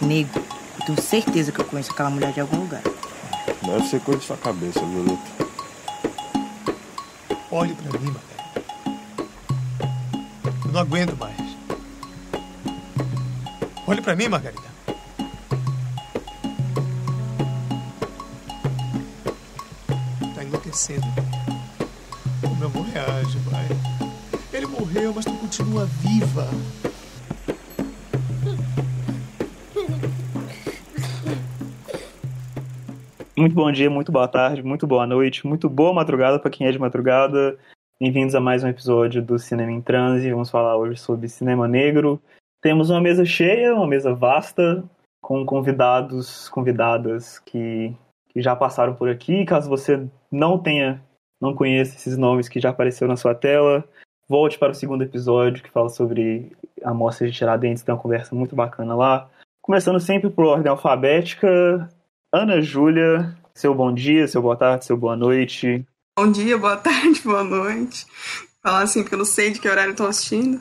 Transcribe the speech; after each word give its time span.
Nego, 0.00 0.38
eu 0.78 0.86
tenho 0.86 1.02
certeza 1.02 1.50
que 1.52 1.60
eu 1.60 1.64
conheço 1.64 1.90
aquela 1.90 2.10
mulher 2.10 2.32
de 2.32 2.40
algum 2.40 2.58
lugar. 2.58 2.82
Deve 3.62 3.86
ser 3.88 4.00
coisa 4.00 4.20
de 4.20 4.26
sua 4.26 4.36
cabeça, 4.36 4.80
Violeta. 4.80 5.48
Olhe 7.50 7.74
pra 7.74 7.98
mim, 7.98 8.10
Margarida. 8.10 8.38
Eu 10.64 10.72
não 10.72 10.80
aguento 10.80 11.16
mais. 11.16 11.36
Olhe 13.86 14.00
pra 14.00 14.14
mim, 14.14 14.28
Margarida. 14.28 14.68
Tá 20.34 20.44
enlouquecendo. 20.44 21.06
O 22.42 22.54
meu 22.56 22.68
amor 22.68 22.86
reage, 22.86 23.38
pai. 23.50 23.66
Ele 24.52 24.66
morreu, 24.66 25.12
mas 25.14 25.24
tu 25.24 25.32
continua 25.32 25.86
viva. 25.86 26.48
Muito 33.38 33.54
bom 33.54 33.70
dia, 33.70 33.88
muito 33.88 34.10
boa 34.10 34.26
tarde, 34.26 34.64
muito 34.64 34.84
boa 34.84 35.06
noite, 35.06 35.46
muito 35.46 35.70
boa 35.70 35.94
madrugada 35.94 36.40
para 36.40 36.50
quem 36.50 36.66
é 36.66 36.72
de 36.72 36.78
madrugada. 36.78 37.56
Bem-vindos 38.00 38.34
a 38.34 38.40
mais 38.40 38.64
um 38.64 38.68
episódio 38.68 39.22
do 39.22 39.38
Cinema 39.38 39.70
em 39.70 39.80
Transe. 39.80 40.28
Vamos 40.28 40.50
falar 40.50 40.76
hoje 40.76 40.98
sobre 40.98 41.28
cinema 41.28 41.68
negro. 41.68 42.20
Temos 42.60 42.90
uma 42.90 43.00
mesa 43.00 43.24
cheia, 43.24 43.76
uma 43.76 43.86
mesa 43.86 44.12
vasta, 44.12 44.82
com 45.22 45.46
convidados, 45.46 46.48
convidadas 46.48 47.38
que, 47.38 47.94
que 48.30 48.42
já 48.42 48.56
passaram 48.56 48.96
por 48.96 49.08
aqui. 49.08 49.44
Caso 49.44 49.68
você 49.68 50.04
não 50.32 50.58
tenha, 50.58 51.00
não 51.40 51.54
conheça 51.54 51.94
esses 51.94 52.18
nomes 52.18 52.48
que 52.48 52.58
já 52.58 52.70
apareceram 52.70 53.10
na 53.10 53.16
sua 53.16 53.36
tela, 53.36 53.84
volte 54.28 54.58
para 54.58 54.72
o 54.72 54.74
segundo 54.74 55.04
episódio 55.04 55.62
que 55.62 55.70
fala 55.70 55.90
sobre 55.90 56.56
a 56.82 56.92
mostra 56.92 57.28
de 57.28 57.32
Tiradentes, 57.32 57.84
tem 57.84 57.94
uma 57.94 58.02
conversa 58.02 58.34
muito 58.34 58.56
bacana 58.56 58.96
lá. 58.96 59.30
Começando 59.62 60.00
sempre 60.00 60.28
por 60.28 60.44
ordem 60.44 60.68
alfabética, 60.68 61.88
Ana 62.30 62.60
Júlia, 62.60 63.34
seu 63.54 63.74
bom 63.74 63.90
dia, 63.90 64.28
seu 64.28 64.42
boa 64.42 64.54
tarde, 64.54 64.84
seu 64.84 64.98
boa 64.98 65.16
noite. 65.16 65.86
Bom 66.18 66.30
dia, 66.30 66.58
boa 66.58 66.76
tarde, 66.76 67.20
boa 67.24 67.42
noite. 67.42 68.04
Falar 68.62 68.82
assim, 68.82 69.00
porque 69.00 69.14
eu 69.14 69.18
não 69.18 69.24
sei 69.24 69.50
de 69.50 69.58
que 69.58 69.66
horário 69.66 69.92
estou 69.92 70.06
assistindo. 70.06 70.60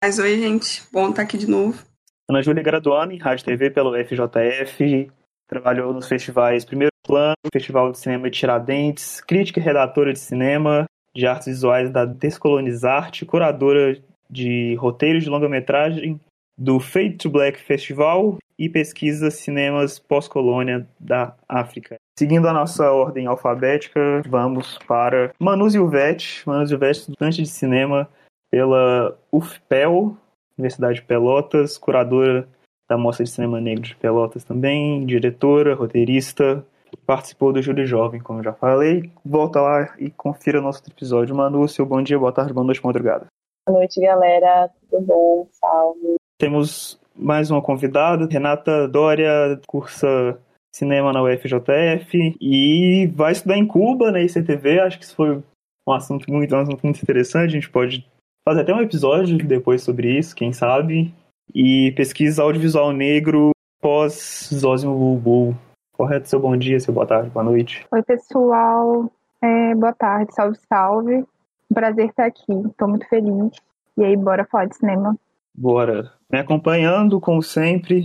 Mas 0.00 0.20
oi, 0.20 0.38
gente, 0.38 0.84
bom 0.92 1.10
estar 1.10 1.22
aqui 1.22 1.36
de 1.36 1.50
novo. 1.50 1.82
Ana 2.30 2.40
Júlia 2.40 2.60
é 2.60 2.62
graduada 2.62 3.12
em 3.12 3.18
Rádio 3.18 3.46
TV 3.46 3.68
pelo 3.68 3.94
FJF, 3.96 5.10
trabalhou 5.48 5.92
nos 5.92 6.06
festivais 6.06 6.64
Primeiro 6.64 6.92
Plano, 7.04 7.34
Festival 7.52 7.90
de 7.90 7.98
Cinema 7.98 8.30
de 8.30 8.38
Tiradentes, 8.38 9.20
crítica 9.20 9.58
e 9.58 9.62
redatora 9.62 10.12
de 10.12 10.20
cinema, 10.20 10.84
de 11.12 11.26
artes 11.26 11.48
visuais 11.48 11.90
da 11.90 12.04
Descolonizarte, 12.04 13.26
curadora 13.26 14.00
de 14.30 14.76
roteiros 14.76 15.24
de 15.24 15.30
longa-metragem 15.30 16.20
do 16.58 16.80
Fade 16.80 17.16
to 17.16 17.30
Black 17.30 17.60
Festival 17.60 18.38
e 18.58 18.68
pesquisa 18.68 19.30
cinemas 19.30 19.98
pós-colônia 19.98 20.86
da 20.98 21.34
África. 21.48 21.96
Seguindo 22.18 22.48
a 22.48 22.52
nossa 22.52 22.90
ordem 22.90 23.26
alfabética, 23.26 24.00
vamos 24.28 24.76
para 24.78 25.32
Manu 25.38 25.70
Zilvete. 25.70 26.42
Manu 26.44 26.66
Zilvete, 26.66 27.00
estudante 27.00 27.42
de 27.42 27.48
cinema 27.48 28.08
pela 28.50 29.16
UFPEL, 29.30 30.16
Universidade 30.58 30.96
de 30.96 31.02
Pelotas, 31.02 31.78
curadora 31.78 32.48
da 32.88 32.98
Mostra 32.98 33.24
de 33.24 33.30
Cinema 33.30 33.60
Negro 33.60 33.84
de 33.84 33.94
Pelotas 33.94 34.42
também, 34.42 35.06
diretora, 35.06 35.74
roteirista, 35.74 36.64
participou 37.06 37.52
do 37.52 37.62
Júri 37.62 37.86
Jovem, 37.86 38.20
como 38.20 38.42
já 38.42 38.52
falei. 38.52 39.12
Volta 39.24 39.60
lá 39.60 39.94
e 39.98 40.10
confira 40.10 40.60
nosso 40.60 40.82
episódio. 40.90 41.36
Manu, 41.36 41.68
seu 41.68 41.86
bom 41.86 42.02
dia, 42.02 42.18
boa 42.18 42.32
tarde, 42.32 42.52
boa 42.52 42.64
noite, 42.64 42.84
madrugada. 42.84 43.26
Boa 43.68 43.78
noite, 43.78 44.00
galera. 44.00 44.70
Tudo 44.90 45.02
bom? 45.02 45.48
Salve. 45.52 46.17
Temos 46.38 47.00
mais 47.16 47.50
uma 47.50 47.60
convidada, 47.60 48.28
Renata 48.30 48.86
Dória, 48.86 49.60
cursa 49.66 50.38
cinema 50.72 51.12
na 51.12 51.22
UFJF 51.22 52.36
e 52.40 53.06
vai 53.08 53.32
estudar 53.32 53.56
em 53.56 53.66
Cuba, 53.66 54.12
na 54.12 54.20
ICTV. 54.20 54.80
Acho 54.80 54.98
que 54.98 55.04
isso 55.04 55.16
foi 55.16 55.42
um 55.86 55.92
assunto 55.92 56.30
muito, 56.30 56.54
um 56.54 56.60
assunto 56.60 56.82
muito 56.82 57.02
interessante. 57.02 57.50
A 57.50 57.60
gente 57.60 57.70
pode 57.70 58.06
fazer 58.48 58.60
até 58.60 58.72
um 58.72 58.80
episódio 58.80 59.36
depois 59.38 59.82
sobre 59.82 60.16
isso, 60.16 60.36
quem 60.36 60.52
sabe. 60.52 61.12
E 61.52 61.92
pesquisa 61.96 62.42
audiovisual 62.42 62.92
negro 62.92 63.50
pós 63.80 64.48
Zózimo 64.52 64.96
Bulbul. 64.96 65.56
Correto? 65.92 66.28
Seu 66.28 66.38
bom 66.38 66.56
dia, 66.56 66.78
seu 66.78 66.94
boa 66.94 67.06
tarde, 67.06 67.30
boa 67.30 67.44
noite. 67.44 67.84
Oi, 67.90 68.02
pessoal. 68.04 69.10
É, 69.42 69.74
boa 69.74 69.92
tarde, 69.92 70.32
salve, 70.32 70.56
salve. 70.68 71.24
Um 71.70 71.74
prazer 71.74 72.10
estar 72.10 72.26
aqui, 72.26 72.52
estou 72.52 72.86
muito 72.86 73.08
feliz. 73.08 73.56
E 73.96 74.04
aí, 74.04 74.16
bora 74.16 74.44
falar 74.44 74.66
de 74.66 74.76
cinema. 74.76 75.16
Bora. 75.54 76.17
Me 76.30 76.38
acompanhando, 76.38 77.20
como 77.20 77.42
sempre, 77.42 78.04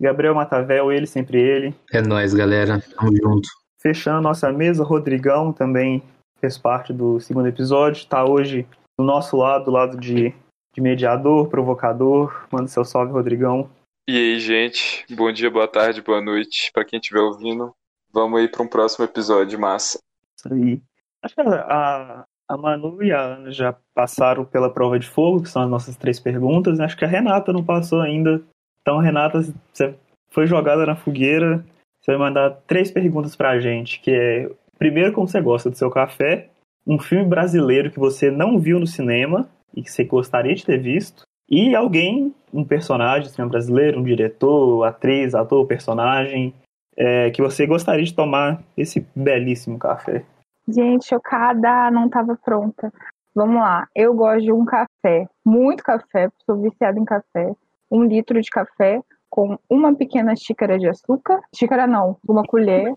Gabriel 0.00 0.34
Matavel, 0.34 0.90
ele, 0.90 1.06
sempre 1.06 1.38
ele. 1.38 1.74
É 1.92 2.00
nóis, 2.00 2.34
galera. 2.34 2.80
Tamo 2.96 3.16
junto. 3.16 3.48
Fechando 3.78 4.20
nossa 4.20 4.50
mesa, 4.52 4.82
Rodrigão 4.82 5.52
também 5.52 6.02
fez 6.40 6.58
parte 6.58 6.92
do 6.92 7.20
segundo 7.20 7.46
episódio. 7.46 8.06
Tá 8.06 8.24
hoje 8.24 8.66
do 8.98 9.04
nosso 9.04 9.36
lado, 9.36 9.66
do 9.66 9.70
lado 9.70 9.98
de, 9.98 10.34
de 10.74 10.80
mediador, 10.80 11.48
provocador. 11.48 12.46
Manda 12.50 12.66
seu 12.66 12.84
salve, 12.84 13.12
Rodrigão. 13.12 13.70
E 14.08 14.16
aí, 14.16 14.40
gente? 14.40 15.04
Bom 15.14 15.30
dia, 15.30 15.50
boa 15.50 15.68
tarde, 15.68 16.02
boa 16.02 16.20
noite 16.20 16.70
para 16.72 16.84
quem 16.84 16.98
estiver 16.98 17.20
ouvindo. 17.20 17.72
Vamos 18.12 18.40
aí 18.40 18.48
para 18.48 18.62
um 18.62 18.68
próximo 18.68 19.04
episódio 19.04 19.60
massa. 19.60 20.00
Isso 20.36 20.52
aí. 20.52 20.82
Acho 21.22 21.34
que 21.34 21.40
a, 21.42 21.44
a 21.44 22.24
Manu 22.56 23.02
e 23.02 23.12
a 23.12 23.20
Ana 23.20 23.50
já 23.50 23.74
passaram 23.94 24.44
pela 24.44 24.70
prova 24.70 24.98
de 24.98 25.08
fogo, 25.08 25.42
que 25.42 25.48
são 25.48 25.62
as 25.62 25.70
nossas 25.70 25.96
três 25.96 26.18
perguntas. 26.18 26.80
Acho 26.80 26.96
que 26.96 27.04
a 27.04 27.08
Renata 27.08 27.52
não 27.52 27.64
passou 27.64 28.00
ainda. 28.00 28.42
Então, 28.80 28.98
Renata, 28.98 29.42
você 29.72 29.94
foi 30.30 30.46
jogada 30.46 30.86
na 30.86 30.96
fogueira. 30.96 31.64
Você 32.00 32.12
vai 32.12 32.18
mandar 32.18 32.50
três 32.66 32.90
perguntas 32.90 33.36
pra 33.36 33.60
gente, 33.60 34.00
que 34.00 34.10
é 34.10 34.50
primeiro 34.78 35.12
como 35.12 35.28
você 35.28 35.40
gosta 35.40 35.68
do 35.68 35.76
seu 35.76 35.90
café, 35.90 36.48
um 36.86 36.98
filme 36.98 37.26
brasileiro 37.26 37.90
que 37.90 37.98
você 37.98 38.30
não 38.30 38.58
viu 38.58 38.80
no 38.80 38.86
cinema 38.86 39.46
e 39.76 39.82
que 39.82 39.92
você 39.92 40.04
gostaria 40.04 40.54
de 40.54 40.64
ter 40.64 40.78
visto, 40.78 41.24
e 41.48 41.74
alguém, 41.74 42.34
um 42.52 42.64
personagem 42.64 43.28
cinema 43.28 43.50
brasileiro, 43.50 44.00
um 44.00 44.04
diretor, 44.04 44.84
atriz, 44.84 45.34
ator, 45.34 45.66
personagem, 45.66 46.54
é, 46.96 47.30
que 47.30 47.42
você 47.42 47.66
gostaria 47.66 48.04
de 48.04 48.14
tomar 48.14 48.62
esse 48.76 49.06
belíssimo 49.14 49.78
café. 49.78 50.24
Gente, 50.72 51.06
chocada, 51.06 51.90
não 51.90 52.06
estava 52.06 52.36
pronta. 52.36 52.92
Vamos 53.34 53.56
lá. 53.56 53.88
Eu 53.94 54.14
gosto 54.14 54.42
de 54.42 54.52
um 54.52 54.64
café, 54.64 55.26
muito 55.44 55.82
café, 55.82 56.30
sou 56.46 56.60
viciada 56.60 56.98
em 56.98 57.04
café. 57.04 57.52
Um 57.90 58.04
litro 58.04 58.40
de 58.40 58.48
café 58.48 59.02
com 59.28 59.58
uma 59.68 59.94
pequena 59.94 60.34
xícara 60.36 60.78
de 60.78 60.88
açúcar. 60.88 61.40
Xícara 61.54 61.86
não, 61.86 62.16
uma 62.28 62.44
colher. 62.44 62.94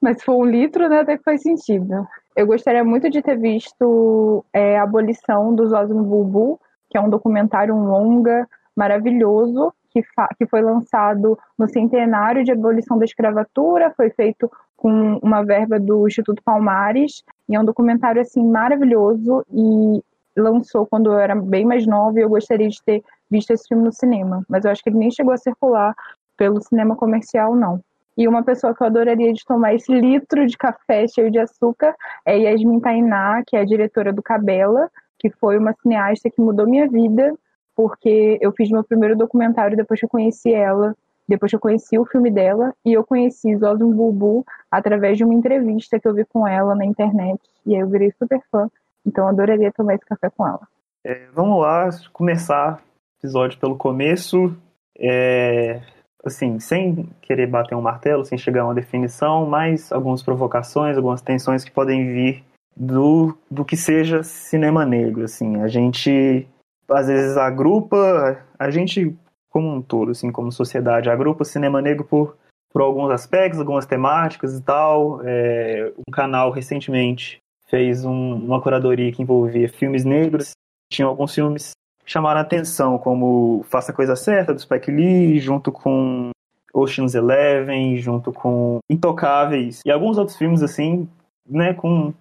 Mas 0.00 0.18
se 0.18 0.24
for 0.24 0.36
um 0.36 0.44
litro, 0.44 0.88
né, 0.88 1.00
até 1.00 1.16
que 1.16 1.24
faz 1.24 1.42
sentido. 1.42 2.06
Eu 2.34 2.46
gostaria 2.46 2.82
muito 2.82 3.10
de 3.10 3.20
ter 3.20 3.38
visto 3.38 4.44
é, 4.52 4.78
a 4.78 4.82
abolição 4.82 5.54
do 5.54 5.66
Zózimo 5.66 6.02
Bulbul, 6.02 6.58
que 6.90 6.96
é 6.96 7.00
um 7.00 7.10
documentário 7.10 7.74
um 7.74 7.84
longa 7.84 8.48
maravilhoso 8.74 9.72
que, 9.90 10.02
que 10.38 10.46
foi 10.46 10.62
lançado 10.62 11.38
no 11.58 11.68
centenário 11.68 12.42
de 12.42 12.52
abolição 12.52 12.98
da 12.98 13.04
escravatura, 13.04 13.92
foi 13.94 14.10
feito 14.10 14.50
com 14.82 15.20
uma 15.22 15.44
verba 15.44 15.78
do 15.78 16.08
Instituto 16.08 16.42
Palmares, 16.42 17.22
e 17.48 17.54
é 17.54 17.60
um 17.60 17.64
documentário 17.64 18.20
assim 18.20 18.44
maravilhoso 18.44 19.44
e 19.48 20.02
lançou 20.36 20.84
quando 20.84 21.12
eu 21.12 21.20
era 21.20 21.36
bem 21.36 21.64
mais 21.64 21.86
nova 21.86 22.18
e 22.18 22.22
eu 22.22 22.28
gostaria 22.28 22.68
de 22.68 22.82
ter 22.82 23.00
visto 23.30 23.52
esse 23.52 23.68
filme 23.68 23.84
no 23.84 23.92
cinema, 23.92 24.44
mas 24.48 24.64
eu 24.64 24.72
acho 24.72 24.82
que 24.82 24.90
ele 24.90 24.98
nem 24.98 25.10
chegou 25.12 25.32
a 25.32 25.36
circular 25.36 25.94
pelo 26.36 26.60
cinema 26.60 26.96
comercial 26.96 27.54
não. 27.54 27.80
E 28.18 28.26
uma 28.26 28.42
pessoa 28.42 28.74
que 28.74 28.82
eu 28.82 28.88
adoraria 28.88 29.32
de 29.32 29.44
tomar 29.44 29.72
esse 29.72 29.92
litro 29.92 30.44
de 30.48 30.58
café 30.58 31.06
cheio 31.06 31.30
de 31.30 31.38
açúcar 31.38 31.94
é 32.26 32.36
Yasmin 32.38 32.80
Tainá, 32.80 33.40
que 33.46 33.56
é 33.56 33.60
a 33.60 33.64
diretora 33.64 34.12
do 34.12 34.20
Cabela, 34.20 34.90
que 35.16 35.30
foi 35.30 35.58
uma 35.58 35.72
cineasta 35.74 36.28
que 36.28 36.42
mudou 36.42 36.66
minha 36.66 36.88
vida, 36.88 37.32
porque 37.76 38.36
eu 38.40 38.50
fiz 38.50 38.68
meu 38.68 38.82
primeiro 38.82 39.16
documentário 39.16 39.76
depois 39.76 40.00
que 40.00 40.06
eu 40.06 40.10
conheci 40.10 40.52
ela 40.52 40.92
depois 41.32 41.50
que 41.50 41.56
eu 41.56 41.60
conheci 41.60 41.98
o 41.98 42.04
filme 42.04 42.30
dela 42.30 42.74
e 42.84 42.92
eu 42.92 43.02
conheci 43.02 43.56
Zosmo 43.56 43.90
Bubu 43.90 44.44
através 44.70 45.16
de 45.16 45.24
uma 45.24 45.32
entrevista 45.32 45.98
que 45.98 46.06
eu 46.06 46.12
vi 46.12 46.26
com 46.26 46.46
ela 46.46 46.74
na 46.74 46.84
internet. 46.84 47.40
E 47.64 47.74
aí 47.74 47.80
eu 47.80 47.88
virei 47.88 48.12
super 48.18 48.40
fã. 48.50 48.68
Então 49.06 49.26
adoraria 49.26 49.72
tomar 49.72 49.94
esse 49.94 50.04
café 50.04 50.28
com 50.28 50.46
ela. 50.46 50.60
É, 51.02 51.26
vamos 51.32 51.58
lá, 51.60 51.88
começar 52.12 52.74
o 52.74 53.18
episódio 53.18 53.58
pelo 53.58 53.76
começo. 53.76 54.54
É, 54.98 55.80
assim, 56.22 56.60
sem 56.60 57.08
querer 57.22 57.46
bater 57.46 57.74
um 57.74 57.80
martelo, 57.80 58.26
sem 58.26 58.36
chegar 58.36 58.62
a 58.62 58.66
uma 58.66 58.74
definição, 58.74 59.46
mas 59.46 59.90
algumas 59.90 60.22
provocações, 60.22 60.98
algumas 60.98 61.22
tensões 61.22 61.64
que 61.64 61.70
podem 61.70 62.12
vir 62.12 62.44
do, 62.76 63.34
do 63.50 63.64
que 63.64 63.76
seja 63.76 64.22
cinema 64.22 64.84
negro. 64.84 65.24
Assim, 65.24 65.62
a 65.62 65.68
gente 65.68 66.46
às 66.90 67.06
vezes 67.06 67.38
agrupa, 67.38 68.38
a 68.58 68.70
gente 68.70 69.16
como 69.52 69.72
um 69.72 69.82
todo, 69.82 70.10
assim, 70.10 70.32
como 70.32 70.50
sociedade. 70.50 71.10
Agrupa 71.10 71.42
o 71.42 71.46
cinema 71.46 71.82
negro 71.82 72.04
por, 72.04 72.36
por 72.72 72.82
alguns 72.82 73.10
aspectos, 73.10 73.60
algumas 73.60 73.86
temáticas 73.86 74.58
e 74.58 74.62
tal. 74.62 75.20
É, 75.22 75.92
um 75.98 76.10
canal 76.10 76.50
recentemente 76.50 77.38
fez 77.68 78.04
um, 78.04 78.34
uma 78.34 78.60
curadoria 78.60 79.12
que 79.12 79.22
envolvia 79.22 79.68
filmes 79.68 80.04
negros. 80.04 80.52
Tinha 80.90 81.06
alguns 81.06 81.34
filmes 81.34 81.72
chamaram 82.04 82.40
a 82.40 82.42
atenção, 82.42 82.98
como 82.98 83.64
Faça 83.68 83.92
a 83.92 83.94
Coisa 83.94 84.16
Certa, 84.16 84.52
do 84.52 84.60
Spike 84.60 84.90
Lee, 84.90 85.38
junto 85.38 85.70
com 85.70 86.30
Ocean's 86.74 87.14
Eleven, 87.14 87.96
junto 87.98 88.32
com 88.32 88.78
Intocáveis 88.90 89.80
e 89.84 89.90
alguns 89.90 90.18
outros 90.18 90.36
filmes 90.36 90.62
assim, 90.62 91.08
né, 91.46 91.74
com 91.74 92.12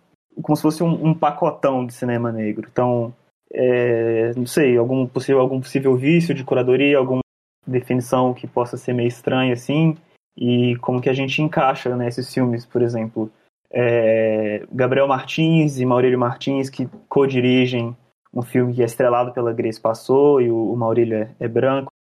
como 0.41 0.55
se 0.55 0.61
fosse 0.61 0.83
um, 0.83 1.07
um 1.07 1.13
pacotão 1.13 1.85
de 1.85 1.93
cinema 1.93 2.31
negro. 2.31 2.67
Então, 2.71 3.13
é, 3.53 4.31
não 4.35 4.45
sei, 4.45 4.77
algum 4.77 5.05
possível, 5.05 5.41
algum 5.41 5.59
possível 5.59 5.95
vício 5.95 6.33
de 6.33 6.43
curadoria, 6.43 6.97
alguma 6.97 7.21
definição 7.65 8.33
que 8.33 8.47
possa 8.47 8.77
ser 8.77 8.93
meio 8.93 9.07
estranha 9.07 9.53
assim, 9.53 9.97
e 10.37 10.75
como 10.77 11.01
que 11.01 11.09
a 11.09 11.13
gente 11.13 11.41
encaixa 11.41 11.95
nesses 11.95 12.27
né, 12.27 12.33
filmes, 12.33 12.65
por 12.65 12.81
exemplo. 12.81 13.29
É, 13.73 14.65
Gabriel 14.71 15.07
Martins 15.07 15.79
e 15.79 15.85
Maurílio 15.85 16.19
Martins, 16.19 16.69
que 16.69 16.89
co-dirigem 17.07 17.95
um 18.33 18.41
filme 18.41 18.73
que 18.73 18.81
é 18.81 18.85
estrelado 18.85 19.33
pela 19.33 19.53
Grace 19.53 19.79
Passou 19.79 20.41
e 20.41 20.49
o, 20.49 20.73
o 20.73 20.75
Maurílio 20.75 21.17
é, 21.17 21.29
é 21.39 21.47
branco. 21.47 21.91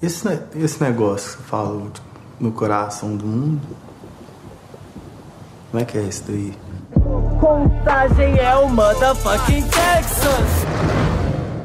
Esse, 0.00 0.28
esse 0.56 0.82
negócio 0.82 1.36
que 1.36 1.42
eu 1.42 1.46
falo 1.46 1.90
no 2.38 2.52
coração 2.52 3.16
do 3.16 3.26
mundo, 3.26 3.76
como 5.70 5.82
é 5.82 5.84
que 5.84 5.98
é 5.98 6.02
isso 6.02 6.24
daí? 6.30 6.52
Contagem 7.40 8.36
é 8.36 8.56
o 8.56 8.68
motherfucking 8.68 9.62
Texas! 9.62 10.66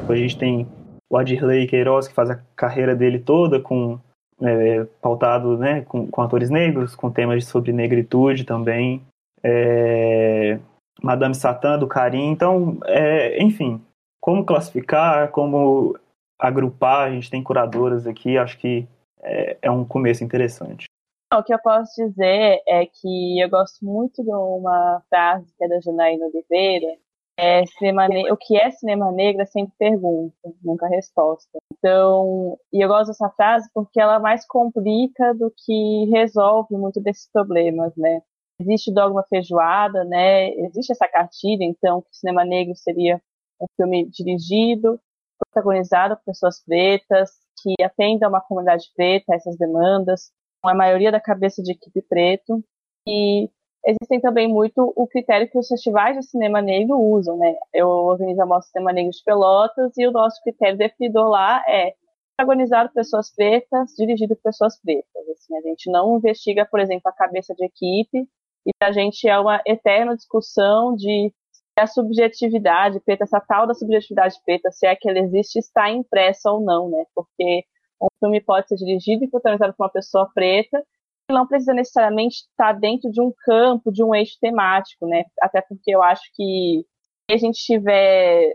A 0.08 0.16
gente 0.16 0.38
tem 0.38 0.68
o 1.10 1.18
Adirley 1.18 1.66
Queiroz, 1.66 2.08
que 2.08 2.14
faz 2.14 2.30
a 2.30 2.40
carreira 2.56 2.96
dele 2.96 3.18
toda 3.18 3.60
com 3.60 4.00
é, 4.40 4.86
pautado 5.02 5.58
né, 5.58 5.82
com, 5.82 6.06
com 6.06 6.22
atores 6.22 6.52
negros, 6.52 6.96
com 6.96 7.10
temas 7.10 7.46
sobre 7.46 7.74
negritude 7.74 8.44
também. 8.44 9.02
É, 9.44 10.60
Madame 11.02 11.34
Satã, 11.34 11.80
do 11.80 11.88
Karim. 11.88 12.30
Então, 12.30 12.78
é, 12.86 13.42
enfim, 13.42 13.82
como 14.22 14.46
classificar, 14.46 15.32
como 15.32 15.98
agrupar, 16.40 17.08
a 17.08 17.12
gente 17.12 17.32
tem 17.32 17.42
curadoras 17.42 18.06
aqui, 18.06 18.38
acho 18.38 18.60
que 18.60 18.88
é, 19.24 19.58
é 19.64 19.72
um 19.72 19.84
começo 19.84 20.24
interessante. 20.24 20.86
O 21.36 21.42
que 21.42 21.52
eu 21.52 21.60
posso 21.60 21.94
dizer 21.96 22.62
é 22.68 22.86
que 22.86 23.40
eu 23.40 23.50
gosto 23.50 23.84
muito 23.84 24.24
de 24.24 24.30
uma 24.30 25.02
frase 25.10 25.52
que 25.58 25.64
é 25.64 25.68
da 25.68 25.80
Janaína 25.80 26.28
Oliveira, 26.28 26.96
é, 27.36 27.66
cinema 27.66 28.08
o 28.32 28.38
que 28.38 28.56
é 28.56 28.70
cinema 28.70 29.12
negro 29.12 29.42
é 29.42 29.46
sempre 29.46 29.74
pergunta, 29.80 30.36
nunca 30.64 30.88
resposta. 30.88 31.58
Então, 31.74 32.60
e 32.72 32.84
eu 32.84 32.88
gosto 32.88 33.08
dessa 33.08 33.32
frase 33.32 33.68
porque 33.74 34.00
ela 34.00 34.20
mais 34.20 34.46
complica 34.46 35.34
do 35.34 35.52
que 35.66 36.06
resolve 36.12 36.76
muito 36.76 37.02
desses 37.02 37.28
problemas, 37.32 37.96
né? 37.98 38.22
Existe 38.60 38.92
o 38.92 38.94
dogma 38.94 39.24
feijoada, 39.28 40.04
né? 40.04 40.52
Existe 40.52 40.92
essa 40.92 41.08
cartilha, 41.08 41.64
então, 41.64 42.02
que 42.04 42.16
cinema 42.16 42.46
negro 42.46 42.76
seria 42.76 43.20
um 43.60 43.66
filme 43.76 44.08
dirigido, 44.08 45.00
protagonizado 45.40 46.16
por 46.18 46.26
pessoas 46.26 46.64
pretas, 46.64 47.32
que 47.64 47.74
atenda 47.84 48.28
a 48.28 48.30
uma 48.30 48.42
comunidade 48.42 48.92
preta, 48.96 49.34
essas 49.34 49.58
demandas, 49.58 50.32
a 50.64 50.76
maioria 50.76 51.12
da 51.12 51.20
cabeça 51.20 51.62
de 51.62 51.72
equipe 51.72 52.02
preto, 52.02 52.64
e 53.08 53.50
existem 53.86 54.22
também 54.22 54.48
muito 54.48 54.94
o 54.96 55.08
critério 55.08 55.50
que 55.50 55.58
os 55.58 55.68
festivais 55.68 56.18
de 56.18 56.26
cinema 56.26 56.62
negro 56.62 56.98
usam, 56.98 57.38
né? 57.38 57.56
Eu 57.74 57.88
organizo 57.88 58.42
a 58.42 58.46
Mostra 58.46 58.72
Cinema 58.72 58.94
Negro 58.94 59.12
de 59.12 59.24
Pelotas 59.24 59.92
e 59.98 60.08
o 60.08 60.12
nosso 60.12 60.42
critério 60.42 60.78
definidor 60.78 61.28
lá 61.28 61.62
é 61.68 61.94
protagonizado 62.36 62.90
por 62.90 62.96
pessoas 62.96 63.34
pretas, 63.34 63.94
dirigido 63.98 64.36
por 64.36 64.44
pessoas 64.44 64.80
pretas. 64.82 65.30
Assim, 65.30 65.58
a 65.58 65.62
gente 65.62 65.92
não 65.92 66.18
investiga, 66.18 66.66
por 66.66 66.80
exemplo, 66.80 67.10
a 67.10 67.14
cabeça 67.14 67.54
de 67.54 67.66
equipe 67.66 68.28
e 68.66 68.72
a 68.82 68.92
gente 68.92 69.28
é 69.28 69.38
uma 69.38 69.62
eterna 69.66 70.16
discussão 70.16 70.96
de 70.96 71.34
a 71.78 71.88
subjetividade 71.88 73.00
preta, 73.00 73.24
essa 73.24 73.42
tal 73.42 73.66
da 73.66 73.74
subjetividade 73.74 74.36
preta, 74.46 74.72
se 74.72 74.86
é 74.86 74.96
que 74.96 75.10
ela 75.10 75.18
existe, 75.20 75.58
está 75.58 75.90
impressa 75.90 76.52
ou 76.52 76.62
não, 76.62 76.90
né? 76.90 77.04
Porque 77.16 77.66
um 78.04 78.08
filme 78.20 78.42
pode 78.42 78.68
ser 78.68 78.76
dirigido 78.76 79.24
e 79.24 79.30
protagonizado 79.30 79.74
por 79.74 79.84
uma 79.84 79.92
pessoa 79.92 80.30
preta 80.34 80.84
não 81.32 81.48
precisa 81.48 81.74
necessariamente 81.74 82.38
estar 82.50 82.74
dentro 82.74 83.10
de 83.12 83.22
um 83.22 83.32
campo, 83.46 83.92
de 83.92 84.04
um 84.04 84.14
eixo 84.14 84.38
temático, 84.42 85.08
né? 85.08 85.24
Até 85.42 85.62
porque 85.62 85.94
eu 85.94 86.02
acho 86.04 86.24
que 86.34 86.86
se 87.30 87.36
a 87.36 87.38
gente 87.38 87.56
estiver 87.56 88.54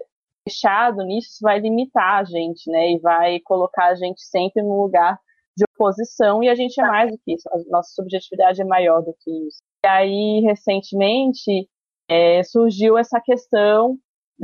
fechado 0.48 1.02
nisso, 1.04 1.28
isso 1.28 1.38
vai 1.42 1.58
limitar 1.58 2.20
a 2.20 2.24
gente, 2.24 2.70
né? 2.70 2.92
E 2.92 2.98
vai 2.98 3.40
colocar 3.40 3.86
a 3.86 3.94
gente 3.94 4.22
sempre 4.22 4.62
no 4.62 4.82
lugar 4.82 5.18
de 5.56 5.64
oposição 5.74 6.42
e 6.42 6.48
a 6.48 6.54
gente 6.54 6.80
é 6.80 6.86
mais 6.86 7.10
do 7.10 7.18
que 7.18 7.34
isso, 7.34 7.48
a 7.48 7.58
nossa 7.70 7.90
subjetividade 7.94 8.62
é 8.62 8.64
maior 8.64 9.02
do 9.02 9.14
que 9.20 9.30
isso. 9.48 9.58
E 9.84 9.88
aí, 9.88 10.40
recentemente, 10.44 11.68
é, 12.08 12.42
surgiu 12.44 12.96
essa 12.96 13.20
questão 13.20 13.98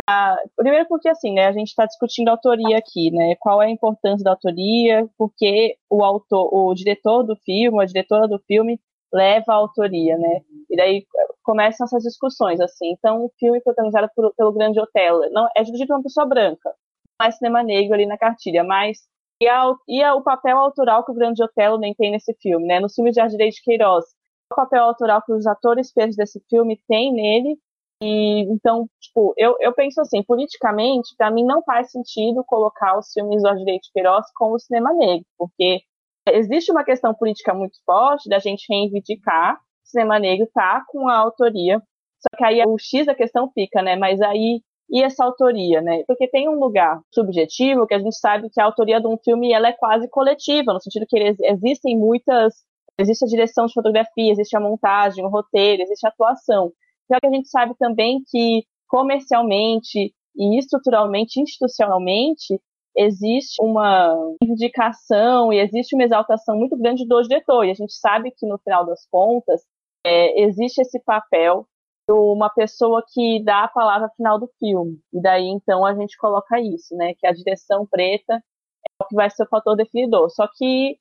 da... 0.06 0.36
Primeiro 0.56 0.86
porque, 0.88 1.08
assim, 1.08 1.32
né, 1.32 1.46
a 1.46 1.52
gente 1.52 1.68
está 1.68 1.86
discutindo 1.86 2.28
autoria 2.28 2.78
aqui, 2.78 3.10
né? 3.10 3.34
Qual 3.40 3.62
é 3.62 3.66
a 3.66 3.70
importância 3.70 4.24
da 4.24 4.30
autoria, 4.30 5.08
porque 5.16 5.76
o 5.90 6.04
autor, 6.04 6.48
o 6.52 6.74
diretor 6.74 7.22
do 7.22 7.36
filme, 7.36 7.82
a 7.82 7.86
diretora 7.86 8.26
do 8.28 8.38
filme 8.46 8.80
leva 9.12 9.52
a 9.52 9.54
autoria, 9.54 10.18
né? 10.18 10.40
E 10.68 10.76
daí 10.76 11.06
começam 11.42 11.84
essas 11.84 12.02
discussões, 12.02 12.60
assim. 12.60 12.90
Então, 12.90 13.24
o 13.24 13.30
filme 13.38 13.60
protagonizado 13.60 14.10
por, 14.14 14.34
pelo 14.34 14.52
Grande 14.52 14.80
Hotel 14.80 15.30
não 15.30 15.48
é 15.56 15.62
dirigido 15.62 15.88
por 15.88 15.96
uma 15.96 16.02
pessoa 16.02 16.26
branca, 16.26 16.74
é 17.22 17.30
cinema 17.30 17.62
negro 17.62 17.94
ali 17.94 18.06
na 18.06 18.18
cartilha, 18.18 18.64
mas 18.64 18.98
e, 19.40 19.48
a, 19.48 19.72
e 19.88 20.02
a, 20.02 20.14
o 20.14 20.22
papel 20.22 20.58
autoral 20.58 21.04
que 21.04 21.12
o 21.12 21.14
Grande 21.14 21.42
Hotel 21.42 21.78
nem 21.78 21.94
tem 21.94 22.10
nesse 22.10 22.34
filme, 22.40 22.66
né? 22.66 22.80
Nos 22.80 22.94
filmes 22.94 23.14
de 23.14 23.20
Ardirei 23.20 23.50
de 23.50 23.62
Queiroz, 23.62 24.04
o 24.50 24.56
papel 24.56 24.82
autoral 24.82 25.22
que 25.22 25.32
os 25.32 25.46
atores 25.46 25.92
presos 25.92 26.16
desse 26.16 26.40
filme 26.48 26.80
têm 26.88 27.12
nele 27.12 27.56
e 28.04 28.40
então, 28.52 28.88
tipo, 29.00 29.34
eu, 29.36 29.56
eu 29.60 29.72
penso 29.72 30.00
assim, 30.00 30.22
politicamente, 30.22 31.14
para 31.16 31.30
mim 31.30 31.44
não 31.44 31.62
faz 31.62 31.90
sentido 31.90 32.44
colocar 32.46 32.98
os 32.98 33.12
filmes 33.12 33.42
do 33.42 33.56
Direito 33.56 33.88
Queiroz 33.92 34.26
como 34.34 34.56
o 34.56 34.58
cinema 34.58 34.92
negro, 34.92 35.24
porque 35.38 35.82
existe 36.28 36.70
uma 36.70 36.84
questão 36.84 37.14
política 37.14 37.54
muito 37.54 37.78
forte 37.86 38.28
da 38.28 38.38
gente 38.38 38.66
reivindicar 38.68 39.56
o 39.56 39.88
cinema 39.88 40.18
negro 40.18 40.48
tá 40.52 40.84
com 40.88 41.08
a 41.08 41.16
autoria. 41.16 41.80
Só 42.20 42.36
que 42.36 42.44
aí 42.44 42.62
o 42.66 42.78
X 42.78 43.06
da 43.06 43.14
questão 43.14 43.50
fica, 43.52 43.82
né? 43.82 43.96
Mas 43.96 44.20
aí 44.20 44.62
e 44.90 45.02
essa 45.02 45.24
autoria, 45.24 45.80
né? 45.80 46.02
Porque 46.06 46.28
tem 46.28 46.48
um 46.48 46.58
lugar 46.58 47.00
subjetivo 47.12 47.86
que 47.86 47.94
a 47.94 47.98
gente 47.98 48.16
sabe 48.18 48.50
que 48.50 48.60
a 48.60 48.64
autoria 48.64 49.00
de 49.00 49.06
um 49.06 49.16
filme 49.16 49.52
ela 49.52 49.68
é 49.68 49.72
quase 49.72 50.08
coletiva, 50.08 50.72
no 50.72 50.80
sentido 50.80 51.06
que 51.08 51.36
existem 51.42 51.98
muitas 51.98 52.54
existe 52.98 53.24
a 53.24 53.28
direção 53.28 53.66
de 53.66 53.72
fotografia, 53.72 54.32
existe 54.32 54.56
a 54.56 54.60
montagem, 54.60 55.24
o 55.24 55.28
roteiro, 55.28 55.82
existe 55.82 56.06
a 56.06 56.10
atuação. 56.10 56.72
Só 57.06 57.18
que 57.20 57.26
a 57.26 57.30
gente 57.30 57.48
sabe 57.48 57.74
também 57.78 58.22
que 58.26 58.64
comercialmente 58.88 60.14
e 60.36 60.58
estruturalmente, 60.58 61.40
institucionalmente, 61.40 62.60
existe 62.96 63.62
uma 63.62 64.16
indicação 64.42 65.52
e 65.52 65.58
existe 65.58 65.94
uma 65.94 66.04
exaltação 66.04 66.56
muito 66.56 66.76
grande 66.76 67.06
do 67.06 67.22
diretor. 67.22 67.64
E 67.64 67.70
a 67.70 67.74
gente 67.74 67.94
sabe 67.94 68.30
que, 68.30 68.46
no 68.46 68.58
final 68.58 68.84
das 68.86 69.06
contas, 69.10 69.62
é, 70.04 70.42
existe 70.42 70.80
esse 70.80 71.00
papel 71.00 71.66
de 72.08 72.14
uma 72.14 72.50
pessoa 72.50 73.02
que 73.12 73.42
dá 73.42 73.64
a 73.64 73.68
palavra 73.68 74.10
final 74.16 74.38
do 74.38 74.50
filme. 74.58 74.98
E 75.12 75.20
daí, 75.20 75.46
então, 75.46 75.84
a 75.84 75.94
gente 75.94 76.16
coloca 76.18 76.60
isso, 76.60 76.94
né? 76.96 77.14
Que 77.14 77.26
a 77.26 77.32
direção 77.32 77.86
preta 77.86 78.34
é 78.34 79.04
o 79.04 79.06
que 79.06 79.14
vai 79.14 79.30
ser 79.30 79.44
o 79.44 79.48
fator 79.48 79.76
definidor. 79.76 80.30
Só 80.30 80.46
que, 80.56 80.98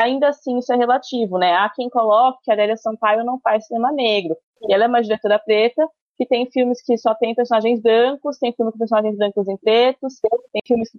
ainda 0.00 0.28
assim, 0.28 0.58
isso 0.58 0.72
é 0.72 0.76
relativo, 0.76 1.38
né? 1.38 1.54
Há 1.54 1.70
quem 1.70 1.88
coloque 1.88 2.40
que 2.42 2.50
a 2.50 2.54
Adélia 2.54 2.76
Sampaio 2.76 3.24
não 3.24 3.40
faz 3.40 3.66
cinema 3.66 3.90
negro. 3.92 4.36
E 4.68 4.72
ela 4.72 4.84
é 4.84 4.88
uma 4.88 5.02
diretora 5.02 5.38
preta 5.38 5.86
que 6.16 6.26
tem 6.26 6.48
filmes 6.50 6.82
que 6.84 6.96
só 6.98 7.14
tem 7.14 7.34
personagens 7.34 7.80
brancos, 7.80 8.38
tem 8.38 8.52
filmes 8.52 8.72
com 8.72 8.78
personagens 8.78 9.16
brancos 9.16 9.48
em 9.48 9.56
pretos, 9.56 10.20
tem 10.52 10.60
filmes 10.66 10.90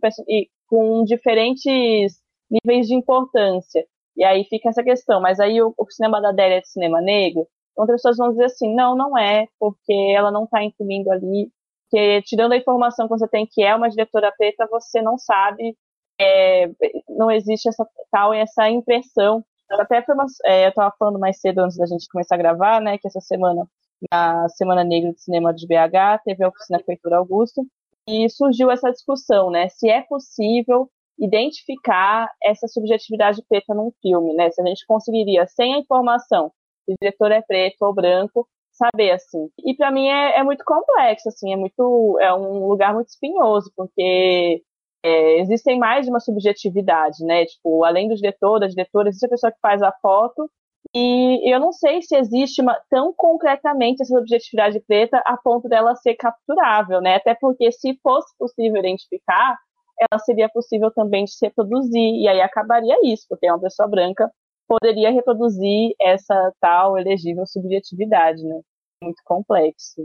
com 0.67 1.03
diferentes 1.03 2.22
níveis 2.50 2.88
de 2.88 2.96
importância. 2.96 3.86
E 4.15 4.24
aí 4.24 4.43
fica 4.46 4.70
essa 4.70 4.84
questão, 4.84 5.22
mas 5.22 5.39
aí 5.39 5.62
o, 5.62 5.74
o 5.77 5.91
cinema 5.91 6.22
da 6.22 6.29
Adélia 6.29 6.58
é 6.58 6.62
de 6.62 6.70
cinema 6.70 7.01
negro? 7.01 7.48
Outras 7.75 8.01
pessoas 8.01 8.17
vão 8.17 8.29
dizer 8.32 8.46
assim, 8.46 8.74
não, 8.75 8.96
não 8.96 9.17
é, 9.17 9.48
porque 9.60 9.93
ela 10.15 10.32
não 10.32 10.43
está 10.43 10.63
incluindo 10.63 11.12
ali, 11.12 11.50
porque 11.89 12.22
tirando 12.24 12.53
a 12.53 12.58
informação 12.58 13.08
que 13.08 13.17
você 13.17 13.27
tem 13.27 13.48
que 13.50 13.63
é 13.63 13.75
uma 13.75 13.89
diretora 13.89 14.32
preta, 14.38 14.67
você 14.70 15.01
não 15.01 15.17
sabe, 15.17 15.75
é, 16.20 16.70
não 17.10 17.32
existe 17.32 17.67
essa 17.67 17.88
tal 18.12 18.34
essa 18.34 18.70
impressão 18.70 19.43
até 19.81 20.01
foi 20.03 20.15
uma, 20.15 20.25
é, 20.45 20.65
eu 20.65 20.69
estava 20.69 20.93
falando 20.97 21.19
mais 21.19 21.39
cedo 21.39 21.59
antes 21.59 21.77
da 21.77 21.85
gente 21.85 22.07
começar 22.09 22.35
a 22.35 22.37
gravar, 22.37 22.81
né, 22.81 22.97
que 22.97 23.07
essa 23.07 23.21
semana, 23.21 23.67
na 24.11 24.47
Semana 24.49 24.83
Negra 24.83 25.11
de 25.13 25.21
Cinema 25.21 25.53
de 25.53 25.65
BH, 25.67 26.23
teve 26.23 26.43
a 26.43 26.49
oficina 26.49 26.81
Heitor 26.87 27.13
Augusto, 27.13 27.65
e 28.07 28.29
surgiu 28.29 28.69
essa 28.69 28.91
discussão, 28.91 29.49
né, 29.49 29.69
se 29.69 29.89
é 29.89 30.01
possível 30.01 30.89
identificar 31.19 32.29
essa 32.43 32.67
subjetividade 32.67 33.41
preta 33.47 33.73
num 33.73 33.91
filme, 34.01 34.33
né, 34.33 34.49
se 34.51 34.61
a 34.61 34.65
gente 34.65 34.85
conseguiria, 34.85 35.45
sem 35.47 35.73
a 35.73 35.79
informação 35.79 36.51
se 36.85 36.93
o 36.93 36.95
diretor 37.01 37.31
é 37.31 37.41
preto 37.41 37.81
ou 37.81 37.93
branco, 37.93 38.47
saber, 38.71 39.11
assim. 39.11 39.49
E 39.63 39.75
para 39.75 39.91
mim 39.91 40.07
é, 40.07 40.39
é, 40.39 40.43
muito 40.43 40.63
complexo, 40.65 41.29
assim, 41.29 41.53
é 41.53 41.55
muito, 41.55 42.17
é 42.19 42.33
um 42.33 42.67
lugar 42.67 42.93
muito 42.93 43.09
espinhoso, 43.09 43.71
porque 43.75 44.61
é, 45.03 45.39
existem 45.39 45.77
mais 45.77 46.05
de 46.05 46.12
uma 46.12 46.19
subjetividade, 46.19 47.24
né? 47.25 47.45
Tipo, 47.45 47.83
além 47.83 48.07
do 48.07 48.15
diretor, 48.15 48.60
da 48.60 48.67
diretora, 48.67 49.10
existe 49.10 49.25
a 49.25 49.29
pessoa 49.29 49.51
que 49.51 49.60
faz 49.60 49.81
a 49.81 49.91
foto. 50.01 50.50
E 50.95 51.53
eu 51.53 51.60
não 51.60 51.72
sei 51.72 52.01
se 52.01 52.15
existe 52.15 52.62
uma, 52.62 52.79
tão 52.89 53.13
concretamente 53.13 54.01
essa 54.01 54.15
subjetividade 54.15 54.79
preta 54.81 55.22
a 55.25 55.36
ponto 55.38 55.67
dela 55.67 55.95
ser 55.95 56.15
capturável, 56.15 57.01
né? 57.01 57.15
Até 57.15 57.36
porque 57.36 57.72
se 57.72 58.00
fosse 58.01 58.33
possível 58.38 58.79
identificar, 58.79 59.57
ela 60.00 60.19
seria 60.19 60.50
possível 60.50 60.91
também 60.91 61.25
de 61.25 61.31
se 61.31 61.45
reproduzir, 61.45 62.15
e 62.15 62.27
aí 62.27 62.41
acabaria 62.41 62.95
isso, 63.03 63.25
porque 63.29 63.50
uma 63.50 63.60
pessoa 63.60 63.88
branca 63.88 64.31
poderia 64.67 65.12
reproduzir 65.12 65.93
essa 66.00 66.53
tal 66.60 66.98
elegível 66.98 67.45
subjetividade, 67.45 68.43
né? 68.43 68.62
Muito 69.03 69.22
complexo. 69.25 70.01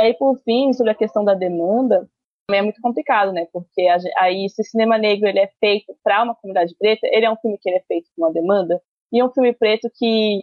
E 0.00 0.04
aí, 0.04 0.14
por 0.14 0.38
fim, 0.38 0.72
sobre 0.72 0.92
a 0.92 0.96
questão 0.96 1.24
da 1.24 1.34
demanda, 1.34 2.08
também 2.46 2.60
é 2.60 2.62
muito 2.62 2.80
complicado, 2.80 3.32
né? 3.32 3.46
Porque 3.52 3.86
aí, 4.18 4.48
se 4.48 4.62
o 4.62 4.64
cinema 4.64 4.98
negro 4.98 5.28
ele 5.28 5.38
é 5.38 5.50
feito 5.60 5.94
para 6.02 6.22
uma 6.22 6.34
comunidade 6.34 6.74
preta, 6.78 7.06
ele 7.10 7.26
é 7.26 7.30
um 7.30 7.36
filme 7.36 7.58
que 7.58 7.68
ele 7.68 7.78
é 7.78 7.84
feito 7.86 8.08
com 8.14 8.24
uma 8.24 8.32
demanda, 8.32 8.80
e 9.12 9.22
um 9.22 9.30
filme 9.30 9.52
preto 9.52 9.90
que 9.94 10.42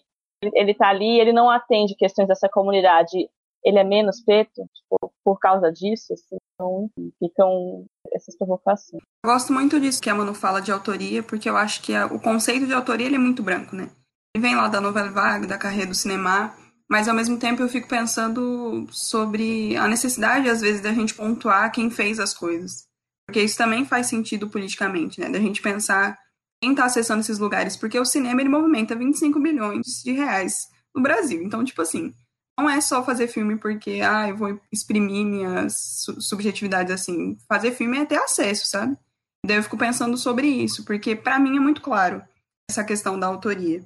ele 0.54 0.72
está 0.72 0.90
ali, 0.90 1.20
ele 1.20 1.34
não 1.34 1.50
atende 1.50 1.96
questões 1.96 2.28
dessa 2.28 2.48
comunidade, 2.48 3.30
ele 3.64 3.78
é 3.78 3.84
menos 3.84 4.22
preto, 4.24 4.62
tipo, 4.74 5.14
por 5.24 5.38
causa 5.40 5.72
disso, 5.72 6.14
assim, 6.14 6.38
então 6.54 6.90
ficam 7.20 7.86
essas 8.14 8.38
provocações. 8.38 9.02
Eu 9.26 9.32
gosto 9.32 9.52
muito 9.52 9.80
disso 9.80 10.02
que 10.02 10.10
a 10.10 10.16
Manu 10.16 10.34
fala 10.34 10.62
de 10.62 10.72
autoria, 10.72 11.22
porque 11.22 11.50
eu 11.50 11.58
acho 11.58 11.82
que 11.82 11.94
a, 11.94 12.06
o 12.06 12.20
conceito 12.20 12.66
de 12.66 12.74
autoria 12.74 13.08
ele 13.08 13.16
é 13.16 13.20
muito 13.20 13.44
branco, 13.44 13.76
né? 13.76 13.90
Ele 14.36 14.42
vem 14.42 14.56
lá 14.56 14.68
da 14.68 14.80
novela 14.80 15.12
vague, 15.12 15.48
da 15.48 15.58
carreira 15.58 15.88
do 15.88 15.96
cinema, 15.96 16.56
mas 16.90 17.08
ao 17.08 17.16
mesmo 17.16 17.38
tempo 17.38 17.62
eu 17.62 17.70
fico 17.70 17.88
pensando 17.88 18.88
sobre 18.90 19.78
a 19.78 19.88
necessidade, 19.88 20.50
às 20.50 20.62
vezes, 20.62 20.82
da 20.82 20.92
gente 20.92 21.14
pontuar 21.14 21.72
quem 21.72 21.92
fez 21.92 22.20
as 22.20 22.34
coisas. 22.34 22.88
Porque 23.28 23.44
isso 23.44 23.58
também 23.58 23.86
faz 23.86 24.08
sentido 24.08 24.50
politicamente, 24.50 25.20
né? 25.20 25.30
Da 25.30 25.40
gente 25.40 25.62
pensar 25.62 26.18
quem 26.62 26.72
está 26.72 26.86
acessando 26.86 27.22
esses 27.22 27.38
lugares, 27.38 27.78
porque 27.78 28.00
o 28.00 28.06
cinema 28.06 28.42
ele 28.42 28.50
movimenta 28.50 28.96
25 28.96 29.40
bilhões 29.40 30.02
de 30.04 30.12
reais 30.12 30.68
no 30.94 31.02
Brasil. 31.02 31.42
Então, 31.44 31.64
tipo 31.64 31.82
assim, 31.82 32.12
não 32.58 32.68
é 32.68 32.82
só 32.82 33.04
fazer 33.06 33.28
filme 33.28 33.56
porque, 33.56 34.02
ah, 34.02 34.28
eu 34.28 34.36
vou 34.36 34.60
exprimir 34.72 35.26
minhas 35.26 36.04
subjetividades 36.20 36.92
assim. 36.92 37.38
Fazer 37.48 37.72
filme 37.72 38.00
é 38.00 38.06
ter 38.06 38.18
acesso, 38.18 38.66
sabe? 38.66 38.98
Daí 39.46 39.58
eu 39.58 39.64
fico 39.64 39.78
pensando 39.78 40.18
sobre 40.18 40.48
isso, 40.48 40.84
porque 40.84 41.16
para 41.16 41.40
mim 41.40 41.56
é 41.56 41.60
muito 41.60 41.82
claro 41.82 42.22
essa 42.70 42.84
questão 42.84 43.18
da 43.18 43.28
autoria. 43.28 43.84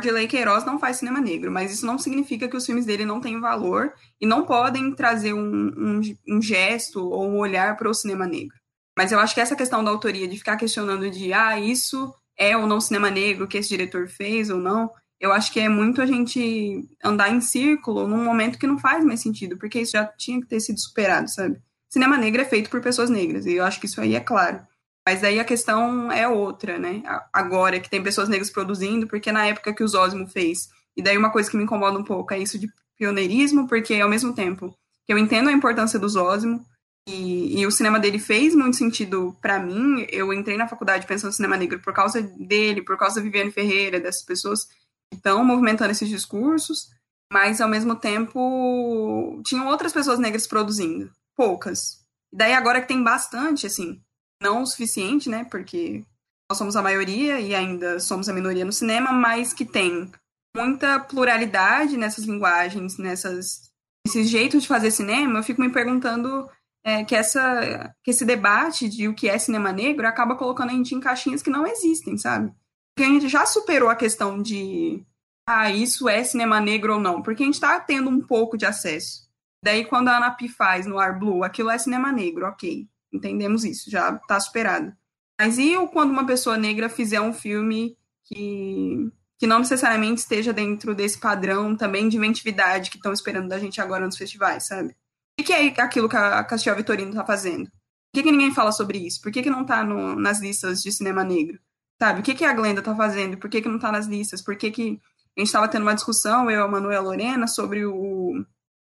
Lei 0.00 0.26
Queiroz 0.26 0.64
não 0.64 0.78
faz 0.78 0.98
cinema 0.98 1.20
negro, 1.20 1.50
mas 1.50 1.72
isso 1.72 1.84
não 1.86 1.98
significa 1.98 2.48
que 2.48 2.56
os 2.56 2.64
filmes 2.64 2.86
dele 2.86 3.04
não 3.04 3.20
têm 3.20 3.40
valor 3.40 3.92
e 4.20 4.26
não 4.26 4.44
podem 4.44 4.94
trazer 4.94 5.32
um, 5.32 5.40
um, 5.76 6.00
um 6.28 6.40
gesto 6.40 7.08
ou 7.08 7.28
um 7.28 7.38
olhar 7.38 7.76
para 7.76 7.90
o 7.90 7.94
cinema 7.94 8.26
negro. 8.26 8.56
Mas 8.96 9.12
eu 9.12 9.18
acho 9.18 9.34
que 9.34 9.40
essa 9.40 9.56
questão 9.56 9.82
da 9.82 9.90
autoria, 9.90 10.28
de 10.28 10.36
ficar 10.36 10.56
questionando 10.56 11.10
de, 11.10 11.32
ah, 11.32 11.58
isso 11.58 12.14
é 12.36 12.56
ou 12.56 12.66
não 12.66 12.80
cinema 12.80 13.10
negro 13.10 13.48
que 13.48 13.58
esse 13.58 13.68
diretor 13.68 14.08
fez 14.08 14.50
ou 14.50 14.58
não, 14.58 14.90
eu 15.20 15.32
acho 15.32 15.52
que 15.52 15.60
é 15.60 15.68
muito 15.68 16.02
a 16.02 16.06
gente 16.06 16.84
andar 17.02 17.30
em 17.30 17.40
círculo 17.40 18.08
num 18.08 18.24
momento 18.24 18.58
que 18.58 18.66
não 18.66 18.78
faz 18.78 19.04
mais 19.04 19.20
sentido, 19.20 19.56
porque 19.56 19.80
isso 19.80 19.92
já 19.92 20.04
tinha 20.04 20.40
que 20.40 20.48
ter 20.48 20.58
sido 20.60 20.80
superado, 20.80 21.30
sabe? 21.30 21.58
Cinema 21.88 22.18
negro 22.18 22.42
é 22.42 22.44
feito 22.44 22.68
por 22.68 22.80
pessoas 22.80 23.08
negras, 23.08 23.46
e 23.46 23.52
eu 23.52 23.64
acho 23.64 23.78
que 23.78 23.86
isso 23.86 24.00
aí 24.00 24.16
é 24.16 24.20
claro. 24.20 24.66
Mas 25.06 25.24
aí 25.24 25.40
a 25.40 25.44
questão 25.44 26.10
é 26.12 26.28
outra, 26.28 26.78
né? 26.78 27.02
Agora 27.32 27.80
que 27.80 27.90
tem 27.90 28.02
pessoas 28.02 28.28
negras 28.28 28.50
produzindo, 28.50 29.06
porque 29.06 29.32
na 29.32 29.46
época 29.46 29.74
que 29.74 29.82
o 29.82 29.88
Zósimo 29.88 30.28
fez. 30.28 30.68
E 30.96 31.02
daí 31.02 31.18
uma 31.18 31.30
coisa 31.30 31.50
que 31.50 31.56
me 31.56 31.64
incomoda 31.64 31.98
um 31.98 32.04
pouco 32.04 32.32
é 32.32 32.38
isso 32.38 32.58
de 32.58 32.68
pioneirismo, 32.96 33.66
porque 33.66 33.94
ao 33.94 34.08
mesmo 34.08 34.32
tempo 34.32 34.72
que 35.04 35.12
eu 35.12 35.18
entendo 35.18 35.48
a 35.48 35.52
importância 35.52 35.98
do 35.98 36.08
Zósimo, 36.08 36.64
e, 37.08 37.60
e, 37.60 37.66
o 37.66 37.70
cinema 37.70 37.98
dele 37.98 38.18
fez 38.18 38.54
muito 38.54 38.76
sentido 38.76 39.36
para 39.40 39.58
mim. 39.58 40.06
Eu 40.08 40.32
entrei 40.32 40.56
na 40.56 40.68
faculdade 40.68 41.06
pensando 41.06 41.30
no 41.30 41.32
cinema 41.34 41.56
negro 41.56 41.80
por 41.80 41.92
causa 41.92 42.22
dele, 42.22 42.82
por 42.82 42.96
causa 42.96 43.16
da 43.16 43.22
Viviane 43.22 43.50
Ferreira, 43.50 43.98
dessas 43.98 44.22
pessoas 44.22 44.68
estão 45.12 45.44
movimentando 45.44 45.90
esses 45.90 46.08
discursos, 46.08 46.90
mas 47.32 47.60
ao 47.60 47.68
mesmo 47.68 47.96
tempo 47.96 49.42
tinham 49.44 49.66
outras 49.66 49.92
pessoas 49.92 50.18
negras 50.18 50.46
produzindo, 50.46 51.10
poucas. 51.36 51.98
E 52.32 52.36
daí 52.36 52.54
agora 52.54 52.80
que 52.80 52.88
tem 52.88 53.02
bastante, 53.02 53.66
assim, 53.66 54.00
não 54.42 54.62
o 54.62 54.66
suficiente, 54.66 55.28
né, 55.28 55.44
porque 55.50 56.04
nós 56.50 56.58
somos 56.58 56.76
a 56.76 56.82
maioria 56.82 57.40
e 57.40 57.54
ainda 57.54 57.98
somos 58.00 58.28
a 58.28 58.32
minoria 58.32 58.64
no 58.64 58.72
cinema, 58.72 59.12
mas 59.12 59.52
que 59.52 59.64
tem 59.64 60.10
muita 60.54 61.00
pluralidade 61.00 61.96
nessas 61.96 62.24
linguagens, 62.24 62.98
nessas 62.98 63.72
esses 64.06 64.28
jeitos 64.28 64.62
de 64.62 64.68
fazer 64.68 64.90
cinema, 64.90 65.38
eu 65.38 65.42
fico 65.42 65.60
me 65.60 65.70
perguntando 65.70 66.48
é, 66.84 67.04
que, 67.04 67.14
essa, 67.14 67.94
que 68.02 68.10
esse 68.10 68.24
debate 68.24 68.88
de 68.88 69.08
o 69.08 69.14
que 69.14 69.28
é 69.28 69.38
cinema 69.38 69.72
negro 69.72 70.06
acaba 70.06 70.34
colocando 70.34 70.70
a 70.70 70.72
gente 70.72 70.94
em 70.94 71.00
caixinhas 71.00 71.42
que 71.42 71.50
não 71.50 71.66
existem, 71.66 72.18
sabe? 72.18 72.52
Porque 72.94 73.08
a 73.08 73.12
gente 73.12 73.28
já 73.28 73.46
superou 73.46 73.88
a 73.88 73.96
questão 73.96 74.42
de 74.42 75.04
ah, 75.48 75.70
isso 75.70 76.08
é 76.08 76.22
cinema 76.24 76.60
negro 76.60 76.94
ou 76.94 77.00
não, 77.00 77.22
porque 77.22 77.42
a 77.42 77.46
gente 77.46 77.54
está 77.54 77.78
tendo 77.80 78.10
um 78.10 78.20
pouco 78.20 78.56
de 78.56 78.66
acesso. 78.66 79.28
Daí, 79.64 79.84
quando 79.84 80.08
a 80.08 80.16
Anapi 80.16 80.48
faz 80.48 80.86
no 80.86 80.98
Ar 80.98 81.18
Blue, 81.18 81.44
aquilo 81.44 81.70
é 81.70 81.78
cinema 81.78 82.10
negro, 82.10 82.46
ok. 82.46 82.88
Entendemos 83.12 83.64
isso, 83.64 83.90
já 83.90 84.14
está 84.14 84.40
superado. 84.40 84.92
Mas 85.38 85.58
e 85.58 85.74
quando 85.92 86.10
uma 86.10 86.26
pessoa 86.26 86.56
negra 86.56 86.88
fizer 86.88 87.20
um 87.20 87.32
filme 87.32 87.96
que, 88.24 89.10
que 89.38 89.46
não 89.46 89.58
necessariamente 89.58 90.20
esteja 90.20 90.52
dentro 90.52 90.94
desse 90.94 91.18
padrão 91.18 91.76
também 91.76 92.08
de 92.08 92.16
inventividade 92.16 92.90
que 92.90 92.96
estão 92.96 93.12
esperando 93.12 93.48
da 93.48 93.58
gente 93.58 93.80
agora 93.80 94.06
nos 94.06 94.16
festivais, 94.16 94.66
sabe? 94.66 94.96
O 95.38 95.42
que 95.42 95.52
é 95.52 95.66
aquilo 95.80 96.08
que 96.08 96.16
a 96.16 96.44
Castel 96.44 96.76
Vitorino 96.76 97.10
está 97.10 97.24
fazendo? 97.24 97.64
Por 97.64 98.20
que, 98.20 98.22
que 98.22 98.32
ninguém 98.32 98.54
fala 98.54 98.70
sobre 98.72 98.98
isso? 98.98 99.20
Por 99.20 99.32
que, 99.32 99.42
que 99.42 99.50
não 99.50 99.62
está 99.62 99.82
nas 99.82 100.40
listas 100.40 100.82
de 100.82 100.92
cinema 100.92 101.24
negro? 101.24 101.58
Sabe? 102.00 102.20
O 102.20 102.22
que, 102.22 102.34
que 102.34 102.44
a 102.44 102.52
Glenda 102.52 102.80
está 102.80 102.94
fazendo? 102.94 103.38
Por 103.38 103.48
que, 103.48 103.62
que 103.62 103.68
não 103.68 103.76
está 103.76 103.90
nas 103.90 104.06
listas? 104.06 104.42
Por 104.42 104.56
que, 104.56 104.70
que 104.70 105.00
a 105.36 105.40
gente 105.40 105.48
estava 105.48 105.68
tendo 105.68 105.82
uma 105.82 105.94
discussão, 105.94 106.50
eu, 106.50 106.62
a 106.62 106.68
Manuela 106.68 107.02
Lorena, 107.02 107.46
sobre 107.46 107.86
o 107.86 108.44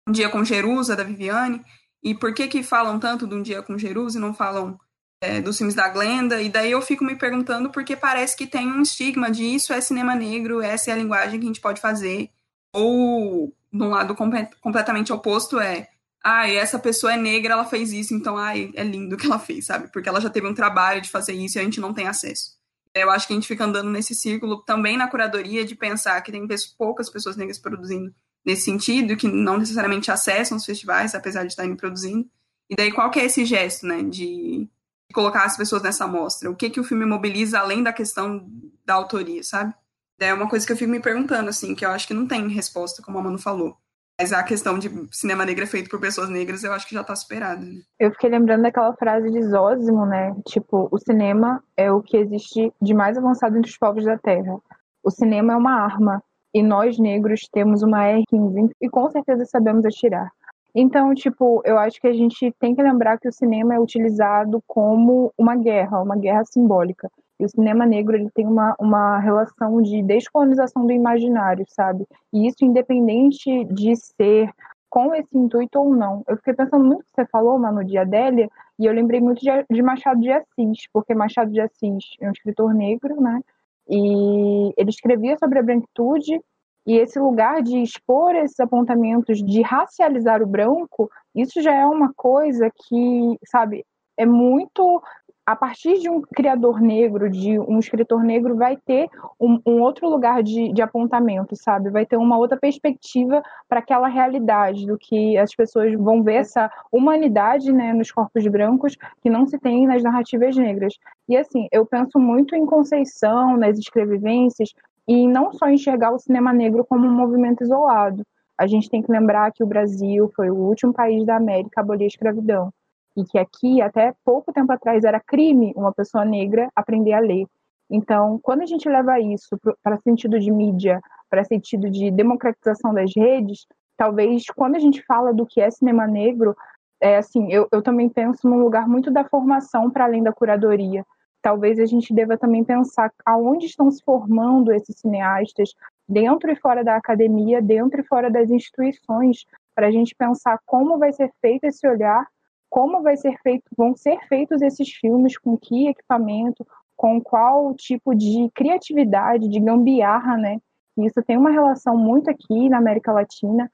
Dia 0.10 0.30
com 0.30 0.44
Jerusa, 0.44 0.96
da 0.96 1.04
Viviane, 1.04 1.62
e 2.04 2.14
por 2.16 2.34
que 2.34 2.48
que 2.48 2.64
falam 2.64 3.00
tanto 3.00 3.28
de 3.28 3.36
Um 3.36 3.42
Dia 3.42 3.62
com 3.62 3.78
Jerusa 3.78 4.18
e 4.18 4.22
não 4.22 4.34
falam 4.34 4.80
é, 5.22 5.42
dos 5.42 5.58
filmes 5.58 5.76
da 5.76 5.90
Glenda, 5.90 6.42
e 6.42 6.50
daí 6.50 6.72
eu 6.72 6.82
fico 6.82 7.04
me 7.04 7.16
perguntando 7.16 7.72
porque 7.72 7.96
parece 7.96 8.36
que 8.38 8.46
tem 8.46 8.72
um 8.72 8.82
estigma 8.82 9.32
de 9.32 9.44
isso 9.44 9.74
é 9.74 9.82
cinema 9.82 10.16
negro, 10.16 10.62
essa 10.62 10.92
é 10.92 10.94
a 10.94 10.98
linguagem 10.98 11.40
que 11.40 11.46
a 11.46 11.50
gente 11.50 11.62
pode 11.62 11.82
fazer, 11.82 12.30
ou, 12.72 13.54
de 13.72 13.84
um 13.84 13.90
lado 13.90 14.16
completamente 14.62 15.12
oposto, 15.12 15.60
é 15.60 15.90
ah, 16.24 16.50
essa 16.50 16.78
pessoa 16.78 17.14
é 17.14 17.18
negra, 17.18 17.54
ela 17.54 17.66
fez 17.66 17.94
isso, 17.94 18.14
então 18.14 18.38
ai, 18.38 18.72
é 18.76 18.84
lindo 18.84 19.16
o 19.16 19.18
que 19.18 19.26
ela 19.26 19.40
fez, 19.40 19.66
sabe? 19.66 19.92
Porque 19.92 20.10
ela 20.10 20.20
já 20.20 20.30
teve 20.30 20.48
um 20.48 20.54
trabalho 20.54 21.02
de 21.02 21.10
fazer 21.10 21.34
isso 21.34 21.58
e 21.58 21.62
a 21.62 21.64
gente 21.64 21.80
não 21.80 21.94
tem 21.94 22.08
acesso. 22.08 22.58
Eu 22.94 23.10
acho 23.12 23.28
que 23.28 23.34
a 23.34 23.36
gente 23.36 23.48
fica 23.48 23.64
andando 23.64 23.90
nesse 23.90 24.14
círculo 24.14 24.62
também 24.64 24.98
na 24.98 25.08
curadoria 25.08 25.64
de 25.64 25.76
pensar 25.76 26.20
que 26.22 26.32
tem 26.32 26.46
poucas 26.78 27.10
pessoas 27.10 27.38
negras 27.38 27.60
produzindo 27.60 28.14
nesse 28.48 28.62
sentido, 28.62 29.18
que 29.18 29.28
não 29.28 29.58
necessariamente 29.58 30.10
acessam 30.10 30.58
os 30.58 30.66
festivais, 30.66 31.14
apesar 31.14 31.42
de 31.42 31.50
estarem 31.50 31.76
produzindo. 31.76 32.26
E 32.70 32.76
daí 32.78 32.94
qual 32.94 33.12
que 33.12 33.20
é 33.20 33.26
esse 33.26 33.44
gesto, 33.44 33.86
né, 33.86 34.02
de 34.02 34.70
colocar 35.14 35.44
as 35.44 35.58
pessoas 35.58 35.82
nessa 35.82 36.06
amostra? 36.06 36.50
O 36.50 36.56
que 36.56 36.70
que 36.70 36.80
o 36.80 36.84
filme 36.84 37.06
mobiliza 37.06 37.60
além 37.60 37.84
da 37.84 37.92
questão 37.92 38.50
da 38.86 38.94
autoria, 38.94 39.44
sabe? 39.44 39.74
É 40.20 40.34
uma 40.34 40.48
coisa 40.48 40.66
que 40.66 40.72
eu 40.72 40.78
fico 40.78 40.90
me 40.90 41.02
perguntando, 41.02 41.50
assim, 41.50 41.76
que 41.76 41.86
eu 41.86 41.90
acho 41.90 42.08
que 42.08 42.14
não 42.14 42.26
tem 42.26 42.48
resposta, 42.48 43.04
como 43.04 43.20
a 43.20 43.22
Manu 43.22 43.38
falou. 43.38 43.78
Mas 44.20 44.34
a 44.34 44.42
questão 44.42 44.80
de 44.80 44.90
cinema 45.12 45.46
negro 45.46 45.64
é 45.64 45.68
feito 45.68 45.90
por 45.90 46.00
pessoas 46.00 46.30
negras, 46.30 46.64
eu 46.64 46.72
acho 46.72 46.88
que 46.88 46.96
já 46.96 47.04
tá 47.04 47.16
superada. 47.16 47.64
Né? 47.64 47.82
Eu 48.00 48.12
fiquei 48.12 48.30
lembrando 48.30 48.64
daquela 48.64 48.96
frase 48.96 49.30
de 49.30 49.44
Zósimo, 49.44 50.06
né? 50.06 50.34
Tipo, 50.48 50.88
o 50.90 50.98
cinema 50.98 51.62
é 51.76 51.92
o 51.92 52.02
que 52.02 52.18
existe 52.18 52.74
de 52.82 52.94
mais 52.96 53.18
avançado 53.18 53.58
entre 53.58 53.70
os 53.70 53.78
povos 53.78 54.06
da 54.06 54.18
Terra. 54.18 54.58
O 55.04 55.12
cinema 55.12 55.54
é 55.54 55.56
uma 55.56 55.84
arma. 55.84 56.24
E 56.58 56.64
nós, 56.64 56.98
negros, 56.98 57.42
temos 57.52 57.84
uma 57.84 58.00
R15 58.00 58.72
e 58.82 58.90
com 58.90 59.08
certeza 59.12 59.46
sabemos 59.46 59.86
atirar. 59.86 60.32
Então, 60.74 61.14
tipo, 61.14 61.62
eu 61.64 61.78
acho 61.78 62.02
que 62.02 62.08
a 62.08 62.14
gente 62.14 62.52
tem 62.60 62.74
que 62.74 62.82
lembrar 62.82 63.20
que 63.20 63.28
o 63.28 63.32
cinema 63.32 63.76
é 63.76 63.80
utilizado 63.80 64.60
como 64.66 65.32
uma 65.38 65.56
guerra, 65.56 66.02
uma 66.02 66.16
guerra 66.16 66.44
simbólica. 66.46 67.12
E 67.40 67.46
o 67.46 67.50
cinema 67.50 67.86
negro 67.86 68.16
ele 68.16 68.32
tem 68.32 68.48
uma, 68.48 68.76
uma 68.80 69.20
relação 69.20 69.84
de 69.84 70.02
descolonização 70.02 70.84
do 70.88 70.92
imaginário, 70.92 71.64
sabe? 71.70 72.08
E 72.34 72.48
isso 72.48 72.66
independente 72.66 73.64
de 73.66 73.96
ser 73.96 74.50
com 74.90 75.14
esse 75.14 75.38
intuito 75.38 75.78
ou 75.80 75.94
não. 75.94 76.24
Eu 76.28 76.38
fiquei 76.38 76.56
pensando 76.56 76.84
muito 76.84 77.04
que 77.04 77.12
você 77.14 77.26
falou, 77.28 77.60
Manu, 77.60 77.84
de 77.84 78.00
Adélia, 78.00 78.50
e 78.80 78.88
eu 78.88 78.94
lembrei 78.94 79.22
muito 79.22 79.42
de, 79.42 79.50
de 79.70 79.84
Machado 79.84 80.20
de 80.20 80.32
Assis, 80.32 80.88
porque 80.92 81.14
Machado 81.14 81.52
de 81.52 81.62
Assis 81.62 82.16
é 82.20 82.28
um 82.28 82.32
escritor 82.32 82.74
negro, 82.74 83.22
né? 83.22 83.44
E 83.90 84.74
ele 84.78 84.90
escrevia 84.90 85.38
sobre 85.38 85.60
a 85.60 85.64
branquitude, 85.64 86.40
e 86.86 86.96
esse 86.96 87.20
lugar 87.20 87.62
de 87.62 87.82
expor 87.82 88.34
esses 88.36 88.60
apontamentos, 88.60 89.44
de 89.44 89.62
racializar 89.62 90.42
o 90.42 90.48
branco, 90.48 91.10
isso 91.36 91.62
já 91.62 91.74
é 91.74 91.86
uma 91.86 92.14
coisa 92.16 92.72
que, 92.72 93.38
sabe, 93.46 93.86
é 94.18 94.26
muito 94.26 95.02
a 95.48 95.56
partir 95.56 95.98
de 96.00 96.10
um 96.10 96.20
criador 96.20 96.82
negro, 96.82 97.30
de 97.30 97.58
um 97.58 97.80
escritor 97.80 98.22
negro, 98.22 98.58
vai 98.58 98.76
ter 98.76 99.08
um, 99.40 99.62
um 99.66 99.82
outro 99.82 100.10
lugar 100.10 100.44
de, 100.44 100.74
de, 100.74 100.82
apontamento, 100.82 101.56
sabe? 101.56 101.90
Vai 101.90 102.06
ter 102.06 102.18
uma 102.18 102.38
outra 102.38 102.58
perspectiva 102.58 103.42
para 103.70 103.80
aquela 103.80 104.10
realidade, 104.10 104.86
do 104.86 104.98
que 104.98 105.38
as 105.38 105.56
pessoas 105.56 105.94
vão 105.94 106.22
ver 106.22 106.34
essa 106.34 106.70
humanidade 106.92 107.72
né, 107.72 107.94
nos 107.94 108.12
corpos 108.12 108.46
brancos 108.46 108.98
que 109.22 109.30
não 109.30 109.48
se 109.48 109.58
tem 109.58 109.88
nas 109.88 110.04
narrativas 110.04 110.54
negras. 110.58 110.96
E 111.30 111.38
assim, 111.38 111.70
eu 111.72 111.86
penso 111.86 112.20
muito 112.20 112.54
em 112.54 112.66
Conceição, 112.66 113.56
nas 113.56 113.80
escrevivências, 113.80 114.74
e 115.08 115.26
não 115.30 115.54
só 115.54 115.70
enxergar 115.70 116.12
o 116.12 116.20
cinema 116.20 116.52
negro 116.52 116.84
como 116.84 117.08
um 117.08 117.16
movimento 117.16 117.64
isolado. 117.64 118.22
A 118.58 118.68
gente 118.68 118.90
tem 118.90 119.02
que 119.02 119.10
lembrar 119.10 119.54
que 119.54 119.64
o 119.64 119.68
Brasil 119.68 120.30
foi 120.36 120.50
o 120.50 120.56
último 120.56 120.92
país 120.92 121.26
da 121.26 121.38
América 121.38 121.80
a 121.80 121.82
abolir 121.82 122.04
a 122.04 122.08
escravidão. 122.08 122.74
E 123.18 123.26
que 123.26 123.40
aqui, 123.40 123.82
até 123.82 124.14
pouco 124.24 124.54
tempo 124.54 124.72
atrás, 124.72 125.04
era 125.04 125.20
crime 125.20 125.74
uma 125.76 125.92
pessoa 125.92 126.24
negra 126.24 126.70
aprender 126.76 127.14
a 127.14 127.20
ler. 127.20 127.48
Então, 127.90 128.40
quando 128.44 128.62
a 128.62 128.66
gente 128.66 128.88
leva 128.88 129.20
isso 129.20 129.58
para 129.82 129.98
sentido 129.98 130.40
de 130.40 130.52
mídia, 130.52 131.02
para 131.28 131.44
sentido 131.44 131.90
de 131.90 132.12
democratização 132.12 132.94
das 132.94 133.12
redes, 133.16 133.66
talvez 133.98 134.46
quando 134.56 134.76
a 134.76 134.80
gente 134.80 135.04
fala 135.04 135.34
do 135.34 135.48
que 135.48 135.60
é 135.60 135.72
cinema 135.72 136.06
negro, 136.06 136.56
é 137.02 137.18
assim, 137.18 137.52
eu, 137.52 137.68
eu 137.72 137.82
também 137.82 138.08
penso 138.08 138.48
num 138.48 138.60
lugar 138.60 138.88
muito 138.88 139.10
da 139.10 139.24
formação 139.24 139.90
para 139.90 140.06
além 140.06 140.22
da 140.22 140.32
curadoria. 140.32 141.04
Talvez 141.42 141.80
a 141.80 141.86
gente 141.86 142.14
deva 142.14 142.38
também 142.38 142.64
pensar 142.64 143.12
aonde 143.26 143.66
estão 143.66 143.90
se 143.90 144.04
formando 144.04 144.72
esses 144.72 145.00
cineastas, 145.00 145.74
dentro 146.08 146.52
e 146.52 146.56
fora 146.56 146.84
da 146.84 146.96
academia, 146.96 147.62
dentro 147.62 148.02
e 148.02 148.04
fora 148.04 148.30
das 148.30 148.50
instituições, 148.52 149.46
para 149.74 149.88
a 149.88 149.92
gente 149.92 150.14
pensar 150.16 150.60
como 150.66 150.98
vai 150.98 151.14
ser 151.14 151.32
feito 151.42 151.66
esse 151.66 151.88
olhar, 151.88 152.28
como 152.70 153.02
vai 153.02 153.16
ser 153.18 153.38
feito, 153.42 153.64
vão 153.78 153.96
ser 153.96 154.20
feitos 154.28 154.62
esses 154.62 154.90
filmes, 154.90 155.38
com 155.38 155.58
que 155.58 155.88
equipamento, 155.88 156.66
com 156.96 157.22
qual 157.22 157.74
tipo 157.76 158.16
de 158.16 158.50
criatividade, 158.54 159.48
de 159.48 159.60
gambiarra, 159.60 160.38
né? 160.38 160.58
Isso 160.98 161.22
tem 161.22 161.38
uma 161.38 161.52
relação 161.52 161.96
muito 161.96 162.30
aqui 162.30 162.70
na 162.70 162.78
América 162.78 163.12
Latina, 163.12 163.72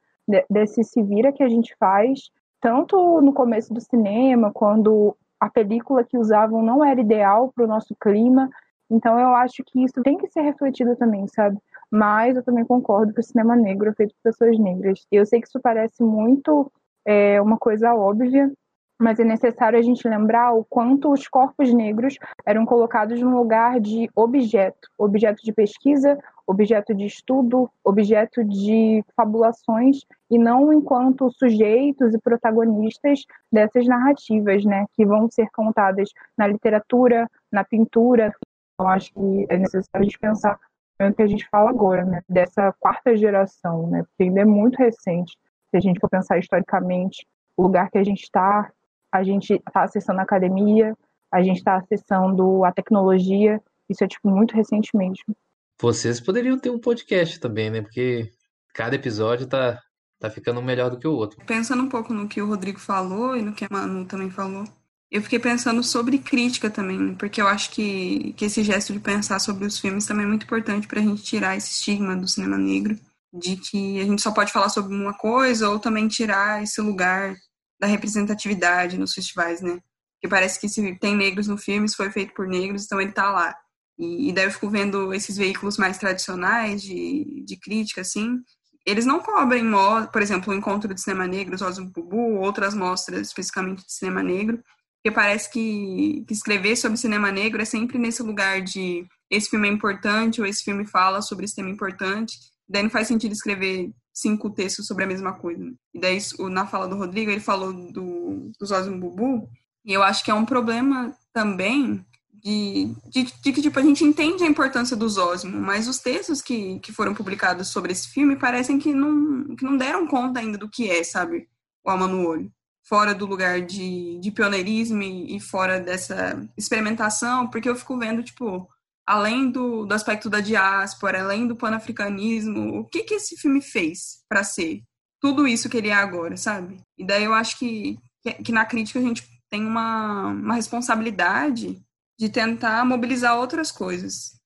desse 0.49 0.83
se 0.83 1.01
vira 1.01 1.31
que 1.31 1.43
a 1.43 1.49
gente 1.49 1.75
faz, 1.79 2.29
tanto 2.59 3.21
no 3.21 3.33
começo 3.33 3.73
do 3.73 3.81
cinema, 3.81 4.51
quando 4.51 5.15
a 5.39 5.49
película 5.49 6.03
que 6.03 6.17
usavam 6.17 6.61
não 6.61 6.83
era 6.83 7.01
ideal 7.01 7.51
para 7.53 7.65
o 7.65 7.67
nosso 7.67 7.95
clima. 7.99 8.49
Então 8.89 9.19
eu 9.19 9.29
acho 9.35 9.63
que 9.65 9.83
isso 9.83 10.01
tem 10.01 10.17
que 10.17 10.27
ser 10.27 10.41
refletido 10.41 10.95
também, 10.95 11.27
sabe? 11.27 11.57
Mas 11.91 12.35
eu 12.35 12.43
também 12.43 12.65
concordo 12.65 13.13
que 13.13 13.19
o 13.19 13.23
cinema 13.23 13.55
negro 13.55 13.89
é 13.89 13.93
feito 13.93 14.13
por 14.15 14.31
pessoas 14.31 14.57
negras. 14.57 15.05
Eu 15.11 15.25
sei 15.25 15.41
que 15.41 15.47
isso 15.47 15.59
parece 15.61 16.03
muito 16.03 16.71
é, 17.05 17.41
uma 17.41 17.57
coisa 17.57 17.93
óbvia, 17.93 18.51
mas 18.99 19.19
é 19.19 19.23
necessário 19.23 19.77
a 19.77 19.81
gente 19.81 20.07
lembrar 20.07 20.53
o 20.53 20.63
quanto 20.63 21.11
os 21.11 21.27
corpos 21.27 21.73
negros 21.73 22.17
eram 22.45 22.65
colocados 22.65 23.19
num 23.19 23.35
lugar 23.35 23.79
de 23.79 24.09
objeto, 24.15 24.87
objeto 24.97 25.43
de 25.43 25.51
pesquisa, 25.51 26.17
objeto 26.45 26.93
de 26.93 27.05
estudo, 27.05 27.69
objeto 27.83 28.43
de 28.43 29.03
fabulações 29.15 30.01
e 30.29 30.37
não 30.37 30.71
enquanto 30.71 31.31
sujeitos 31.31 32.13
e 32.13 32.19
protagonistas 32.19 33.25
dessas 33.51 33.87
narrativas, 33.87 34.63
né, 34.65 34.85
que 34.93 35.05
vão 35.05 35.29
ser 35.29 35.49
contadas 35.51 36.09
na 36.37 36.47
literatura, 36.47 37.29
na 37.51 37.63
pintura. 37.63 38.33
Eu 38.79 38.87
acho 38.87 39.13
que 39.13 39.45
é 39.49 39.57
necessário 39.57 40.01
a 40.01 40.03
gente 40.03 40.19
pensar 40.19 40.59
no 40.99 41.13
que 41.13 41.21
a 41.21 41.27
gente 41.27 41.47
fala 41.49 41.69
agora, 41.69 42.05
né, 42.05 42.21
dessa 42.29 42.73
quarta 42.79 43.15
geração, 43.15 43.87
né, 43.87 44.03
porque 44.03 44.23
ainda 44.23 44.41
é 44.41 44.45
muito 44.45 44.77
recente. 44.77 45.37
Se 45.71 45.77
a 45.77 45.79
gente 45.79 45.99
for 45.99 46.09
pensar 46.09 46.37
historicamente, 46.37 47.25
o 47.57 47.63
lugar 47.63 47.89
que 47.89 47.97
a 47.97 48.03
gente 48.03 48.23
está, 48.23 48.71
a 49.13 49.21
gente 49.23 49.53
está 49.53 49.83
acessando 49.83 50.19
a 50.19 50.23
academia, 50.23 50.97
a 51.31 51.41
gente 51.43 51.57
está 51.57 51.75
acessando 51.75 52.65
a 52.65 52.71
tecnologia, 52.71 53.61
isso 53.87 54.03
é 54.03 54.07
tipo 54.07 54.27
muito 54.27 54.55
recente 54.55 54.89
mesmo. 54.97 55.35
Vocês 55.79 56.19
poderiam 56.19 56.57
ter 56.57 56.71
um 56.71 56.79
podcast 56.79 57.39
também, 57.39 57.69
né? 57.69 57.81
Porque 57.83 58.31
cada 58.73 58.95
episódio 58.95 59.45
tá, 59.45 59.79
tá 60.19 60.31
ficando 60.31 60.59
um 60.59 60.63
melhor 60.63 60.89
do 60.89 60.97
que 60.97 61.07
o 61.07 61.13
outro. 61.13 61.37
Pensando 61.45 61.83
um 61.83 61.89
pouco 61.89 62.11
no 62.11 62.27
que 62.27 62.41
o 62.41 62.47
Rodrigo 62.47 62.79
falou 62.79 63.37
e 63.37 63.41
no 63.43 63.53
que 63.53 63.65
a 63.65 63.67
Manu 63.69 64.05
também 64.05 64.31
falou, 64.31 64.63
eu 65.11 65.21
fiquei 65.21 65.37
pensando 65.37 65.83
sobre 65.83 66.17
crítica 66.17 66.71
também, 66.71 66.97
né? 66.97 67.15
porque 67.19 67.39
eu 67.39 67.47
acho 67.47 67.69
que, 67.69 68.33
que 68.33 68.45
esse 68.45 68.63
gesto 68.63 68.91
de 68.93 68.99
pensar 68.99 69.37
sobre 69.37 69.65
os 69.65 69.77
filmes 69.77 70.07
também 70.07 70.25
é 70.25 70.27
muito 70.27 70.45
importante 70.45 70.87
para 70.87 70.99
a 70.99 71.03
gente 71.03 71.21
tirar 71.21 71.55
esse 71.55 71.69
estigma 71.69 72.15
do 72.15 72.27
cinema 72.27 72.57
negro, 72.57 72.97
de 73.31 73.57
que 73.57 74.01
a 74.01 74.05
gente 74.05 74.23
só 74.23 74.31
pode 74.31 74.51
falar 74.51 74.69
sobre 74.69 74.95
uma 74.95 75.13
coisa 75.13 75.69
ou 75.69 75.77
também 75.77 76.07
tirar 76.07 76.63
esse 76.63 76.81
lugar 76.81 77.35
da 77.83 77.87
representatividade 77.87 78.97
nos 78.97 79.13
festivais, 79.13 79.61
né? 79.61 79.81
Porque 80.15 80.29
parece 80.29 80.57
que 80.57 80.69
se 80.69 80.95
tem 80.99 81.17
negros 81.17 81.47
no 81.47 81.57
filme, 81.57 81.89
se 81.89 81.97
foi 81.97 82.09
feito 82.09 82.33
por 82.33 82.47
negros, 82.47 82.85
então 82.85 83.01
ele 83.01 83.11
tá 83.11 83.29
lá. 83.29 83.53
E, 83.99 84.29
e 84.29 84.33
daí 84.33 84.45
eu 84.45 84.51
fico 84.51 84.69
vendo 84.69 85.13
esses 85.13 85.35
veículos 85.35 85.77
mais 85.77 85.97
tradicionais 85.97 86.81
de, 86.81 87.43
de 87.45 87.57
crítica, 87.57 87.99
assim, 87.99 88.39
eles 88.85 89.05
não 89.05 89.19
cobrem, 89.19 89.65
por 90.13 90.21
exemplo, 90.21 90.53
o 90.53 90.55
Encontro 90.55 90.93
de 90.93 91.01
Cinema 91.01 91.27
Negro, 91.27 91.55
Os 91.55 91.79
Bubu, 91.79 92.39
outras 92.39 92.73
mostras 92.73 93.27
especificamente 93.27 93.85
de 93.85 93.91
cinema 93.91 94.23
negro, 94.23 94.63
porque 95.01 95.13
parece 95.13 95.51
que, 95.51 96.23
que, 96.25 96.33
escrever 96.33 96.77
sobre 96.77 96.97
cinema 96.97 97.31
negro 97.31 97.61
é 97.61 97.65
sempre 97.65 97.97
nesse 97.97 98.23
lugar 98.23 98.61
de 98.61 99.05
esse 99.29 99.49
filme 99.49 99.67
é 99.67 99.71
importante 99.71 100.39
ou 100.39 100.47
esse 100.47 100.63
filme 100.63 100.85
fala 100.85 101.21
sobre 101.21 101.43
esse 101.43 101.55
tema 101.55 101.69
importante, 101.69 102.37
daí 102.67 102.83
não 102.83 102.89
faz 102.89 103.09
sentido 103.09 103.33
escrever 103.33 103.91
cinco 104.13 104.49
textos 104.49 104.85
sobre 104.85 105.03
a 105.03 105.07
mesma 105.07 105.33
coisa. 105.33 105.73
E 105.93 105.99
daí, 105.99 106.19
na 106.51 106.67
fala 106.67 106.87
do 106.87 106.95
Rodrigo, 106.95 107.31
ele 107.31 107.39
falou 107.39 107.73
do, 107.73 108.51
dos 108.59 108.71
Olhos 108.71 108.87
do 108.87 108.97
Bubu, 108.97 109.49
e 109.83 109.91
eu 109.91 110.03
acho 110.03 110.23
que 110.23 110.31
é 110.31 110.33
um 110.33 110.45
problema 110.45 111.13
também 111.33 112.05
de, 112.43 112.93
de, 113.09 113.23
de, 113.23 113.53
que 113.53 113.61
tipo, 113.61 113.79
a 113.79 113.81
gente 113.81 114.03
entende 114.03 114.43
a 114.43 114.47
importância 114.47 114.97
do 114.97 115.07
Zósimo, 115.07 115.59
mas 115.59 115.87
os 115.87 115.99
textos 115.99 116.41
que, 116.41 116.79
que 116.79 116.91
foram 116.91 117.13
publicados 117.13 117.69
sobre 117.69 117.93
esse 117.93 118.09
filme 118.09 118.35
parecem 118.35 118.77
que 118.77 118.93
não, 118.93 119.55
que 119.55 119.63
não 119.63 119.77
deram 119.77 120.05
conta 120.05 120.39
ainda 120.39 120.57
do 120.57 120.69
que 120.69 120.89
é, 120.89 121.03
sabe, 121.03 121.47
o 121.83 121.89
Alma 121.89 122.07
no 122.07 122.27
Olho. 122.27 122.51
Fora 122.85 123.15
do 123.15 123.25
lugar 123.25 123.61
de, 123.61 124.19
de 124.19 124.29
pioneirismo 124.29 125.01
e, 125.01 125.37
e 125.37 125.39
fora 125.39 125.79
dessa 125.79 126.45
experimentação, 126.57 127.47
porque 127.47 127.69
eu 127.69 127.75
fico 127.77 127.97
vendo, 127.97 128.21
tipo, 128.21 128.69
além 129.05 129.51
do, 129.51 129.85
do 129.85 129.93
aspecto 129.93 130.29
da 130.29 130.39
diáspora, 130.39 131.21
além 131.21 131.47
do 131.47 131.55
panafricanismo, 131.55 132.79
o 132.79 132.85
que 132.85 133.03
que 133.03 133.15
esse 133.15 133.37
filme 133.37 133.61
fez 133.61 134.23
para 134.29 134.43
ser 134.43 134.81
tudo 135.21 135.47
isso 135.47 135.69
que 135.69 135.77
ele 135.77 135.89
é 135.89 135.93
agora, 135.93 136.35
sabe? 136.35 136.81
E 136.97 137.05
daí 137.05 137.23
eu 137.23 137.33
acho 137.33 137.57
que, 137.57 137.97
que, 138.43 138.51
na 138.51 138.65
crítica 138.65 138.99
a 138.99 139.01
gente 139.01 139.25
tem 139.49 139.65
uma, 139.65 140.27
uma 140.27 140.55
responsabilidade 140.55 141.81
de 142.19 142.29
tentar 142.29 142.85
mobilizar 142.85 143.37
outras 143.37 143.71
coisas, 143.71 144.37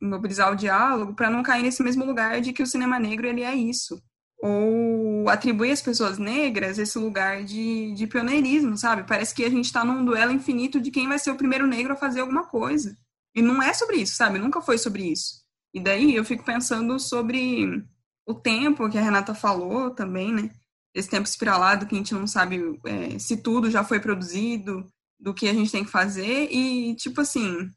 mobilizar 0.00 0.52
o 0.52 0.56
diálogo 0.56 1.14
para 1.14 1.30
não 1.30 1.42
cair 1.42 1.62
nesse 1.62 1.82
mesmo 1.82 2.04
lugar 2.04 2.40
de 2.40 2.52
que 2.52 2.62
o 2.62 2.66
cinema 2.66 2.98
negro 2.98 3.26
ele 3.26 3.42
é 3.42 3.54
isso, 3.54 4.02
ou 4.42 5.28
atribuir 5.28 5.70
às 5.70 5.80
pessoas 5.80 6.18
negras 6.18 6.78
esse 6.78 6.98
lugar 6.98 7.44
de, 7.44 7.94
de 7.94 8.06
pioneirismo, 8.08 8.76
sabe? 8.76 9.04
Parece 9.06 9.32
que 9.32 9.44
a 9.44 9.50
gente 9.50 9.66
está 9.66 9.84
num 9.84 10.04
duelo 10.04 10.32
infinito 10.32 10.80
de 10.80 10.90
quem 10.90 11.06
vai 11.06 11.18
ser 11.18 11.30
o 11.30 11.36
primeiro 11.36 11.66
negro 11.66 11.92
a 11.92 11.96
fazer 11.96 12.20
alguma 12.20 12.44
coisa. 12.44 12.96
E 13.34 13.42
não 13.42 13.62
é 13.62 13.72
sobre 13.72 13.96
isso, 13.96 14.14
sabe? 14.14 14.38
Nunca 14.38 14.60
foi 14.60 14.78
sobre 14.78 15.10
isso. 15.10 15.42
E 15.74 15.80
daí 15.80 16.14
eu 16.14 16.24
fico 16.24 16.44
pensando 16.44 16.98
sobre 16.98 17.82
o 18.26 18.34
tempo 18.34 18.88
que 18.90 18.98
a 18.98 19.02
Renata 19.02 19.34
falou 19.34 19.90
também, 19.90 20.32
né? 20.32 20.50
Esse 20.94 21.08
tempo 21.08 21.26
espiralado 21.26 21.86
que 21.86 21.94
a 21.94 21.98
gente 21.98 22.14
não 22.14 22.26
sabe 22.26 22.78
é, 22.84 23.18
se 23.18 23.38
tudo 23.38 23.70
já 23.70 23.82
foi 23.82 23.98
produzido, 23.98 24.86
do 25.22 25.32
que 25.32 25.48
a 25.48 25.54
gente 25.54 25.70
tem 25.70 25.84
que 25.84 25.90
fazer 25.90 26.48
e, 26.50 26.96
tipo 26.96 27.20
assim, 27.20 27.70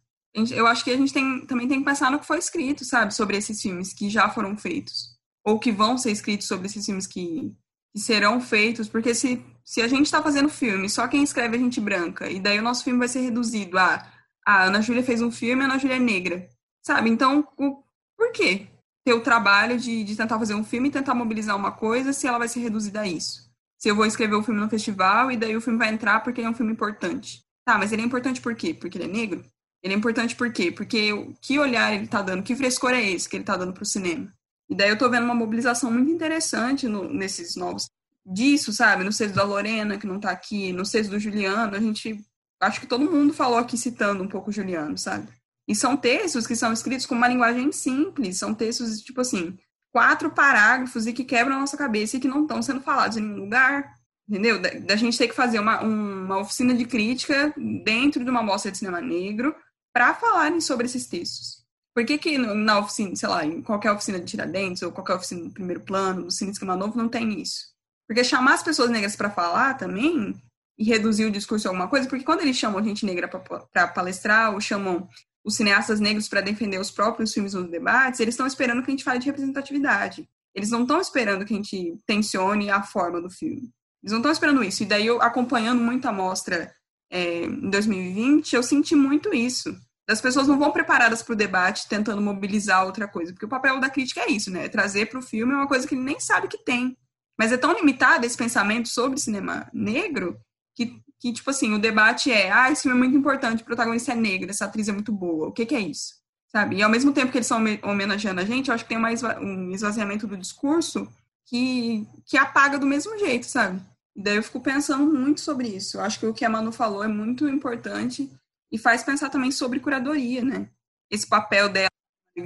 eu 0.52 0.66
acho 0.66 0.84
que 0.84 0.90
a 0.90 0.98
gente 0.98 1.14
tem, 1.14 1.46
também 1.46 1.68
tem 1.68 1.80
que 1.80 1.86
pensar 1.86 2.12
no 2.12 2.20
que 2.20 2.26
foi 2.26 2.40
escrito, 2.40 2.84
sabe, 2.84 3.14
sobre 3.14 3.38
esses 3.38 3.62
filmes 3.62 3.94
que 3.94 4.10
já 4.10 4.28
foram 4.30 4.58
feitos, 4.58 5.16
ou 5.46 5.60
que 5.60 5.72
vão 5.72 5.96
ser 5.96 6.12
escritos 6.12 6.48
sobre 6.48 6.66
esses 6.66 6.84
filmes 6.84 7.06
que, 7.06 7.54
que 7.94 8.02
serão 8.02 8.42
feitos, 8.42 8.90
porque 8.90 9.14
se, 9.14 9.46
se 9.64 9.80
a 9.82 9.88
gente 9.88 10.08
está 10.08 10.24
fazendo 10.24 10.50
filme, 10.50 10.90
só 10.90 11.08
quem 11.08 11.24
escreve 11.24 11.56
é 11.56 11.60
gente 11.60 11.80
branca, 11.80 12.30
e 12.30 12.40
daí 12.40 12.58
o 12.58 12.64
nosso 12.64 12.84
filme 12.84 12.98
vai 12.98 13.08
ser 13.08 13.20
reduzido 13.20 13.78
a, 13.78 14.12
a 14.46 14.66
Ana 14.66 14.82
Júlia 14.82 15.04
fez 15.04 15.22
um 15.22 15.32
filme, 15.32 15.64
a 15.64 15.66
Ana 15.66 15.80
Júlia 15.80 15.96
é 15.96 16.00
negra, 16.00 16.48
sabe? 16.86 17.10
Então, 17.10 17.48
o, 17.58 17.84
por 18.18 18.32
quê? 18.32 18.68
Ter 19.04 19.14
o 19.14 19.22
trabalho 19.22 19.80
de, 19.80 20.04
de 20.04 20.16
tentar 20.16 20.40
fazer 20.40 20.56
um 20.56 20.64
filme 20.64 20.90
e 20.90 20.92
tentar 20.92 21.14
mobilizar 21.16 21.56
uma 21.56 21.72
coisa 21.72 22.14
se 22.14 22.28
ela 22.28 22.40
vai 22.40 22.48
ser 22.48 22.60
reduzida 22.60 23.02
a 23.02 23.08
isso? 23.08 23.46
se 23.78 23.90
eu 23.90 23.96
vou 23.96 24.06
escrever 24.06 24.36
o 24.36 24.40
um 24.40 24.44
filme 24.44 24.60
no 24.60 24.70
festival 24.70 25.32
e 25.32 25.38
daí 25.38 25.56
o 25.56 25.62
filme 25.62 25.78
vai 25.78 25.94
entrar 25.94 26.22
porque 26.22 26.42
é 26.42 26.50
um 26.50 26.54
filme 26.54 26.72
importante. 26.72 27.44
Tá, 27.64 27.78
mas 27.78 27.92
ele 27.92 28.02
é 28.02 28.06
importante 28.06 28.42
por 28.42 28.56
quê? 28.56 28.74
Porque 28.74 28.98
ele 28.98 29.06
é 29.06 29.08
negro? 29.08 29.44
Ele 29.84 29.94
é 29.94 29.98
importante 29.98 30.36
por 30.36 30.52
quê? 30.52 30.72
Porque 30.72 31.12
que 31.42 31.60
olhar 31.60 31.94
ele 31.94 32.08
tá 32.08 32.22
dando, 32.22 32.44
que 32.44 32.56
frescor 32.56 32.92
é 32.92 33.12
esse 33.12 33.30
que 33.30 33.38
ele 33.38 33.44
tá 33.44 33.56
dando 33.56 33.74
pro 33.74 33.86
cinema? 33.86 34.34
E 34.68 34.76
daí 34.76 34.90
eu 34.90 34.98
tô 34.98 35.10
vendo 35.10 35.26
uma 35.26 35.36
mobilização 35.36 35.92
muito 35.92 36.12
interessante 36.12 36.88
no, 36.88 37.12
nesses 37.14 37.56
novos 37.56 37.88
disso, 38.26 38.74
sabe? 38.74 39.04
No 39.04 39.12
sexto 39.12 39.36
da 39.36 39.44
Lorena, 39.44 40.00
que 40.00 40.08
não 40.08 40.20
tá 40.20 40.32
aqui, 40.32 40.74
no 40.74 40.84
sexto 40.84 41.12
do 41.12 41.20
Juliano, 41.20 41.76
a 41.76 41.80
gente 41.80 42.20
acho 42.60 42.80
que 42.80 42.88
todo 42.88 43.10
mundo 43.10 43.34
falou 43.34 43.58
aqui 43.58 43.78
citando 43.78 44.24
um 44.24 44.28
pouco 44.28 44.52
Juliano, 44.52 44.98
sabe? 44.98 45.28
E 45.68 45.76
são 45.76 45.98
textos 45.98 46.46
que 46.46 46.56
são 46.56 46.72
escritos 46.72 47.06
com 47.06 47.16
uma 47.16 47.28
linguagem 47.28 47.72
simples, 47.72 48.38
são 48.38 48.54
textos 48.54 49.02
tipo 49.02 49.22
assim, 49.22 49.58
quatro 49.92 50.30
parágrafos 50.30 51.08
e 51.08 51.14
que 51.14 51.24
quebram 51.24 51.56
a 51.56 51.60
nossa 51.60 51.78
cabeça 51.78 52.18
e 52.18 52.20
que 52.20 52.28
não 52.28 52.44
estão 52.44 52.62
sendo 52.62 52.82
falados 52.82 53.18
em 53.18 53.22
nenhum 53.22 53.40
lugar, 53.40 53.96
entendeu? 54.28 54.62
Da, 54.62 54.70
da 54.72 54.96
gente 54.96 55.18
ter 55.18 55.28
que 55.28 55.36
fazer 55.36 55.60
uma, 55.60 55.82
uma 55.82 56.38
oficina 56.40 56.74
de 56.74 56.86
crítica 56.86 57.54
dentro 57.84 58.24
de 58.24 58.30
uma 58.30 58.44
mostra 58.44 58.72
de 58.72 58.78
cinema 58.78 59.02
negro 59.02 59.56
para 59.94 60.14
falarem 60.14 60.60
sobre 60.62 60.86
esses 60.86 61.08
textos. 61.08 61.66
Por 61.96 62.06
que, 62.06 62.18
que 62.18 62.38
na 62.38 62.80
oficina, 62.80 63.16
sei 63.16 63.30
lá, 63.30 63.46
em 63.46 63.62
qualquer 63.62 63.92
oficina 63.92 64.20
de 64.20 64.26
Tiradentes 64.26 64.82
ou 64.82 64.92
qualquer 64.92 65.14
oficina 65.14 65.46
do 65.46 65.52
primeiro 65.54 65.80
plano, 65.80 66.24
do 66.24 66.32
Cine 66.32 66.52
Esquema 66.52 66.76
Novo, 66.76 66.98
não 66.98 67.08
tem 67.08 67.42
isso? 67.42 67.74
Porque 68.06 68.22
chamar 68.22 68.56
as 68.56 68.64
pessoas 68.64 68.90
negras 68.90 69.16
para 69.16 69.30
falar 69.30 69.76
também 69.76 70.36
e 70.78 70.84
reduzir 70.84 71.26
o 71.26 71.32
discurso 71.32 71.68
a 71.68 71.72
alguma 71.72 71.88
coisa, 71.88 72.08
porque 72.08 72.26
quando 72.26 72.42
eles 72.42 72.58
chamam 72.58 72.84
gente 72.84 73.06
negra 73.06 73.28
para 73.28 73.88
palestrar 73.88 74.54
ou 74.54 74.60
chamam 74.60 75.08
os 75.44 75.56
cineastas 75.56 76.00
negros 76.00 76.28
para 76.28 76.42
defender 76.42 76.80
os 76.80 76.92
próprios 76.92 77.32
filmes 77.32 77.54
nos 77.54 77.70
debates, 77.70 78.20
eles 78.20 78.34
estão 78.34 78.48
esperando 78.48 78.84
que 78.84 78.90
a 78.90 78.92
gente 78.92 79.04
fale 79.04 79.20
de 79.20 79.28
representatividade. 79.28 80.28
Eles 80.56 80.72
não 80.72 80.82
estão 80.82 81.00
esperando 81.00 81.46
que 81.46 81.54
a 81.54 81.58
gente 81.58 82.00
tensione 82.06 82.70
a 82.70 82.82
forma 82.82 83.22
do 83.22 83.30
filme. 83.30 83.72
Eles 84.02 84.12
não 84.12 84.20
estão 84.20 84.32
esperando 84.32 84.64
isso. 84.64 84.84
E 84.84 84.86
daí, 84.86 85.06
eu 85.06 85.22
acompanhando 85.22 85.82
muito 85.82 86.08
a 86.08 86.12
mostra 86.12 86.74
é, 87.12 87.46
em 87.46 87.70
2020, 87.70 88.56
eu 88.56 88.64
senti 88.64 88.96
muito 88.96 89.34
isso. 89.34 89.76
As 90.08 90.22
pessoas 90.22 90.48
não 90.48 90.58
vão 90.58 90.72
preparadas 90.72 91.22
para 91.22 91.34
o 91.34 91.38
debate 91.38 91.90
tentando 91.90 92.22
mobilizar 92.22 92.86
outra 92.86 93.08
coisa. 93.08 93.32
Porque 93.34 93.46
o 93.46 93.50
papel 93.50 93.80
da 93.80 93.90
crítica 93.90 94.22
é 94.22 94.32
isso, 94.32 94.52
né? 94.52 94.66
É 94.66 94.70
trazer 94.70 95.08
para 95.08 95.20
o 95.20 95.24
filme 95.24 95.54
uma 95.54 95.68
coisa 95.68 95.88
que 95.88 95.96
ele 95.96 96.04
nem 96.04 96.20
sabe 96.20 96.48
que 96.48 96.64
tem. 96.64 96.98
Mas 97.38 97.52
é 97.52 97.58
tão 97.58 97.74
limitado 97.74 98.26
esse 98.26 98.38
pensamento 98.38 98.88
sobre 98.88 99.20
cinema 99.20 99.70
negro 99.74 100.40
que, 100.76 101.02
que 101.20 101.34
tipo 101.34 101.50
assim, 101.50 101.74
o 101.74 101.80
debate 101.80 102.32
é: 102.32 102.52
ah, 102.52 102.72
esse 102.72 102.84
filme 102.84 102.98
é 102.98 103.00
muito 103.00 103.18
importante, 103.18 103.64
o 103.64 103.66
protagonista 103.66 104.12
é 104.12 104.16
negro, 104.16 104.50
essa 104.50 104.66
atriz 104.66 104.88
é 104.88 104.92
muito 104.92 105.12
boa. 105.12 105.48
O 105.48 105.52
que, 105.52 105.66
que 105.66 105.76
é 105.76 105.80
isso? 105.80 106.16
Sabe? 106.52 106.78
E 106.78 106.84
ao 106.84 106.90
mesmo 106.90 107.12
tempo 107.12 107.32
que 107.32 107.38
eles 107.38 107.50
estão 107.50 107.64
homenageando 107.90 108.42
a 108.42 108.46
gente, 108.46 108.70
eu 108.70 108.76
acho 108.76 108.84
que 108.84 108.90
tem 108.90 109.00
mais 109.00 109.24
um 109.24 109.72
esvaziamento 109.72 110.28
do 110.28 110.38
discurso 110.38 111.08
que, 111.46 112.08
que 112.26 112.38
apaga 112.38 112.78
do 112.78 112.86
mesmo 112.86 113.18
jeito, 113.18 113.46
sabe? 113.46 113.82
Daí 114.16 114.38
eu 114.38 114.44
fico 114.44 114.62
pensando 114.62 115.06
muito 115.06 115.42
sobre 115.42 115.68
isso. 115.68 115.98
Eu 115.98 116.02
acho 116.02 116.20
que 116.20 116.26
o 116.26 116.34
que 116.34 116.46
a 116.46 116.50
Manu 116.50 116.72
falou 116.72 117.04
é 117.04 117.08
muito 117.08 117.48
importante 117.50 118.32
e 118.72 118.78
faz 118.78 119.04
pensar 119.04 119.30
também 119.30 119.52
sobre 119.52 119.80
curadoria, 119.80 120.44
né? 120.44 120.70
Esse 121.12 121.28
papel 121.28 121.70
dela 121.70 121.90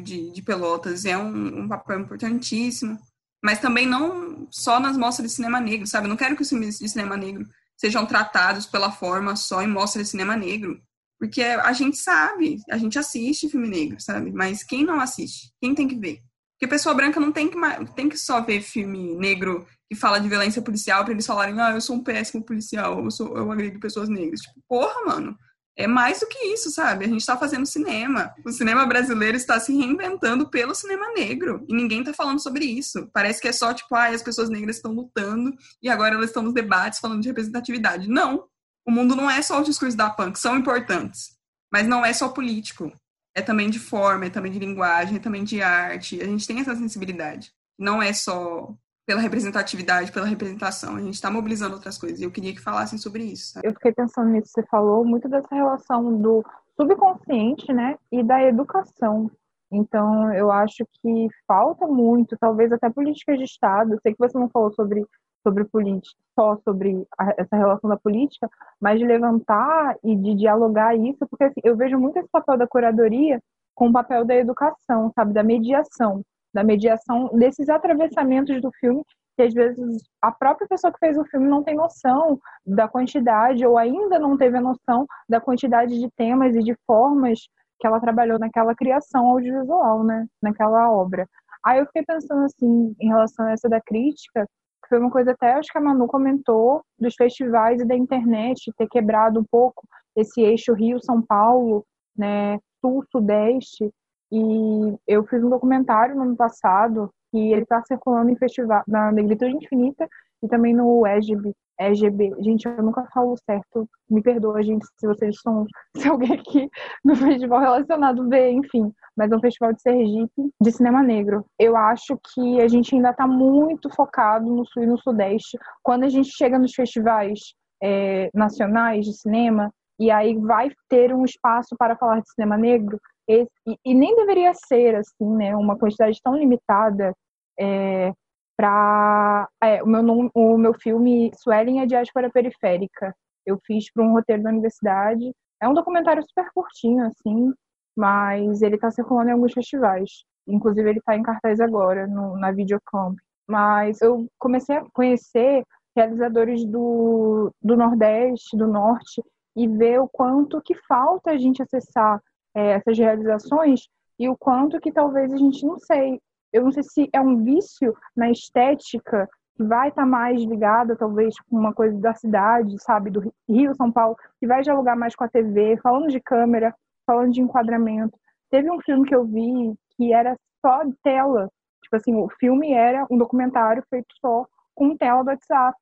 de, 0.02 0.32
de 0.32 0.42
Pelotas 0.42 1.06
é 1.06 1.18
um, 1.18 1.62
um 1.62 1.68
papel 1.68 2.00
importantíssimo, 2.00 3.00
mas 3.44 3.60
também 3.60 3.86
não 3.86 4.48
só 4.52 4.80
nas 4.80 4.98
mostras 4.98 5.30
de 5.30 5.36
cinema 5.36 5.60
negro, 5.60 5.88
sabe? 5.88 6.06
Eu 6.06 6.10
não 6.10 6.18
quero 6.18 6.36
que 6.36 6.42
os 6.42 6.50
filmes 6.50 6.80
de 6.80 6.90
cinema 6.90 7.16
negro 7.16 7.48
sejam 7.80 8.06
tratados 8.06 8.66
pela 8.66 8.92
forma 8.92 9.36
só 9.36 9.62
em 9.62 9.68
mostra 9.68 10.04
de 10.04 10.10
cinema 10.10 10.36
negro, 10.36 10.82
porque 11.18 11.42
a 11.42 11.72
gente 11.74 11.98
sabe, 11.98 12.58
a 12.70 12.78
gente 12.78 13.00
assiste 13.00 13.50
filme 13.50 13.68
negro, 13.68 14.00
sabe? 14.00 14.32
Mas 14.32 14.64
quem 14.64 14.86
não 14.86 15.00
assiste? 15.00 15.52
Quem 15.62 15.74
tem 15.74 15.88
que 15.88 15.96
ver? 15.96 16.20
Porque 16.54 16.68
pessoa 16.68 16.94
branca 16.94 17.20
não 17.20 17.32
tem 17.32 17.50
que, 17.50 17.58
tem 17.96 18.10
que 18.10 18.18
só 18.18 18.42
ver 18.42 18.62
filme 18.62 19.16
negro 19.16 19.66
que 19.90 19.96
fala 19.96 20.20
de 20.20 20.28
violência 20.28 20.62
policial 20.62 21.04
para 21.04 21.14
eles 21.14 21.26
falarem, 21.26 21.60
ah, 21.60 21.72
eu 21.72 21.82
sou 21.82 21.96
um 21.96 22.04
péssimo 22.04 22.44
policial, 22.44 23.04
eu, 23.04 23.10
sou, 23.10 23.36
eu 23.36 23.80
pessoas 23.80 24.10
negras. 24.10 24.42
Tipo, 24.42 24.62
porra, 24.68 25.06
mano, 25.06 25.38
é 25.80 25.88
mais 25.88 26.20
do 26.20 26.28
que 26.28 26.38
isso, 26.48 26.70
sabe? 26.70 27.06
A 27.06 27.08
gente 27.08 27.22
está 27.22 27.38
fazendo 27.38 27.66
cinema. 27.66 28.36
O 28.46 28.52
cinema 28.52 28.86
brasileiro 28.86 29.38
está 29.38 29.58
se 29.62 29.74
reinventando 29.74 30.50
pelo 30.50 30.76
cinema 30.76 31.14
negro. 31.14 31.66
E 31.70 31.74
ninguém 31.74 32.02
está 32.02 32.14
falando 32.14 32.44
sobre 32.44 32.66
isso. 32.66 33.10
Parece 33.14 33.40
que 33.40 33.48
é 33.48 33.54
só, 33.54 33.74
tipo, 33.74 33.96
ah, 33.96 34.08
as 34.08 34.22
pessoas 34.22 34.50
negras 34.50 34.76
estão 34.76 34.92
lutando 34.92 35.56
e 35.82 35.88
agora 35.88 36.16
elas 36.16 36.32
estão 36.32 36.44
nos 36.44 36.54
debates 36.54 37.00
falando 37.00 37.22
de 37.22 37.30
representatividade. 37.30 38.10
Não. 38.10 38.46
O 38.86 38.92
mundo 38.92 39.16
não 39.16 39.32
é 39.32 39.42
só 39.42 39.62
o 39.62 39.64
discurso 39.64 39.96
da 39.96 40.10
punk, 40.10 40.38
são 40.38 40.58
importantes. 40.58 41.38
Mas 41.72 41.88
não 41.88 42.06
é 42.06 42.12
só 42.12 42.28
político 42.28 42.92
é 43.34 43.42
também 43.42 43.70
de 43.70 43.80
forma, 43.80 44.26
é 44.26 44.30
também 44.30 44.52
de 44.52 44.60
linguagem, 44.60 45.16
é 45.16 45.20
também 45.20 45.46
de 45.46 45.62
arte. 45.62 46.22
A 46.22 46.26
gente 46.26 46.46
tem 46.46 46.60
essa 46.60 46.76
sensibilidade. 46.76 47.54
Não 47.78 48.02
é 48.02 48.12
só 48.12 48.76
pela 49.10 49.22
representatividade, 49.22 50.12
pela 50.12 50.28
representação. 50.28 50.96
A 50.96 51.02
gente 51.02 51.16
está 51.16 51.32
mobilizando 51.32 51.74
outras 51.74 51.98
coisas. 51.98 52.20
E 52.20 52.24
eu 52.24 52.30
queria 52.30 52.54
que 52.54 52.62
falassem 52.62 53.00
sobre 53.00 53.24
isso. 53.24 53.54
Sabe? 53.54 53.68
Eu 53.68 53.74
fiquei 53.74 53.92
pensando 53.92 54.30
nisso 54.30 54.52
você 54.54 54.62
falou, 54.68 55.04
muito 55.04 55.28
dessa 55.28 55.48
relação 55.50 56.16
do 56.22 56.46
subconsciente, 56.80 57.74
né, 57.74 57.98
e 58.12 58.22
da 58.22 58.44
educação. 58.44 59.32
Então, 59.72 60.32
eu 60.32 60.52
acho 60.52 60.86
que 61.02 61.28
falta 61.48 61.88
muito, 61.88 62.38
talvez 62.40 62.72
até 62.72 62.88
políticas 62.88 63.40
de 63.40 63.46
Estado. 63.46 63.94
Eu 63.94 64.00
sei 64.04 64.14
que 64.14 64.20
você 64.20 64.38
não 64.38 64.48
falou 64.48 64.72
sobre 64.74 65.04
sobre 65.42 65.64
política, 65.64 66.20
só 66.38 66.58
sobre 66.66 67.08
a, 67.18 67.34
essa 67.38 67.56
relação 67.56 67.90
da 67.90 67.98
política, 67.98 68.48
mas 68.80 69.00
de 69.00 69.06
levantar 69.06 69.96
e 70.04 70.14
de 70.16 70.36
dialogar 70.36 70.96
isso, 70.96 71.26
porque 71.30 71.46
assim, 71.46 71.62
eu 71.64 71.78
vejo 71.78 71.98
muito 71.98 72.20
esse 72.20 72.28
papel 72.30 72.58
da 72.58 72.68
curadoria 72.68 73.42
com 73.74 73.88
o 73.88 73.94
papel 73.94 74.26
da 74.26 74.36
educação, 74.36 75.12
sabe, 75.16 75.34
da 75.34 75.42
mediação, 75.42 76.22
da 76.54 76.64
mediação 76.64 77.30
desses 77.34 77.70
atravessamentos 77.70 78.62
do 78.62 78.72
filme 78.80 79.04
que 79.40 79.44
às 79.44 79.54
vezes 79.54 80.04
a 80.22 80.34
própria 80.34 80.68
pessoa 80.68 80.92
que 80.92 81.00
fez 81.00 81.18
o 81.18 81.24
filme 81.24 81.48
não 81.48 81.64
tem 81.64 81.74
noção 81.74 82.38
da 82.66 82.90
quantidade 82.90 83.66
ou 83.66 83.78
ainda 83.78 84.20
não 84.20 84.36
teve 84.36 84.58
a 84.58 84.62
noção 84.62 85.08
da 85.30 85.40
quantidade 85.40 85.98
de 85.98 86.10
temas 86.18 86.54
e 86.58 86.60
de 86.60 86.76
formas 86.86 87.40
que 87.80 87.88
ela 87.88 88.02
trabalhou 88.02 88.38
naquela 88.38 88.76
criação 88.76 89.28
audiovisual, 89.28 90.04
né, 90.04 90.28
naquela 90.42 90.92
obra. 90.92 91.26
Aí 91.64 91.80
eu 91.80 91.86
fiquei 91.86 92.04
pensando 92.04 92.44
assim, 92.44 92.94
em 93.00 93.08
relação 93.08 93.46
a 93.46 93.52
essa 93.52 93.70
da 93.70 93.80
crítica, 93.80 94.46
foi 94.90 95.00
uma 95.00 95.10
coisa 95.10 95.32
até 95.32 95.54
acho 95.54 95.72
que 95.72 95.78
a 95.78 95.82
Manu 95.82 96.08
comentou 96.08 96.82
dos 97.00 97.16
festivais 97.16 97.80
e 97.80 97.86
da 97.86 97.96
internet 97.96 98.74
ter 98.78 98.88
quebrado 98.90 99.40
um 99.40 99.46
pouco 99.50 99.88
esse 100.18 100.42
eixo 100.42 100.74
Rio-São 100.74 101.22
Paulo, 101.22 101.86
né, 102.18 102.58
Sul-Sudeste. 102.82 103.90
E 104.32 104.98
eu 105.08 105.26
fiz 105.26 105.44
um 105.44 105.50
documentário 105.50 106.16
no 106.16 106.24
ano 106.24 106.36
passado 106.36 107.10
que 107.32 107.52
ele 107.52 107.64
está 107.64 107.82
circulando 107.84 108.30
em 108.30 108.38
festival 108.38 108.84
na 108.88 109.12
Negritude 109.12 109.56
Infinita 109.56 110.08
e 110.42 110.48
também 110.48 110.74
no 110.74 111.06
EGB, 111.06 111.54
EGB. 111.80 112.36
Gente, 112.40 112.68
eu 112.68 112.84
nunca 112.84 113.06
falo 113.14 113.36
certo. 113.46 113.88
Me 114.10 114.22
perdoa, 114.22 114.64
gente, 114.64 114.86
se 114.98 115.08
vocês 115.08 115.40
são 115.42 115.66
se 115.96 116.08
alguém 116.08 116.34
aqui 116.34 116.70
no 117.04 117.16
festival 117.16 117.60
relacionado 117.60 118.28
vê, 118.30 118.52
enfim 118.52 118.92
mas 119.20 119.30
é 119.34 119.36
um 119.36 119.42
festival 119.42 119.74
de 119.74 119.82
Sergipe 119.82 120.50
de 120.62 120.72
cinema 120.72 121.04
negro. 121.04 121.46
Eu 121.60 121.76
acho 121.76 122.18
que 122.34 122.62
a 122.62 122.70
gente 122.70 122.96
ainda 122.96 123.10
está 123.10 123.28
muito 123.28 123.90
focado 123.94 124.46
no 124.46 124.66
sul 124.66 124.84
e 124.84 124.88
no 124.88 124.98
sudeste. 124.98 125.60
Quando 125.84 126.06
a 126.06 126.10
gente 126.10 126.30
chega 126.30 126.58
nos 126.58 126.74
festivais 126.74 127.38
é, 127.84 128.30
nacionais 128.34 129.06
de 129.06 129.12
cinema, 129.12 129.74
e 130.00 130.10
aí 130.10 130.38
vai 130.38 130.72
ter 130.88 131.14
um 131.14 131.26
espaço 131.26 131.76
para 131.78 131.98
falar 131.98 132.22
de 132.22 132.32
cinema 132.32 132.56
negro, 132.56 132.98
esse, 133.30 133.52
e, 133.68 133.78
e, 133.86 133.94
nem 133.94 134.16
deveria 134.16 134.52
ser 134.56 134.96
assim, 134.96 135.30
né, 135.38 135.56
uma 135.56 135.78
quantidade 135.78 136.20
tão 136.24 136.36
limitada 136.36 137.14
é, 137.60 138.12
para 138.58 139.48
é, 139.64 139.84
o, 139.84 139.88
meu, 139.88 140.32
o 140.34 140.58
meu 140.58 140.74
filme 140.74 141.32
Suelen 141.36 141.82
é 141.82 141.86
Diáspora 141.86 142.32
Periférica. 142.32 143.16
Eu 143.46 143.60
fiz 143.66 143.92
para 143.94 144.04
um 144.04 144.14
roteiro 144.14 144.44
da 144.44 144.50
universidade. 144.50 145.32
É 145.62 145.68
um 145.68 145.74
documentário 145.74 146.24
super 146.24 146.50
curtinho, 146.54 147.06
assim, 147.06 147.54
mas 147.96 148.62
ele 148.62 148.76
está 148.76 148.90
circulando 148.90 149.30
em 149.30 149.34
alguns 149.34 149.54
festivais. 149.54 150.10
Inclusive, 150.48 150.90
ele 150.90 151.00
está 151.00 151.16
em 151.16 151.24
cartaz 151.24 151.60
agora, 151.60 152.08
no, 152.08 152.36
na 152.38 152.52
Videocamp. 152.52 153.16
Mas 153.48 154.02
eu 154.02 154.28
comecei 154.40 154.78
a 154.78 154.86
conhecer 154.92 155.64
realizadores 155.96 156.66
do, 156.66 157.52
do 157.62 157.78
Nordeste, 157.78 158.58
do 158.58 158.68
Norte, 158.68 159.24
e 159.56 159.68
ver 159.68 160.00
o 160.00 160.08
quanto 160.08 160.62
que 160.62 160.76
falta 160.88 161.32
a 161.32 161.38
gente 161.38 161.62
acessar 161.62 162.22
é, 162.56 162.72
essas 162.72 162.98
realizações 162.98 163.88
e 164.20 164.28
o 164.28 164.36
quanto 164.38 164.80
que 164.80 164.92
talvez 164.92 165.32
a 165.34 165.38
gente 165.38 165.66
não 165.66 165.78
sei. 165.80 166.20
Eu 166.52 166.64
não 166.64 166.72
sei 166.72 166.84
se 166.84 167.10
é 167.14 167.22
um 167.22 167.44
vício 167.44 167.96
na 168.16 168.30
estética 168.30 169.30
que 169.56 169.64
vai 169.64 169.90
estar 169.90 170.02
tá 170.02 170.08
mais 170.08 170.42
ligada, 170.42 170.96
talvez, 170.96 171.36
com 171.50 171.58
uma 171.58 171.74
coisa 171.74 171.98
da 172.00 172.14
cidade, 172.14 172.82
sabe, 172.82 173.10
do 173.10 173.34
Rio, 173.48 173.76
São 173.76 173.92
Paulo, 173.92 174.18
que 174.40 174.48
vai 174.48 174.62
dialogar 174.62 174.96
mais 174.96 175.16
com 175.16 175.24
a 175.24 175.30
TV, 175.30 175.78
falando 175.82 176.08
de 176.08 176.20
câmera, 176.20 176.76
falando 177.06 177.32
de 177.32 177.42
enquadramento. 177.42 178.18
Teve 178.50 178.70
um 178.72 178.82
filme 178.82 179.08
que 179.08 179.16
eu 179.16 179.26
vi 179.26 179.74
que 179.96 180.12
era 180.12 180.36
só 180.66 180.82
tela. 181.04 181.50
Tipo 181.84 181.96
assim, 181.96 182.16
o 182.16 182.30
filme 182.40 182.74
era 182.74 183.06
um 183.10 183.18
documentário 183.18 183.84
feito 183.90 184.14
só 184.20 184.46
com 184.76 184.96
tela 184.98 185.24
do 185.24 185.30
WhatsApp. 185.30 185.78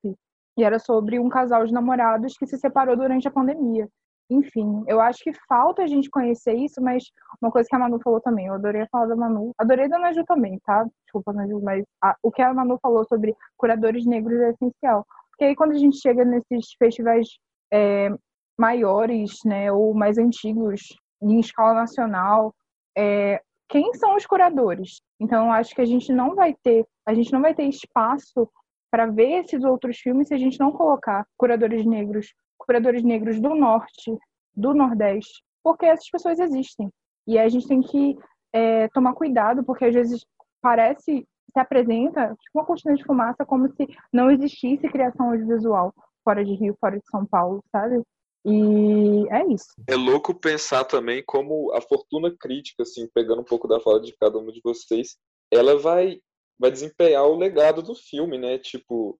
E 0.56 0.64
era 0.64 0.78
sobre 0.78 1.18
um 1.18 1.28
casal 1.28 1.64
de 1.64 1.72
namorados 1.72 2.36
que 2.36 2.46
se 2.46 2.58
separou 2.58 2.96
durante 2.96 3.28
a 3.28 3.30
pandemia. 3.30 3.88
Enfim, 4.30 4.84
eu 4.86 5.00
acho 5.00 5.22
que 5.24 5.32
falta 5.48 5.82
a 5.82 5.86
gente 5.86 6.10
conhecer 6.10 6.54
isso, 6.54 6.82
mas 6.82 7.04
uma 7.40 7.50
coisa 7.50 7.66
que 7.68 7.74
a 7.74 7.78
Manu 7.78 7.98
falou 8.02 8.20
também, 8.20 8.46
eu 8.46 8.54
adorei 8.54 8.82
a 8.82 8.88
fala 8.88 9.08
da 9.08 9.16
Manu. 9.16 9.54
Adorei 9.56 9.88
da 9.88 9.98
Naju 9.98 10.24
também, 10.24 10.58
tá? 10.64 10.86
Desculpa, 11.04 11.32
Naju, 11.32 11.60
mas 11.62 11.84
a, 12.02 12.14
o 12.22 12.30
que 12.30 12.42
a 12.42 12.52
Manu 12.52 12.78
falou 12.82 13.04
sobre 13.06 13.34
curadores 13.56 14.04
negros 14.04 14.38
é 14.40 14.50
essencial. 14.50 15.06
Porque 15.30 15.44
aí 15.44 15.56
quando 15.56 15.72
a 15.72 15.78
gente 15.78 15.98
chega 15.98 16.24
nesses 16.24 16.72
festivais 16.78 17.26
é, 17.72 18.10
maiores, 18.58 19.38
né, 19.44 19.72
ou 19.72 19.94
mais 19.94 20.18
antigos, 20.18 20.82
em 21.22 21.40
escala 21.40 21.74
nacional, 21.74 22.54
é, 22.96 23.40
quem 23.68 23.94
são 23.94 24.16
os 24.16 24.26
curadores? 24.26 25.00
Então, 25.20 25.52
acho 25.52 25.74
que 25.74 25.80
a 25.80 25.86
gente 25.86 26.12
não 26.12 26.34
vai 26.34 26.54
ter, 26.62 26.86
a 27.06 27.14
gente 27.14 27.32
não 27.32 27.40
vai 27.40 27.54
ter 27.54 27.64
espaço 27.64 28.48
para 28.90 29.06
ver 29.06 29.44
esses 29.44 29.62
outros 29.64 29.98
filmes 29.98 30.28
se 30.28 30.34
a 30.34 30.38
gente 30.38 30.58
não 30.58 30.72
colocar 30.72 31.26
curadores 31.36 31.84
negros, 31.84 32.32
curadores 32.68 33.02
negros 33.02 33.40
do 33.40 33.54
norte, 33.54 34.14
do 34.54 34.74
nordeste, 34.74 35.42
porque 35.64 35.86
essas 35.86 36.10
pessoas 36.10 36.38
existem 36.38 36.90
e 37.26 37.38
a 37.38 37.48
gente 37.48 37.66
tem 37.66 37.80
que 37.80 38.18
é, 38.52 38.88
tomar 38.88 39.14
cuidado, 39.14 39.64
porque 39.64 39.86
às 39.86 39.94
vezes 39.94 40.26
parece 40.60 41.26
se 41.50 41.58
apresenta 41.58 42.28
tipo 42.28 42.58
uma 42.58 42.66
cortina 42.66 42.94
de 42.94 43.04
fumaça 43.04 43.44
como 43.46 43.72
se 43.72 43.88
não 44.12 44.30
existisse 44.30 44.86
criação 44.88 45.30
audiovisual 45.30 45.94
fora 46.22 46.44
de 46.44 46.52
Rio, 46.52 46.76
fora 46.78 46.98
de 46.98 47.06
São 47.10 47.24
Paulo, 47.24 47.64
sabe? 47.72 48.02
E 48.44 49.26
é 49.30 49.46
isso. 49.46 49.72
É 49.88 49.94
louco 49.94 50.34
pensar 50.34 50.84
também 50.84 51.22
como 51.26 51.72
a 51.74 51.80
fortuna 51.80 52.34
crítica, 52.38 52.82
assim, 52.82 53.08
pegando 53.14 53.40
um 53.40 53.44
pouco 53.44 53.66
da 53.66 53.80
fala 53.80 54.00
de 54.00 54.14
cada 54.18 54.38
um 54.38 54.46
de 54.46 54.60
vocês, 54.62 55.16
ela 55.50 55.78
vai, 55.78 56.20
vai 56.58 56.70
desempenhar 56.70 57.24
o 57.24 57.36
legado 57.36 57.82
do 57.82 57.94
filme, 57.94 58.36
né? 58.36 58.58
Tipo, 58.58 59.18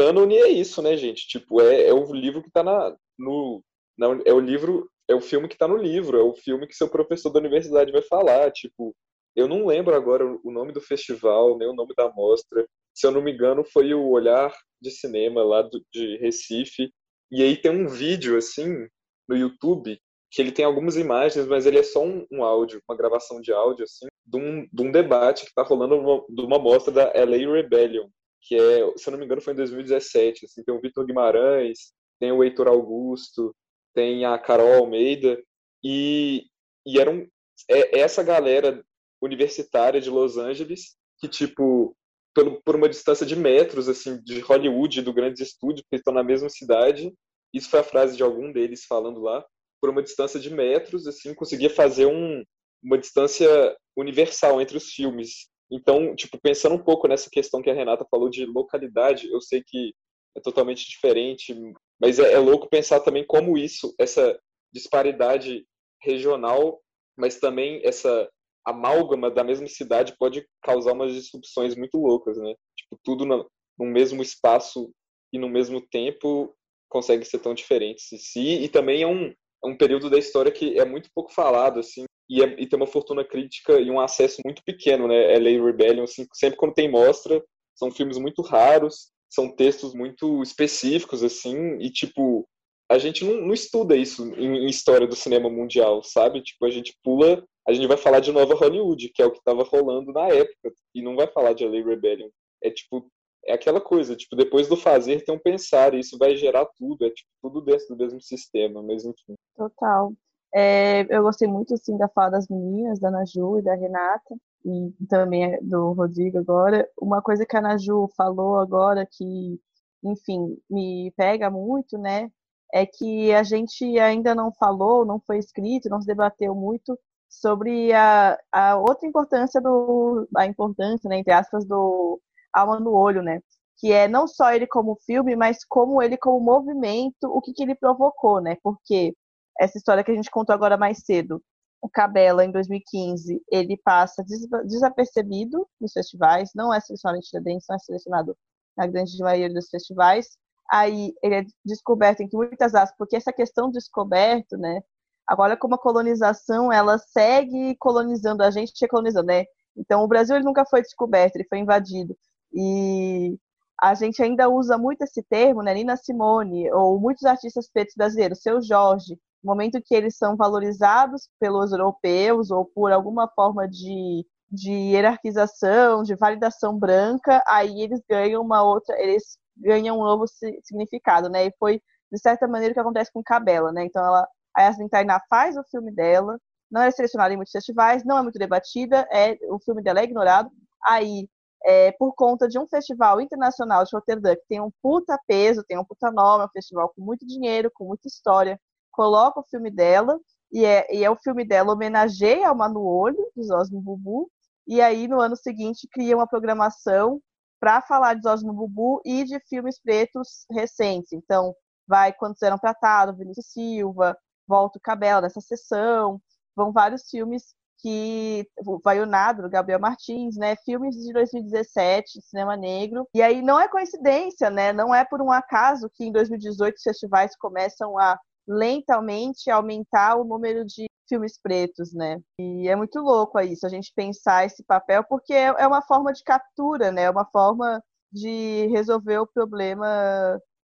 cânone 0.00 0.36
é 0.36 0.48
isso, 0.48 0.80
né, 0.80 0.96
gente? 0.96 1.26
Tipo, 1.28 1.60
é, 1.60 1.88
é 1.88 1.92
o 1.92 2.12
livro 2.12 2.42
que 2.42 2.50
tá 2.50 2.62
na, 2.62 2.96
no. 3.18 3.62
Na, 3.98 4.06
é 4.24 4.32
o 4.32 4.40
livro, 4.40 4.90
é 5.06 5.14
o 5.14 5.20
filme 5.20 5.46
que 5.46 5.58
tá 5.58 5.68
no 5.68 5.76
livro, 5.76 6.18
é 6.18 6.22
o 6.22 6.34
filme 6.34 6.66
que 6.66 6.74
seu 6.74 6.88
professor 6.88 7.30
da 7.30 7.38
universidade 7.38 7.92
vai 7.92 8.00
falar. 8.02 8.50
Tipo, 8.50 8.96
eu 9.36 9.46
não 9.46 9.66
lembro 9.66 9.94
agora 9.94 10.24
o 10.26 10.50
nome 10.50 10.72
do 10.72 10.80
festival, 10.80 11.58
nem 11.58 11.68
o 11.68 11.74
nome 11.74 11.94
da 11.94 12.10
mostra. 12.10 12.66
Se 12.94 13.06
eu 13.06 13.10
não 13.10 13.20
me 13.20 13.32
engano, 13.32 13.62
foi 13.62 13.92
o 13.92 14.08
Olhar 14.08 14.52
de 14.80 14.90
cinema 14.90 15.42
lá 15.42 15.62
do, 15.62 15.84
de 15.92 16.16
Recife. 16.16 16.90
E 17.30 17.42
aí 17.42 17.56
tem 17.56 17.70
um 17.70 17.86
vídeo, 17.86 18.36
assim, 18.38 18.88
no 19.28 19.36
YouTube, 19.36 20.00
que 20.32 20.40
ele 20.40 20.50
tem 20.50 20.64
algumas 20.64 20.96
imagens, 20.96 21.46
mas 21.46 21.66
ele 21.66 21.78
é 21.78 21.82
só 21.82 22.02
um, 22.02 22.26
um 22.32 22.42
áudio, 22.42 22.80
uma 22.88 22.96
gravação 22.96 23.40
de 23.40 23.52
áudio, 23.52 23.84
assim, 23.84 24.06
de 24.26 24.36
um, 24.36 24.66
de 24.72 24.82
um 24.82 24.90
debate 24.90 25.42
que 25.42 25.50
está 25.50 25.62
rolando 25.62 25.96
uma, 25.96 26.24
de 26.28 26.42
uma 26.42 26.58
mostra 26.58 26.92
da 26.92 27.04
LA 27.14 27.52
Rebellion, 27.52 28.08
que 28.42 28.54
é, 28.54 28.92
se 28.96 29.08
eu 29.08 29.12
não 29.12 29.18
me 29.18 29.24
engano, 29.24 29.40
foi 29.40 29.52
em 29.52 29.56
2017. 29.56 30.46
Assim, 30.46 30.62
tem 30.62 30.74
o 30.74 30.80
Vitor 30.80 31.04
Guimarães, 31.04 31.92
tem 32.18 32.32
o 32.32 32.42
Heitor 32.42 32.68
Augusto, 32.68 33.54
tem 33.94 34.24
a 34.24 34.38
Carol 34.38 34.74
Almeida, 34.74 35.42
e, 35.82 36.44
e 36.86 36.98
era 36.98 37.10
um, 37.10 37.26
é, 37.68 38.00
essa 38.00 38.22
galera 38.22 38.84
universitária 39.20 40.00
de 40.00 40.10
Los 40.10 40.36
Angeles 40.36 40.96
que, 41.18 41.28
tipo, 41.28 41.96
por, 42.34 42.62
por 42.62 42.76
uma 42.76 42.88
distância 42.88 43.26
de 43.26 43.36
metros, 43.36 43.88
assim, 43.88 44.20
de 44.22 44.40
Hollywood, 44.40 45.02
do 45.02 45.12
grandes 45.12 45.40
estúdios, 45.42 45.86
que 45.88 45.96
estão 45.96 46.14
na 46.14 46.22
mesma 46.22 46.48
cidade, 46.48 47.12
isso 47.52 47.68
foi 47.68 47.80
a 47.80 47.84
frase 47.84 48.16
de 48.16 48.22
algum 48.22 48.52
deles 48.52 48.84
falando 48.84 49.20
lá, 49.20 49.44
por 49.80 49.90
uma 49.90 50.02
distância 50.02 50.38
de 50.38 50.50
metros, 50.50 51.06
assim, 51.06 51.34
conseguia 51.34 51.70
fazer 51.70 52.06
um, 52.06 52.44
uma 52.82 52.98
distância 52.98 53.76
universal 53.96 54.60
entre 54.60 54.76
os 54.76 54.90
filmes. 54.90 55.48
Então, 55.70 56.14
tipo, 56.16 56.38
pensando 56.40 56.74
um 56.74 56.82
pouco 56.82 57.06
nessa 57.06 57.30
questão 57.30 57.62
que 57.62 57.70
a 57.70 57.74
Renata 57.74 58.06
falou 58.10 58.28
de 58.28 58.44
localidade, 58.44 59.30
eu 59.30 59.40
sei 59.40 59.62
que 59.64 59.94
é 60.36 60.40
totalmente 60.40 60.88
diferente, 60.88 61.54
mas 62.00 62.18
é, 62.18 62.32
é 62.32 62.38
louco 62.38 62.68
pensar 62.68 63.00
também 63.00 63.24
como 63.24 63.56
isso, 63.56 63.94
essa 63.98 64.38
disparidade 64.72 65.64
regional, 66.02 66.80
mas 67.16 67.38
também 67.38 67.80
essa 67.84 68.28
amálgama 68.66 69.30
da 69.30 69.44
mesma 69.44 69.66
cidade 69.66 70.14
pode 70.18 70.46
causar 70.62 70.92
umas 70.92 71.12
disrupções 71.12 71.74
muito 71.74 71.98
loucas, 71.98 72.36
né? 72.36 72.54
Tipo, 72.76 72.98
tudo 73.02 73.24
no, 73.24 73.50
no 73.78 73.86
mesmo 73.86 74.22
espaço 74.22 74.92
e 75.32 75.38
no 75.38 75.48
mesmo 75.48 75.80
tempo 75.80 76.54
consegue 76.88 77.24
ser 77.24 77.38
tão 77.38 77.54
diferente. 77.54 78.18
Si, 78.18 78.62
e 78.62 78.68
também 78.68 79.02
é 79.02 79.06
um, 79.06 79.28
é 79.28 79.66
um 79.66 79.76
período 79.76 80.10
da 80.10 80.18
história 80.18 80.52
que 80.52 80.78
é 80.78 80.84
muito 80.84 81.08
pouco 81.14 81.32
falado, 81.32 81.80
assim, 81.80 82.04
e, 82.30 82.44
é, 82.44 82.62
e 82.62 82.66
tem 82.66 82.76
uma 82.76 82.86
fortuna 82.86 83.24
crítica 83.24 83.80
e 83.80 83.90
um 83.90 83.98
acesso 83.98 84.40
muito 84.44 84.62
pequeno, 84.62 85.08
né? 85.08 85.36
LA 85.36 85.62
Rebellion, 85.64 86.04
assim, 86.04 86.24
sempre 86.32 86.56
quando 86.56 86.74
tem 86.74 86.88
mostra, 86.88 87.44
são 87.74 87.90
filmes 87.90 88.18
muito 88.18 88.40
raros, 88.40 89.10
são 89.28 89.50
textos 89.50 89.92
muito 89.92 90.40
específicos, 90.40 91.24
assim, 91.24 91.76
e, 91.80 91.90
tipo, 91.90 92.48
a 92.88 92.98
gente 92.98 93.24
não, 93.24 93.40
não 93.40 93.52
estuda 93.52 93.96
isso 93.96 94.32
em, 94.36 94.64
em, 94.64 94.66
história 94.66 95.08
do 95.08 95.16
cinema 95.16 95.50
mundial, 95.50 96.04
sabe? 96.04 96.40
Tipo, 96.40 96.66
a 96.66 96.70
gente 96.70 96.96
pula, 97.02 97.44
a 97.66 97.72
gente 97.72 97.88
vai 97.88 97.96
falar 97.96 98.20
de 98.20 98.30
Nova 98.30 98.54
Hollywood, 98.54 99.08
que 99.08 99.22
é 99.22 99.26
o 99.26 99.32
que 99.32 99.38
estava 99.38 99.64
rolando 99.64 100.12
na 100.12 100.28
época, 100.28 100.72
e 100.94 101.02
não 101.02 101.16
vai 101.16 101.26
falar 101.26 101.52
de 101.52 101.66
LA 101.66 101.84
Rebellion. 101.84 102.28
É, 102.62 102.70
tipo, 102.70 103.10
é 103.44 103.54
aquela 103.54 103.80
coisa, 103.80 104.14
tipo, 104.14 104.36
depois 104.36 104.68
do 104.68 104.76
fazer 104.76 105.24
tem 105.24 105.34
um 105.34 105.38
pensar, 105.38 105.94
e 105.94 106.00
isso 106.00 106.16
vai 106.16 106.36
gerar 106.36 106.66
tudo, 106.76 107.04
é 107.04 107.10
tipo, 107.10 107.28
tudo 107.42 107.60
dentro 107.60 107.88
do 107.88 107.96
mesmo 107.96 108.20
sistema, 108.20 108.82
mas 108.82 109.04
enfim. 109.04 109.34
Total. 109.56 110.12
É, 110.54 111.06
eu 111.14 111.22
gostei 111.22 111.46
muito, 111.48 111.74
assim, 111.74 111.96
da 111.96 112.08
fala 112.08 112.30
das 112.32 112.48
meninas, 112.48 112.98
da 112.98 113.10
Naju 113.10 113.58
e 113.58 113.62
da 113.62 113.74
Renata, 113.74 114.36
e 114.64 114.92
também 115.08 115.58
do 115.62 115.92
Rodrigo 115.92 116.38
agora. 116.38 116.88
Uma 117.00 117.22
coisa 117.22 117.46
que 117.46 117.56
a 117.56 117.60
Naju 117.60 118.08
falou 118.16 118.58
agora 118.58 119.06
que, 119.06 119.60
enfim, 120.04 120.58
me 120.68 121.12
pega 121.16 121.50
muito, 121.50 121.96
né, 121.98 122.30
é 122.72 122.86
que 122.86 123.32
a 123.32 123.42
gente 123.42 123.98
ainda 123.98 124.34
não 124.34 124.52
falou, 124.52 125.04
não 125.04 125.20
foi 125.20 125.38
escrito, 125.38 125.88
não 125.88 126.00
se 126.00 126.06
debateu 126.06 126.54
muito 126.54 126.98
sobre 127.28 127.92
a, 127.92 128.38
a 128.52 128.76
outra 128.76 129.06
importância 129.08 129.60
do 129.60 130.28
a 130.36 130.46
importância, 130.46 131.08
né, 131.08 131.18
entre 131.18 131.32
aspas, 131.32 131.64
do 131.64 132.20
Alma 132.52 132.80
no 132.80 132.92
Olho, 132.92 133.22
né? 133.22 133.40
Que 133.78 133.92
é 133.92 134.08
não 134.08 134.26
só 134.26 134.52
ele 134.52 134.66
como 134.66 134.96
filme, 135.06 135.36
mas 135.36 135.64
como 135.64 136.02
ele 136.02 136.16
como 136.16 136.40
movimento, 136.40 137.24
o 137.24 137.40
que, 137.40 137.52
que 137.52 137.62
ele 137.62 137.74
provocou, 137.74 138.40
né? 138.40 138.56
Porque 138.62 139.14
essa 139.58 139.78
história 139.78 140.04
que 140.04 140.10
a 140.10 140.14
gente 140.14 140.30
contou 140.30 140.54
agora 140.54 140.76
mais 140.76 140.98
cedo, 141.04 141.42
o 141.82 141.88
Cabela, 141.88 142.44
em 142.44 142.52
2015, 142.52 143.42
ele 143.50 143.76
passa 143.82 144.22
desapercebido 144.66 145.66
nos 145.80 145.92
festivais, 145.92 146.50
não 146.54 146.72
é 146.72 146.80
selecionado 146.80 147.18
em 147.18 147.22
Tiradentes, 147.22 147.66
não 147.68 147.76
é 147.76 147.78
selecionado 147.78 148.36
na 148.76 148.86
grande 148.86 149.16
maioria 149.18 149.52
dos 149.52 149.68
festivais. 149.68 150.28
Aí 150.70 151.12
ele 151.22 151.34
é 151.36 151.44
descoberto 151.64 152.20
em 152.20 152.28
muitas 152.32 152.74
aspas, 152.74 152.96
porque 152.98 153.16
essa 153.16 153.32
questão 153.32 153.68
do 153.68 153.72
descoberto, 153.72 154.56
né? 154.56 154.80
Agora, 155.26 155.56
como 155.56 155.74
a 155.74 155.78
colonização, 155.78 156.72
ela 156.72 156.98
segue 156.98 157.76
colonizando 157.78 158.42
a 158.42 158.50
gente, 158.50 158.86
colonizando, 158.88 159.26
né? 159.28 159.44
Então, 159.76 160.02
o 160.04 160.08
Brasil 160.08 160.36
ele 160.36 160.44
nunca 160.44 160.64
foi 160.66 160.82
descoberto, 160.82 161.36
ele 161.36 161.46
foi 161.48 161.58
invadido. 161.58 162.16
E 162.52 163.38
a 163.80 163.94
gente 163.94 164.22
ainda 164.22 164.48
usa 164.48 164.76
muito 164.76 165.02
esse 165.02 165.22
termo, 165.22 165.62
né? 165.62 165.74
Nina 165.74 165.96
Simone, 165.96 166.70
ou 166.72 167.00
muitos 167.00 167.24
artistas 167.24 167.70
pretos 167.70 167.94
brasileiros, 167.96 168.42
seu 168.42 168.60
Jorge, 168.60 169.18
no 169.42 169.50
momento 169.50 169.80
que 169.82 169.94
eles 169.94 170.16
são 170.16 170.36
valorizados 170.36 171.28
pelos 171.38 171.72
europeus 171.72 172.50
ou 172.50 172.64
por 172.64 172.92
alguma 172.92 173.28
forma 173.28 173.68
de, 173.68 174.26
de 174.50 174.70
hierarquização, 174.70 176.02
de 176.02 176.14
validação 176.14 176.78
branca, 176.78 177.42
aí 177.46 177.82
eles 177.82 178.00
ganham 178.08 178.42
uma 178.42 178.62
outra, 178.62 179.00
eles 179.00 179.38
ganham 179.56 179.98
um 179.98 180.04
novo 180.04 180.24
significado, 180.64 181.28
né? 181.28 181.46
E 181.46 181.54
foi 181.58 181.80
de 182.12 182.18
certa 182.18 182.46
maneira 182.48 182.72
o 182.72 182.74
que 182.74 182.80
acontece 182.80 183.12
com 183.12 183.22
Cabela, 183.22 183.72
né? 183.72 183.84
Então 183.84 184.04
ela 184.04 184.26
a 184.54 184.62
Yasmin 184.62 184.88
Tainá 184.88 185.20
faz 185.30 185.56
o 185.56 185.62
filme 185.70 185.92
dela, 185.92 186.38
não 186.70 186.82
é 186.82 186.90
selecionada 186.90 187.32
em 187.32 187.36
muitos 187.36 187.52
festivais, 187.52 188.04
não 188.04 188.18
é 188.18 188.22
muito 188.22 188.38
debatida, 188.38 189.06
é 189.12 189.38
o 189.48 189.58
filme 189.60 189.82
dela 189.82 190.00
é 190.00 190.04
ignorado. 190.04 190.50
Aí 190.86 191.28
é, 191.64 191.92
por 191.92 192.14
conta 192.14 192.48
de 192.48 192.58
um 192.58 192.66
festival 192.66 193.20
internacional 193.20 193.84
de 193.84 193.90
Rotterdam, 193.92 194.34
que 194.34 194.46
tem 194.48 194.60
um 194.60 194.70
puta 194.82 195.18
peso, 195.26 195.64
tem 195.64 195.78
um 195.78 195.84
puta 195.84 196.10
nome, 196.10 196.44
é 196.44 196.46
um 196.46 196.50
festival 196.50 196.92
com 196.94 197.02
muito 197.02 197.26
dinheiro, 197.26 197.70
com 197.74 197.84
muita 197.84 198.08
história, 198.08 198.58
coloca 198.90 199.40
o 199.40 199.46
filme 199.48 199.70
dela, 199.70 200.18
e 200.52 200.64
é, 200.64 200.86
e 200.94 201.04
é 201.04 201.10
o 201.10 201.16
filme 201.16 201.44
dela 201.44 201.72
homenageia 201.72 202.48
a 202.48 202.54
Mano 202.54 202.82
Olho, 202.82 203.30
de 203.36 203.42
Zosmo 203.44 203.80
Bubu, 203.80 204.30
e 204.66 204.80
aí 204.80 205.08
no 205.08 205.20
ano 205.20 205.36
seguinte 205.36 205.88
cria 205.90 206.16
uma 206.16 206.26
programação 206.26 207.20
para 207.60 207.82
falar 207.82 208.14
de 208.14 208.22
Zosmo 208.22 208.52
Bubu 208.52 209.00
e 209.04 209.24
de 209.24 209.38
filmes 209.48 209.80
pretos 209.80 210.46
recentes. 210.50 211.12
Então, 211.12 211.54
vai 211.86 212.12
Quantos 212.12 212.42
Eram 212.42 212.58
Tratados, 212.58 213.18
Vinícius 213.18 213.46
Silva, 213.52 214.16
Volta 214.46 214.78
o 214.78 214.80
Cabelo 214.80 215.20
nessa 215.20 215.40
sessão, 215.40 216.20
vão 216.56 216.72
vários 216.72 217.08
filmes 217.08 217.54
que 217.80 218.46
vai 218.84 219.00
o 219.00 219.06
Nado, 219.06 219.48
Gabriel 219.48 219.80
Martins, 219.80 220.36
né? 220.36 220.54
Filmes 220.64 220.96
de 220.96 221.12
2017, 221.12 222.20
cinema 222.22 222.56
negro. 222.56 223.08
E 223.14 223.22
aí 223.22 223.40
não 223.40 223.58
é 223.58 223.68
coincidência, 223.68 224.50
né? 224.50 224.72
Não 224.72 224.94
é 224.94 225.04
por 225.04 225.22
um 225.22 225.30
acaso 225.30 225.90
que 225.94 226.04
em 226.04 226.12
2018 226.12 226.76
os 226.76 226.82
festivais 226.82 227.36
começam 227.36 227.98
a 227.98 228.18
lentamente 228.50 229.48
aumentar 229.48 230.16
o 230.16 230.24
número 230.24 230.64
de 230.64 230.86
filmes 231.08 231.38
pretos, 231.40 231.92
né? 231.94 232.20
E 232.40 232.68
é 232.68 232.74
muito 232.74 233.00
louco 233.00 233.38
isso, 233.40 233.64
a 233.64 233.68
gente 233.68 233.92
pensar 233.94 234.44
esse 234.44 234.64
papel, 234.64 235.04
porque 235.04 235.32
é, 235.32 235.46
é 235.46 235.66
uma 235.66 235.82
forma 235.82 236.12
de 236.12 236.22
captura, 236.24 236.90
né? 236.90 237.02
É 237.02 237.10
uma 237.10 237.24
forma 237.26 237.82
de 238.12 238.66
resolver 238.68 239.18
o 239.18 239.26
problema, 239.26 239.86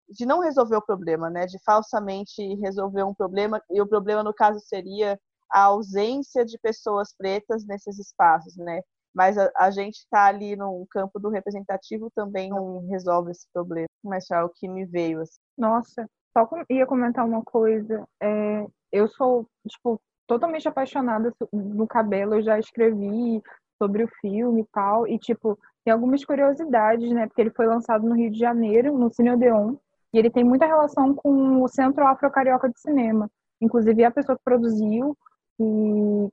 de 0.08 0.26
não 0.26 0.40
resolver 0.40 0.76
o 0.76 0.82
problema, 0.84 1.30
né? 1.30 1.46
De 1.46 1.58
falsamente 1.64 2.42
resolver 2.56 3.04
um 3.04 3.14
problema, 3.14 3.62
e 3.70 3.80
o 3.80 3.86
problema, 3.86 4.22
no 4.22 4.34
caso, 4.34 4.60
seria 4.60 5.18
a 5.50 5.62
ausência 5.64 6.44
de 6.44 6.58
pessoas 6.58 7.14
pretas 7.16 7.64
nesses 7.66 7.98
espaços, 7.98 8.56
né? 8.56 8.80
Mas 9.14 9.38
a, 9.38 9.50
a 9.56 9.70
gente 9.70 9.96
está 9.96 10.26
ali 10.26 10.56
no 10.56 10.86
campo 10.90 11.18
do 11.18 11.30
representativo 11.30 12.10
também 12.14 12.50
não 12.50 12.86
resolve 12.88 13.30
esse 13.30 13.46
problema. 13.52 13.86
Mas 14.04 14.30
é 14.30 14.42
o 14.42 14.50
que 14.50 14.68
me 14.68 14.84
veio. 14.84 15.22
Assim. 15.22 15.38
Nossa, 15.56 16.06
só 16.36 16.48
ia 16.68 16.86
comentar 16.86 17.24
uma 17.24 17.42
coisa. 17.42 18.06
É, 18.22 18.66
eu 18.92 19.08
sou, 19.08 19.46
tipo, 19.66 19.98
totalmente 20.26 20.68
apaixonada 20.68 21.32
no 21.52 21.86
cabelo. 21.86 22.34
Eu 22.34 22.42
já 22.42 22.58
escrevi 22.58 23.42
sobre 23.80 24.04
o 24.04 24.08
filme 24.20 24.60
e 24.60 24.66
tal. 24.72 25.06
E, 25.06 25.18
tipo, 25.18 25.58
tem 25.84 25.92
algumas 25.92 26.22
curiosidades, 26.24 27.10
né? 27.10 27.26
Porque 27.26 27.40
ele 27.40 27.50
foi 27.50 27.66
lançado 27.66 28.06
no 28.06 28.14
Rio 28.14 28.30
de 28.30 28.38
Janeiro, 28.38 28.96
no 28.98 29.10
Cine 29.10 29.30
Odeon. 29.30 29.76
E 30.12 30.18
ele 30.18 30.30
tem 30.30 30.44
muita 30.44 30.66
relação 30.66 31.14
com 31.14 31.62
o 31.62 31.68
Centro 31.68 32.06
Afro-Carioca 32.06 32.68
de 32.68 32.80
Cinema. 32.80 33.30
Inclusive, 33.60 34.04
a 34.04 34.10
pessoa 34.10 34.36
que 34.36 34.44
produziu 34.44 35.16
que, 35.56 35.64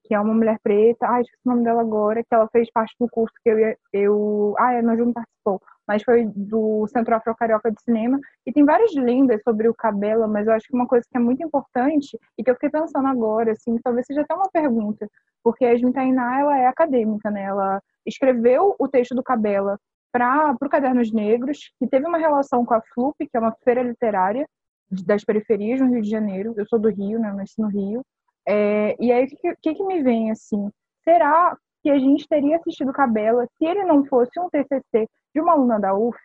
que 0.04 0.14
é 0.14 0.20
uma 0.20 0.34
mulher 0.34 0.60
preta, 0.62 1.08
ai, 1.08 1.22
esqueci 1.22 1.42
o 1.46 1.50
nome 1.50 1.64
dela 1.64 1.82
agora, 1.82 2.24
que 2.24 2.34
ela 2.34 2.48
fez 2.52 2.70
parte 2.72 2.94
do 3.00 3.08
curso 3.10 3.34
que 3.42 3.50
eu 3.50 3.76
eu, 3.94 4.56
ah, 4.60 4.66
a 4.70 4.80
Ana 4.80 4.96
não 4.96 5.14
participou, 5.14 5.62
mas 5.88 6.04
foi 6.04 6.26
do 6.36 6.88
Centro 6.88 7.16
Afro 7.16 7.36
Carioca 7.36 7.72
de 7.72 7.82
Cinema, 7.82 8.20
e 8.46 8.52
tem 8.52 8.66
várias 8.66 8.94
lendas 8.94 9.42
sobre 9.44 9.68
o 9.68 9.74
cabelo, 9.74 10.28
mas 10.28 10.48
eu 10.48 10.54
acho 10.54 10.68
que 10.68 10.76
uma 10.76 10.88
coisa 10.88 11.06
que 11.10 11.18
é 11.18 11.20
muito 11.20 11.44
importante, 11.44 12.18
e 12.38 12.44
que 12.44 12.50
eu 12.50 12.56
fiquei 12.56 12.70
pensando 12.70 13.08
agora, 13.08 13.52
assim, 13.52 13.78
talvez 13.84 14.06
seja 14.06 14.22
até 14.22 14.34
uma 14.34 14.50
pergunta, 14.52 15.08
porque 15.44 15.66
a 15.66 15.72
Yasmin 15.72 15.92
Tainá, 15.92 16.40
ela 16.40 16.58
é 16.58 16.68
acadêmica, 16.68 17.30
né, 17.30 17.44
ela 17.44 17.82
escreveu 18.06 18.76
o 18.80 18.88
texto 18.88 19.16
do 19.16 19.24
Cabela 19.24 19.78
para 20.12 20.56
o 20.62 20.70
Cadernos 20.70 21.12
Negros, 21.12 21.72
que 21.80 21.88
teve 21.88 22.08
uma 22.08 22.18
relação 22.18 22.66
com 22.66 22.74
a 22.74 22.82
FLUP, 22.82 23.16
que 23.20 23.36
é 23.36 23.40
uma 23.40 23.56
feira 23.64 23.82
literária 23.82 24.48
das 25.08 25.24
periferias 25.24 25.82
no 25.82 25.90
Rio 25.90 26.02
de 26.02 26.10
Janeiro, 26.10 26.54
eu 26.56 26.66
sou 26.68 26.80
do 26.80 26.90
Rio, 26.90 27.20
né, 27.20 27.32
nasci 27.34 27.60
no 27.60 27.68
Rio, 27.68 28.04
é, 28.48 28.96
e 29.00 29.12
aí, 29.12 29.26
o 29.26 29.28
que, 29.28 29.56
que, 29.62 29.74
que, 29.76 29.84
me 29.84 30.04
vem 30.04 30.32
assim? 30.32 30.70
Será 31.04 31.58
que 31.84 31.92
a 31.92 32.00
gente 32.00 32.28
teria 32.28 32.56
assistido 32.56 32.92
Cabela 32.94 33.46
se 33.58 33.66
ele 33.66 33.84
não 33.84 34.06
fosse 34.06 34.40
um 34.40 34.50
TCC 34.50 35.08
de 35.36 35.42
uma 35.42 35.52
aluna 35.52 35.80
da 35.80 35.94
UF? 35.94 36.18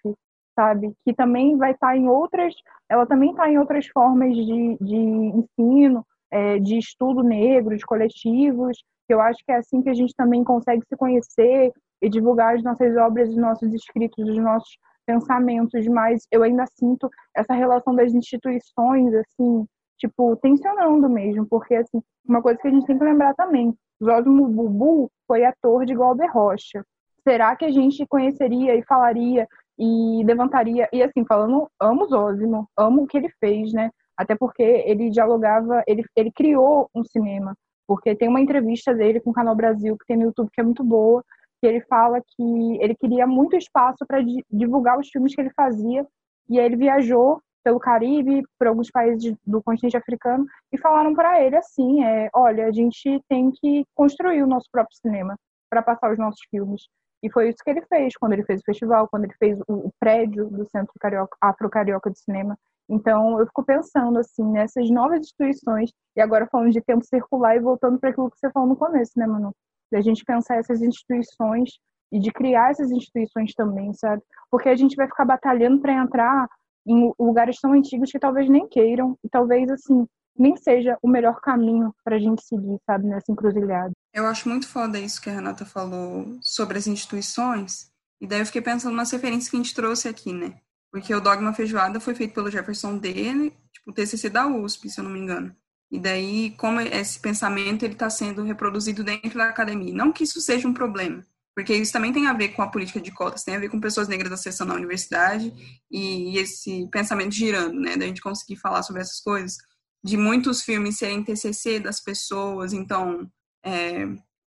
sabe? 0.59 0.93
Que 1.05 1.15
também 1.15 1.57
vai 1.57 1.71
estar 1.71 1.97
em 1.97 2.09
outras, 2.09 2.53
ela 2.89 3.07
também 3.07 3.31
está 3.31 3.49
em 3.49 3.59
outras 3.59 3.87
formas 3.87 4.35
de, 4.35 4.77
de 4.81 4.97
ensino, 4.97 6.05
é, 6.33 6.59
de 6.59 6.77
estudo 6.77 7.23
negro, 7.23 7.77
de 7.77 7.87
coletivos. 7.87 8.83
Eu 9.09 9.21
acho 9.21 9.39
que 9.47 9.53
é 9.53 9.57
assim 9.57 9.81
que 9.81 9.89
a 9.89 9.95
gente 9.95 10.13
também 10.17 10.43
consegue 10.43 10.83
se 10.89 10.97
conhecer 10.97 11.73
e 12.03 12.09
divulgar 12.09 12.57
as 12.57 12.63
nossas 12.65 12.97
obras, 12.97 13.29
os 13.29 13.37
nossos 13.37 13.73
escritos, 13.73 14.29
os 14.29 14.37
nossos 14.37 14.77
pensamentos, 15.07 15.87
mas 15.87 16.27
eu 16.31 16.43
ainda 16.43 16.67
sinto 16.67 17.09
essa 17.35 17.55
relação 17.55 17.95
das 17.95 18.13
instituições, 18.13 19.15
assim, 19.15 19.65
tipo, 19.97 20.37
tensionando 20.37 21.09
mesmo, 21.09 21.47
porque, 21.49 21.77
assim, 21.77 22.03
uma 22.29 22.43
coisa 22.43 22.61
que 22.61 22.69
a 22.69 22.71
gente 22.71 22.87
tem 22.87 22.99
que 22.99 23.05
lembrar 23.05 23.33
também, 23.35 23.73
Zósimo 24.03 24.47
Bubu 24.49 25.11
foi 25.27 25.45
ator 25.45 25.85
de 25.85 25.95
Glauber 25.95 26.31
Rocha. 26.31 26.85
Será 27.27 27.55
que 27.57 27.65
a 27.65 27.71
gente 27.71 28.07
conheceria 28.07 28.75
e 28.75 28.85
falaria 28.85 29.47
e 29.79 30.25
levantaria, 30.25 30.89
e 30.93 31.03
assim, 31.03 31.25
falando, 31.25 31.69
amo 31.81 32.07
Zósimo, 32.07 32.69
amo 32.77 33.03
o 33.03 33.07
que 33.07 33.17
ele 33.17 33.29
fez, 33.39 33.73
né? 33.73 33.91
Até 34.17 34.35
porque 34.35 34.63
ele 34.63 35.11
dialogava, 35.11 35.85
ele, 35.87 36.05
ele 36.17 36.33
criou 36.33 36.91
um 36.93 37.05
cinema, 37.05 37.55
porque 37.87 38.15
tem 38.17 38.29
uma 38.29 38.41
entrevista 38.41 38.93
dele 38.93 39.21
com 39.21 39.31
o 39.31 39.35
Canal 39.35 39.55
Brasil, 39.55 39.97
que 39.97 40.07
tem 40.07 40.17
no 40.17 40.25
YouTube, 40.25 40.51
que 40.53 40.61
é 40.61 40.65
muito 40.65 40.83
boa, 40.83 41.23
que 41.61 41.67
ele 41.67 41.81
fala 41.83 42.21
que 42.21 42.83
ele 42.83 42.95
queria 42.97 43.27
muito 43.27 43.57
espaço 43.57 44.05
para 44.07 44.21
divulgar 44.51 44.99
os 44.99 45.09
filmes 45.09 45.35
que 45.35 45.41
ele 45.41 45.53
fazia, 45.55 46.05
e 46.49 46.59
aí 46.59 46.67
ele 46.67 46.77
viajou 46.77 47.41
pelo 47.69 47.79
Caribe, 47.79 48.43
por 48.59 48.67
alguns 48.67 48.91
países 48.91 49.37
do 49.47 49.63
continente 49.63 49.95
africano, 49.95 50.47
e 50.73 50.79
falaram 50.79 51.15
para 51.15 51.43
ele 51.43 51.55
assim, 51.55 52.03
é, 52.03 52.31
olha, 52.33 52.67
a 52.67 52.73
gente 52.73 53.23
tem 53.29 53.51
que 53.51 53.85
construir 53.95 54.43
o 54.43 54.47
nosso 54.47 54.67
próprio 54.73 54.97
cinema 54.97 55.37
para 55.69 55.83
passar 55.83 56.11
os 56.11 56.19
nossos 56.19 56.41
filmes. 56.51 56.89
E 57.23 57.31
foi 57.31 57.51
isso 57.51 57.59
que 57.63 57.69
ele 57.69 57.83
fez 57.83 58.17
quando 58.17 58.33
ele 58.33 58.45
fez 58.45 58.63
o 58.63 58.65
festival, 58.65 59.07
quando 59.11 59.25
ele 59.25 59.35
fez 59.39 59.59
o, 59.69 59.91
prédio 60.01 60.49
do 60.49 60.67
Centro 60.71 60.95
Carioca, 60.99 61.37
Afro-Carioca 61.43 62.11
de 62.11 62.19
Cinema. 62.19 62.57
Então, 62.89 63.39
eu 63.39 63.47
fico 63.47 63.63
pensando, 63.63 64.19
assim, 64.19 64.51
nessas 64.51 64.89
novas 64.89 65.21
instituições, 65.21 65.91
e 66.17 66.23
agora 66.23 66.49
falando 66.51 66.73
de 66.73 66.81
tempo 66.81 67.05
circular 67.05 67.55
e 67.55 67.61
voltando 67.61 67.99
para 67.99 68.09
aquilo 68.09 68.31
que 68.31 68.39
você 68.39 68.51
falou 68.51 68.71
no 68.71 68.77
começo, 68.77 69.13
né, 69.17 69.27
Manu? 69.27 69.53
Da 69.93 70.01
gente 70.01 70.25
pensar 70.25 70.57
essas 70.57 70.81
instituições 70.81 71.73
e 72.11 72.19
de 72.19 72.33
criar 72.33 72.71
essas 72.71 72.91
instituições 72.91 73.53
também, 73.53 73.93
sabe? 73.93 74.23
Porque 74.51 74.71
a 74.71 74.77
gente 74.77 74.97
vai 74.97 75.07
ficar 75.07 75.27
batalhando 75.27 75.81
para 75.81 75.93
entrar 75.93 76.49
em 76.89 77.13
lugares 77.19 77.61
tão 77.61 77.73
antigos 77.73 78.11
que 78.11 78.19
talvez 78.19 78.49
nem 78.49 78.67
queiram, 78.69 79.17
e 79.23 79.29
talvez, 79.29 79.71
assim, 79.71 80.07
nem 80.37 80.57
seja 80.57 80.97
o 81.03 81.09
melhor 81.09 81.41
caminho 81.41 81.95
para 82.05 82.17
a 82.17 82.19
gente 82.19 82.43
seguir, 82.45 82.79
sabe, 82.87 83.07
nessa 83.07 83.31
encruzilhada. 83.31 83.93
Eu 84.15 84.27
acho 84.27 84.49
muito 84.49 84.69
foda 84.69 84.99
isso 84.99 85.21
que 85.21 85.29
a 85.29 85.33
Renata 85.33 85.65
falou 85.65 86.39
sobre 86.41 86.79
as 86.79 86.87
instituições, 86.87 87.91
e 88.21 88.27
daí 88.27 88.41
eu 88.41 88.47
fiquei 88.47 88.63
pensando 88.63 88.97
nas 88.97 89.11
referências 89.11 89.51
que 89.51 89.57
a 89.57 89.61
gente 89.61 89.75
trouxe 89.75 90.09
aqui, 90.09 90.33
né? 90.33 90.55
Porque 90.91 91.15
o 91.15 91.21
Dogma 91.21 91.53
Feijoada 91.53 92.01
foi 92.01 92.15
feito 92.15 92.35
pelo 92.35 92.51
Jefferson 92.51 92.97
dele, 92.97 93.53
tipo, 93.73 93.91
o 93.91 93.93
TCC 93.93 94.31
da 94.31 94.47
USP, 94.47 94.89
se 94.89 95.01
eu 95.01 95.05
não 95.05 95.11
me 95.11 95.21
engano. 95.21 95.55
E 95.91 95.99
daí, 95.99 96.51
como 96.59 96.81
esse 96.81 97.19
pensamento 97.19 97.85
ele 97.85 97.95
está 97.95 98.11
sendo 98.11 98.43
reproduzido 98.43 99.03
dentro 99.03 99.39
da 99.39 99.49
academia. 99.49 99.95
Não 99.95 100.13
que 100.13 100.25
isso 100.25 100.41
seja 100.41 100.69
um 100.69 100.75
problema, 100.75 101.25
porque 101.59 101.75
isso 101.75 101.93
também 101.93 102.13
tem 102.13 102.29
a 102.29 102.33
ver 102.33 102.51
com 102.51 102.63
a 102.63 102.69
política 102.69 103.01
de 103.01 103.11
cotas, 103.11 103.43
tem 103.43 103.57
a 103.57 103.59
ver 103.59 103.69
com 103.69 103.81
pessoas 103.81 104.07
negras 104.07 104.31
acessando 104.31 104.73
a 104.73 104.77
universidade 104.77 105.53
e, 105.91 106.39
esse 106.39 106.89
pensamento 106.89 107.35
girando, 107.35 107.81
né, 107.81 107.97
da 107.97 108.07
gente 108.07 108.21
conseguir 108.21 108.55
falar 108.55 108.85
sobre 108.85 109.03
essas 109.03 109.19
coisas, 109.19 109.57
de 110.05 110.17
muitos 110.17 110.63
filmes 110.63 110.99
serem 110.99 111.25
TCC 111.25 111.81
das 111.81 112.01
pessoas, 112.01 112.73
então, 112.73 113.29
é, 113.65 114.05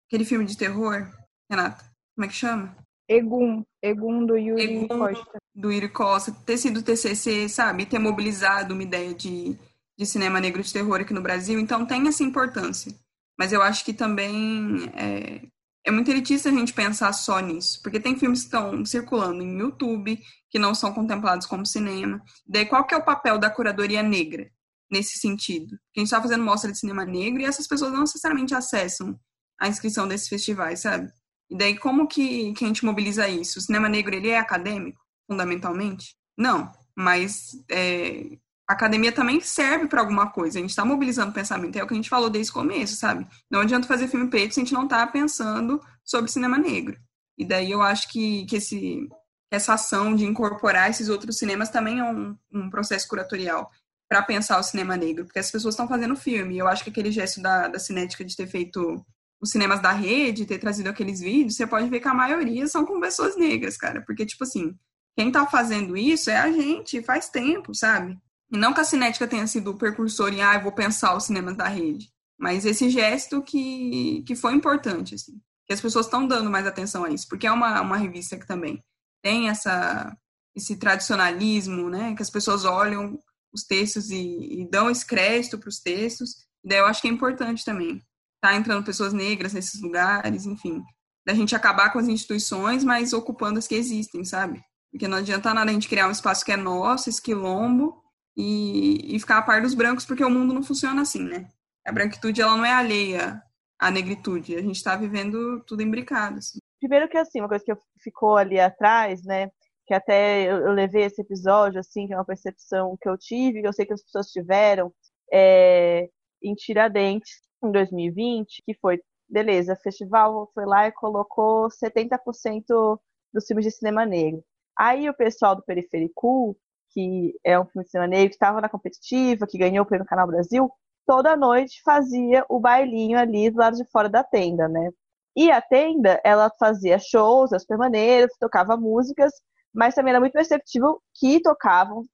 aquele 0.06 0.24
filme 0.24 0.44
de 0.44 0.56
terror, 0.56 1.10
Renata, 1.50 1.84
como 2.14 2.26
é 2.26 2.28
que 2.28 2.34
chama? 2.34 2.76
Egum, 3.08 3.64
Egum 3.82 4.24
do 4.24 4.36
Yuri 4.36 4.84
Egum, 4.84 4.86
Costa. 4.86 5.38
Do 5.52 5.72
Yuri 5.72 5.88
Costa, 5.88 6.30
ter 6.46 6.58
sido 6.58 6.80
TCC, 6.80 7.48
sabe, 7.48 7.86
ter 7.86 7.98
mobilizado 7.98 8.72
uma 8.72 8.84
ideia 8.84 9.12
de, 9.12 9.58
de 9.98 10.06
cinema 10.06 10.38
negro 10.38 10.62
de 10.62 10.72
terror 10.72 11.00
aqui 11.00 11.12
no 11.12 11.22
Brasil, 11.22 11.58
então 11.58 11.84
tem 11.84 12.06
essa 12.06 12.22
importância. 12.22 12.94
Mas 13.36 13.52
eu 13.52 13.60
acho 13.60 13.84
que 13.84 13.92
também 13.92 14.88
é, 14.94 15.40
é 15.84 15.90
muito 15.90 16.10
elitista 16.10 16.48
a 16.48 16.52
gente 16.52 16.72
pensar 16.72 17.12
só 17.12 17.40
nisso, 17.40 17.80
porque 17.82 18.00
tem 18.00 18.18
filmes 18.18 18.40
que 18.40 18.46
estão 18.46 18.84
circulando 18.84 19.42
em 19.42 19.58
YouTube 19.58 20.20
que 20.50 20.58
não 20.58 20.74
são 20.74 20.92
contemplados 20.92 21.46
como 21.46 21.64
cinema. 21.64 22.22
Daí, 22.46 22.66
qual 22.66 22.84
que 22.86 22.94
é 22.94 22.98
o 22.98 23.04
papel 23.04 23.38
da 23.38 23.48
curadoria 23.48 24.02
negra 24.02 24.50
nesse 24.90 25.18
sentido? 25.18 25.68
Porque 25.68 25.98
a 25.98 26.00
gente 26.00 26.08
está 26.08 26.20
fazendo 26.20 26.44
mostra 26.44 26.70
de 26.70 26.78
cinema 26.78 27.04
negro 27.04 27.40
e 27.40 27.44
essas 27.44 27.66
pessoas 27.66 27.92
não 27.92 28.00
necessariamente 28.00 28.54
acessam 28.54 29.18
a 29.58 29.68
inscrição 29.68 30.08
desses 30.08 30.28
festivais, 30.28 30.80
sabe? 30.80 31.10
E 31.48 31.56
daí, 31.56 31.76
como 31.76 32.06
que, 32.06 32.52
que 32.54 32.64
a 32.64 32.68
gente 32.68 32.84
mobiliza 32.84 33.28
isso? 33.28 33.58
O 33.58 33.62
cinema 33.62 33.88
negro, 33.88 34.14
ele 34.14 34.28
é 34.28 34.38
acadêmico, 34.38 35.00
fundamentalmente? 35.26 36.14
Não, 36.36 36.70
mas 36.96 37.50
é, 37.70 38.38
a 38.70 38.72
academia 38.72 39.10
também 39.10 39.40
serve 39.40 39.88
para 39.88 40.00
alguma 40.00 40.30
coisa. 40.30 40.56
A 40.56 40.60
gente 40.60 40.70
está 40.70 40.84
mobilizando 40.84 41.32
pensamento. 41.32 41.74
É 41.74 41.82
o 41.82 41.88
que 41.88 41.92
a 41.92 41.96
gente 41.96 42.08
falou 42.08 42.30
desde 42.30 42.52
o 42.52 42.54
começo, 42.54 42.94
sabe? 42.94 43.26
Não 43.50 43.58
adianta 43.58 43.88
fazer 43.88 44.06
filme 44.06 44.30
preto 44.30 44.54
se 44.54 44.60
a 44.60 44.62
gente 44.62 44.72
não 44.72 44.84
está 44.84 45.04
pensando 45.08 45.82
sobre 46.04 46.30
cinema 46.30 46.56
negro. 46.56 46.96
E 47.36 47.44
daí 47.44 47.72
eu 47.72 47.82
acho 47.82 48.08
que, 48.08 48.46
que 48.46 48.54
esse, 48.54 49.08
essa 49.50 49.74
ação 49.74 50.14
de 50.14 50.24
incorporar 50.24 50.88
esses 50.88 51.08
outros 51.08 51.36
cinemas 51.36 51.68
também 51.68 51.98
é 51.98 52.04
um, 52.04 52.36
um 52.52 52.70
processo 52.70 53.08
curatorial 53.08 53.68
para 54.08 54.22
pensar 54.22 54.56
o 54.56 54.62
cinema 54.62 54.96
negro, 54.96 55.24
porque 55.24 55.40
as 55.40 55.50
pessoas 55.50 55.74
estão 55.74 55.88
fazendo 55.88 56.14
filme. 56.14 56.56
Eu 56.56 56.68
acho 56.68 56.84
que 56.84 56.90
aquele 56.90 57.10
gesto 57.10 57.42
da, 57.42 57.66
da 57.66 57.78
Cinética 57.80 58.24
de 58.24 58.36
ter 58.36 58.46
feito 58.46 59.04
os 59.40 59.50
cinemas 59.50 59.82
da 59.82 59.90
rede, 59.90 60.46
ter 60.46 60.58
trazido 60.58 60.90
aqueles 60.90 61.18
vídeos, 61.18 61.56
você 61.56 61.66
pode 61.66 61.88
ver 61.88 61.98
que 61.98 62.06
a 62.06 62.14
maioria 62.14 62.68
são 62.68 62.86
com 62.86 63.00
pessoas 63.00 63.36
negras, 63.36 63.76
cara. 63.76 64.00
Porque, 64.02 64.24
tipo 64.24 64.44
assim, 64.44 64.78
quem 65.16 65.32
tá 65.32 65.44
fazendo 65.44 65.96
isso 65.96 66.30
é 66.30 66.36
a 66.36 66.52
gente, 66.52 67.02
faz 67.02 67.28
tempo, 67.28 67.74
sabe? 67.74 68.16
E 68.50 68.58
não 68.58 68.72
que 68.72 68.80
a 68.80 68.84
cinética 68.84 69.28
tenha 69.28 69.46
sido 69.46 69.70
o 69.70 69.76
precursor 69.76 70.32
em, 70.32 70.42
ah, 70.42 70.54
eu 70.54 70.62
vou 70.62 70.72
pensar 70.72 71.16
os 71.16 71.24
cinemas 71.24 71.56
da 71.56 71.68
rede. 71.68 72.10
Mas 72.38 72.64
esse 72.64 72.88
gesto 72.90 73.42
que, 73.42 74.24
que 74.26 74.34
foi 74.34 74.54
importante, 74.54 75.14
assim. 75.14 75.40
Que 75.66 75.74
as 75.74 75.80
pessoas 75.80 76.06
estão 76.06 76.26
dando 76.26 76.50
mais 76.50 76.66
atenção 76.66 77.04
a 77.04 77.10
isso. 77.10 77.28
Porque 77.28 77.46
é 77.46 77.52
uma, 77.52 77.80
uma 77.80 77.96
revista 77.96 78.36
que 78.36 78.46
também 78.46 78.82
tem 79.22 79.48
essa, 79.48 80.16
esse 80.56 80.76
tradicionalismo, 80.76 81.88
né? 81.88 82.14
Que 82.14 82.22
as 82.22 82.30
pessoas 82.30 82.64
olham 82.64 83.18
os 83.52 83.64
textos 83.64 84.10
e, 84.10 84.62
e 84.62 84.68
dão 84.70 84.90
esse 84.90 85.04
crédito 85.06 85.58
para 85.58 85.68
os 85.68 85.78
textos. 85.78 86.46
Daí 86.64 86.78
eu 86.78 86.86
acho 86.86 87.02
que 87.02 87.08
é 87.08 87.10
importante 87.10 87.64
também. 87.64 88.02
Tá 88.40 88.54
entrando 88.56 88.84
pessoas 88.84 89.12
negras 89.12 89.52
nesses 89.52 89.80
lugares, 89.80 90.46
enfim. 90.46 90.82
Da 91.26 91.34
gente 91.34 91.54
acabar 91.54 91.92
com 91.92 91.98
as 91.98 92.08
instituições, 92.08 92.82
mas 92.82 93.12
ocupando 93.12 93.58
as 93.58 93.68
que 93.68 93.74
existem, 93.74 94.24
sabe? 94.24 94.62
Porque 94.90 95.06
não 95.06 95.18
adianta 95.18 95.54
nada 95.54 95.70
a 95.70 95.74
gente 95.74 95.88
criar 95.88 96.08
um 96.08 96.12
espaço 96.12 96.44
que 96.44 96.52
é 96.52 96.56
nosso, 96.56 97.08
esse 97.08 97.20
quilombo, 97.20 97.99
e, 98.36 99.16
e 99.16 99.20
ficar 99.20 99.38
a 99.38 99.42
par 99.42 99.62
dos 99.62 99.74
brancos, 99.74 100.04
porque 100.04 100.24
o 100.24 100.30
mundo 100.30 100.54
não 100.54 100.62
funciona 100.62 101.02
assim, 101.02 101.22
né? 101.22 101.48
A 101.86 101.92
branquitude, 101.92 102.40
ela 102.40 102.56
não 102.56 102.64
é 102.64 102.72
alheia 102.72 103.42
à 103.78 103.90
negritude. 103.90 104.56
A 104.56 104.62
gente 104.62 104.76
está 104.76 104.96
vivendo 104.96 105.62
tudo 105.64 105.82
imbricado. 105.82 106.38
Assim. 106.38 106.58
Primeiro 106.78 107.08
que, 107.08 107.16
assim, 107.16 107.40
uma 107.40 107.48
coisa 107.48 107.64
que 107.64 107.74
ficou 107.98 108.36
ali 108.36 108.60
atrás, 108.60 109.24
né? 109.24 109.50
Que 109.86 109.94
até 109.94 110.50
eu, 110.50 110.72
levei 110.72 111.04
esse 111.04 111.20
episódio, 111.20 111.80
assim, 111.80 112.06
que 112.06 112.12
é 112.12 112.16
uma 112.16 112.24
percepção 112.24 112.96
que 113.00 113.08
eu 113.08 113.18
tive, 113.18 113.60
que 113.60 113.66
eu 113.68 113.72
sei 113.72 113.86
que 113.86 113.92
as 113.92 114.02
pessoas 114.02 114.30
tiveram, 114.30 114.92
é, 115.32 116.08
em 116.42 116.54
Tiradentes, 116.54 117.40
em 117.62 117.70
2020, 117.70 118.62
que 118.64 118.74
foi, 118.74 119.00
beleza, 119.28 119.74
o 119.74 119.82
festival 119.82 120.50
foi 120.54 120.64
lá 120.64 120.86
e 120.86 120.92
colocou 120.92 121.68
70% 121.68 122.98
dos 123.32 123.46
filmes 123.46 123.64
de 123.64 123.70
cinema 123.70 124.06
negro. 124.06 124.42
Aí 124.78 125.08
o 125.08 125.14
pessoal 125.14 125.54
do 125.54 125.62
Periférico 125.62 126.56
que 126.92 127.34
é 127.44 127.58
um 127.58 127.64
filme 127.66 127.84
de 127.84 127.90
cinema 127.90 128.14
que 128.14 128.34
estava 128.34 128.60
na 128.60 128.68
competitiva, 128.68 129.46
que 129.46 129.58
ganhou 129.58 129.84
o 129.84 129.86
prêmio 129.86 130.06
Canal 130.06 130.26
Brasil, 130.26 130.70
toda 131.06 131.36
noite 131.36 131.80
fazia 131.84 132.44
o 132.48 132.60
bailinho 132.60 133.18
ali 133.18 133.50
do 133.50 133.58
lado 133.58 133.76
de 133.76 133.84
fora 133.90 134.08
da 134.08 134.22
tenda, 134.24 134.68
né? 134.68 134.90
E 135.36 135.50
a 135.50 135.60
tenda, 135.60 136.20
ela 136.24 136.50
fazia 136.58 136.98
shows, 136.98 137.52
as 137.52 137.64
permaneiras, 137.64 138.30
tocava 138.38 138.76
músicas, 138.76 139.32
mas 139.72 139.94
também 139.94 140.10
era 140.10 140.20
muito 140.20 140.32
perceptível 140.32 141.00
que 141.14 141.40
tocavam 141.40 142.04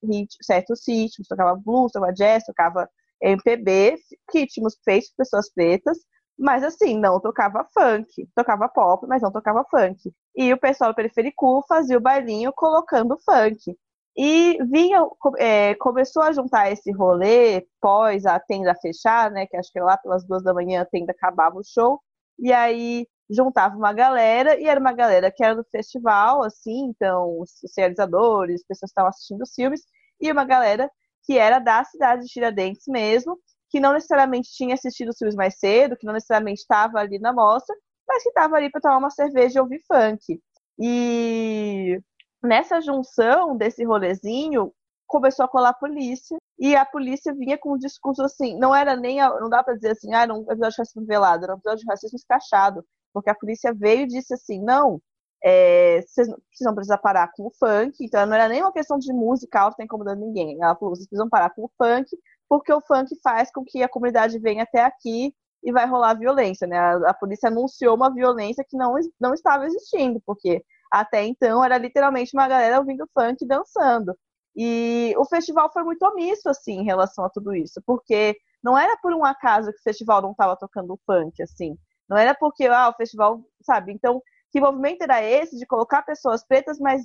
certos 0.43 0.81
ritmos, 0.87 1.29
tocava 1.29 1.57
blues, 1.57 1.93
tocava 1.93 2.13
jazz, 2.13 2.45
tocava 2.45 2.89
MPB, 3.21 3.97
ritmos 4.33 4.77
feitos 4.85 5.11
por 5.11 5.17
pessoas 5.19 5.51
pretas, 5.53 5.99
mas 6.39 6.63
assim, 6.63 6.99
não 6.99 7.19
tocava 7.21 7.67
funk, 7.73 8.29
tocava 8.35 8.69
pop, 8.69 9.07
mas 9.07 9.23
não 9.23 9.33
tocava 9.33 9.65
funk. 9.71 10.13
E 10.35 10.53
o 10.53 10.61
pessoal 10.61 10.93
do 10.93 10.97
Periférico 10.97 11.65
fazia 11.67 11.97
o 11.97 12.01
bailinho 12.01 12.53
colocando 12.55 13.19
funk. 13.25 13.77
E 14.17 14.59
vinha, 14.71 15.07
é, 15.39 15.75
começou 15.77 16.23
a 16.23 16.33
juntar 16.33 16.71
esse 16.73 16.91
rolê 16.91 17.67
pós 17.81 18.25
a 18.25 18.41
tenda 18.41 18.75
fechar, 18.75 19.31
né? 19.31 19.47
Que 19.47 19.57
acho 19.57 19.71
que 19.73 19.81
lá 19.81 19.97
pelas 19.99 20.25
duas 20.27 20.43
da 20.43 20.55
manhã 20.55 20.83
a 20.83 20.87
tenda 20.87 21.13
acabava 21.13 21.59
o 21.59 21.65
show. 21.65 22.01
E 22.39 22.53
aí 22.53 23.07
juntava 23.29 23.77
uma 23.77 23.93
galera, 23.93 24.59
e 24.59 24.67
era 24.67 24.79
uma 24.81 24.93
galera 24.93 25.31
que 25.31 25.43
era 25.45 25.55
do 25.55 25.65
festival, 25.65 26.43
assim, 26.45 26.87
então, 26.87 27.41
os 27.41 27.51
realizadores, 27.77 28.65
pessoas 28.67 28.91
que 28.91 28.93
estavam 28.93 29.09
assistindo 29.11 29.43
os 29.43 29.53
filmes, 29.55 29.83
e 30.21 30.31
uma 30.31 30.45
galera 30.45 30.91
que 31.25 31.37
era 31.37 31.59
da 31.59 31.83
cidade 31.85 32.23
de 32.23 32.29
Tiradentes 32.29 32.85
mesmo, 32.87 33.39
que 33.69 33.81
não 33.81 33.93
necessariamente 33.93 34.51
tinha 34.53 34.75
assistido 34.75 35.09
os 35.11 35.19
filmes 35.19 35.35
mais 35.35 35.59
cedo, 35.59 35.97
que 35.97 36.07
não 36.07 36.13
necessariamente 36.15 36.61
estava 36.61 36.99
ali 37.01 37.19
na 37.19 37.33
mostra, 37.33 37.75
mas 38.09 38.23
que 38.23 38.29
estava 38.29 38.57
ali 38.57 38.71
para 38.71 38.81
tomar 38.81 38.99
uma 38.99 39.11
cerveja 39.11 39.59
e 39.59 39.61
ouvir 39.63 39.81
funk. 39.89 40.41
E 40.79 42.01
nessa 42.43 42.81
junção 42.81 43.57
desse 43.57 43.85
rolezinho, 43.85 44.73
começou 45.07 45.45
a 45.45 45.49
colar 45.49 45.71
a 45.71 45.75
polícia 45.75 46.37
e 46.59 46.75
a 46.75 46.85
polícia 46.85 47.35
vinha 47.35 47.57
com 47.59 47.75
um 47.75 47.79
discurso 47.79 48.23
assim, 48.23 48.59
não 48.59 48.75
era 48.75 48.97
nem, 48.97 49.21
a, 49.21 49.29
não 49.41 49.49
dá 49.49 49.63
para 49.63 49.75
dizer 49.75 49.91
assim, 49.91 50.13
ah, 50.15 50.23
era 50.23 50.35
um 50.35 50.41
episódio 50.43 50.71
de 50.71 50.79
racismo 50.79 51.07
velado, 51.07 51.45
era 51.45 51.55
um 51.55 51.59
episódio 51.59 51.85
de 51.85 51.91
racismo 51.91 52.17
escrachado, 52.17 52.85
porque 53.13 53.31
a 53.31 53.35
polícia 53.35 53.73
veio 53.75 54.03
e 54.03 54.07
disse 54.07 54.35
assim, 54.35 54.61
não, 54.63 55.01
é, 55.45 56.01
vocês 56.03 56.29
precisam 56.49 56.75
parar 57.01 57.31
com 57.37 57.47
o 57.47 57.53
funk, 57.59 57.97
então 58.01 58.27
não 58.27 58.35
era 58.35 58.49
nem 58.49 58.63
uma 58.63 58.73
questão 58.73 58.99
de 58.99 59.13
música 59.13 59.61
alta 59.61 59.83
incomodando 59.83 60.21
ninguém, 60.21 60.57
ela 60.61 60.75
falou, 60.75 60.95
vocês 60.95 61.07
precisam 61.07 61.29
parar 61.29 61.51
com 61.51 61.65
o 61.65 61.71
funk, 61.79 62.09
porque 62.49 62.73
o 62.73 62.81
funk 62.81 63.15
faz 63.23 63.51
com 63.53 63.65
que 63.65 63.83
a 63.83 63.89
comunidade 63.89 64.39
venha 64.39 64.63
até 64.63 64.83
aqui 64.83 65.35
e 65.63 65.73
vai 65.73 65.87
rolar 65.87 66.15
violência, 66.15 66.67
né? 66.67 66.79
A, 66.79 67.11
a 67.11 67.15
polícia 67.15 67.49
anunciou 67.49 67.97
uma 67.97 68.13
violência 68.13 68.65
que 68.69 68.77
não, 68.77 68.95
não 69.21 69.35
estava 69.35 69.67
existindo, 69.67 70.23
porque 70.25 70.65
até 71.01 71.25
então 71.25 71.65
era 71.65 71.79
literalmente 71.79 72.31
uma 72.35 72.49
galera 72.49 72.79
ouvindo 72.79 73.09
funk 73.15 73.45
e 73.45 73.49
dançando. 73.49 74.17
E 74.57 75.15
o 75.19 75.25
festival 75.27 75.71
foi 75.73 75.85
muito 75.85 76.03
omisso, 76.05 76.49
assim, 76.49 76.81
em 76.81 76.85
relação 76.85 77.25
a 77.25 77.31
tudo 77.31 77.55
isso, 77.55 77.81
porque 77.87 78.37
não 78.65 78.77
era 78.77 78.97
por 78.97 79.13
um 79.13 79.25
acaso 79.25 79.71
que 79.71 79.79
o 79.79 79.83
festival 79.83 80.23
não 80.23 80.31
estava 80.33 80.57
tocando 80.57 80.99
funk, 81.07 81.43
assim. 81.43 81.77
Não 82.09 82.17
era 82.17 82.35
porque, 82.35 82.67
ah, 82.67 82.89
o 82.89 82.95
festival, 82.95 83.45
sabe? 83.63 83.93
Então, 83.93 84.23
que 84.51 84.61
movimento 84.61 85.03
era 85.03 85.23
esse 85.23 85.59
de 85.59 85.67
colocar 85.67 86.03
pessoas 86.03 86.45
pretas, 86.47 86.79
mas 86.79 87.03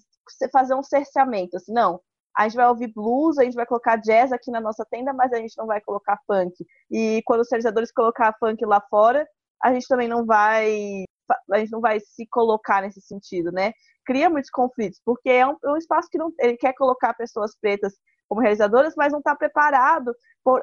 fazer 0.52 0.76
um 0.76 0.84
cerceamento, 0.84 1.58
assim, 1.58 1.74
não. 1.74 2.00
A 2.36 2.44
gente 2.48 2.56
vai 2.56 2.68
ouvir 2.68 2.94
blues, 2.94 3.38
a 3.38 3.44
gente 3.44 3.56
vai 3.56 3.66
colocar 3.66 3.98
jazz 3.98 4.32
aqui 4.32 4.50
na 4.52 4.62
nossa 4.62 4.86
tenda, 4.90 5.14
mas 5.14 5.34
a 5.34 5.38
gente 5.38 5.58
não 5.58 5.68
vai 5.68 5.82
colocar 5.82 6.18
funk. 6.26 6.66
E 6.90 7.22
quando 7.26 7.42
os 7.42 7.50
realizadores 7.52 7.92
colocar 7.92 8.34
funk 8.40 8.66
lá 8.66 8.82
fora, 8.90 9.28
a 9.62 9.74
gente 9.74 9.88
também 9.88 10.08
não 10.08 10.26
vai 10.26 11.04
a 11.52 11.60
gente 11.60 11.72
não 11.72 11.82
vai 11.82 12.00
se 12.00 12.26
colocar 12.28 12.82
nesse 12.82 13.02
sentido, 13.02 13.52
né? 13.52 13.72
Cria 14.06 14.30
muitos 14.30 14.50
conflitos, 14.50 15.00
porque 15.06 15.30
é 15.30 15.46
um, 15.48 15.56
é 15.64 15.72
um 15.72 15.78
espaço 15.78 16.10
que 16.10 16.18
não, 16.18 16.34
ele 16.40 16.58
quer 16.58 16.74
colocar 16.74 17.14
pessoas 17.14 17.56
pretas 17.60 17.94
como 18.28 18.42
realizadoras, 18.42 18.94
mas 18.96 19.12
não 19.12 19.20
está 19.20 19.36
preparado 19.36 20.16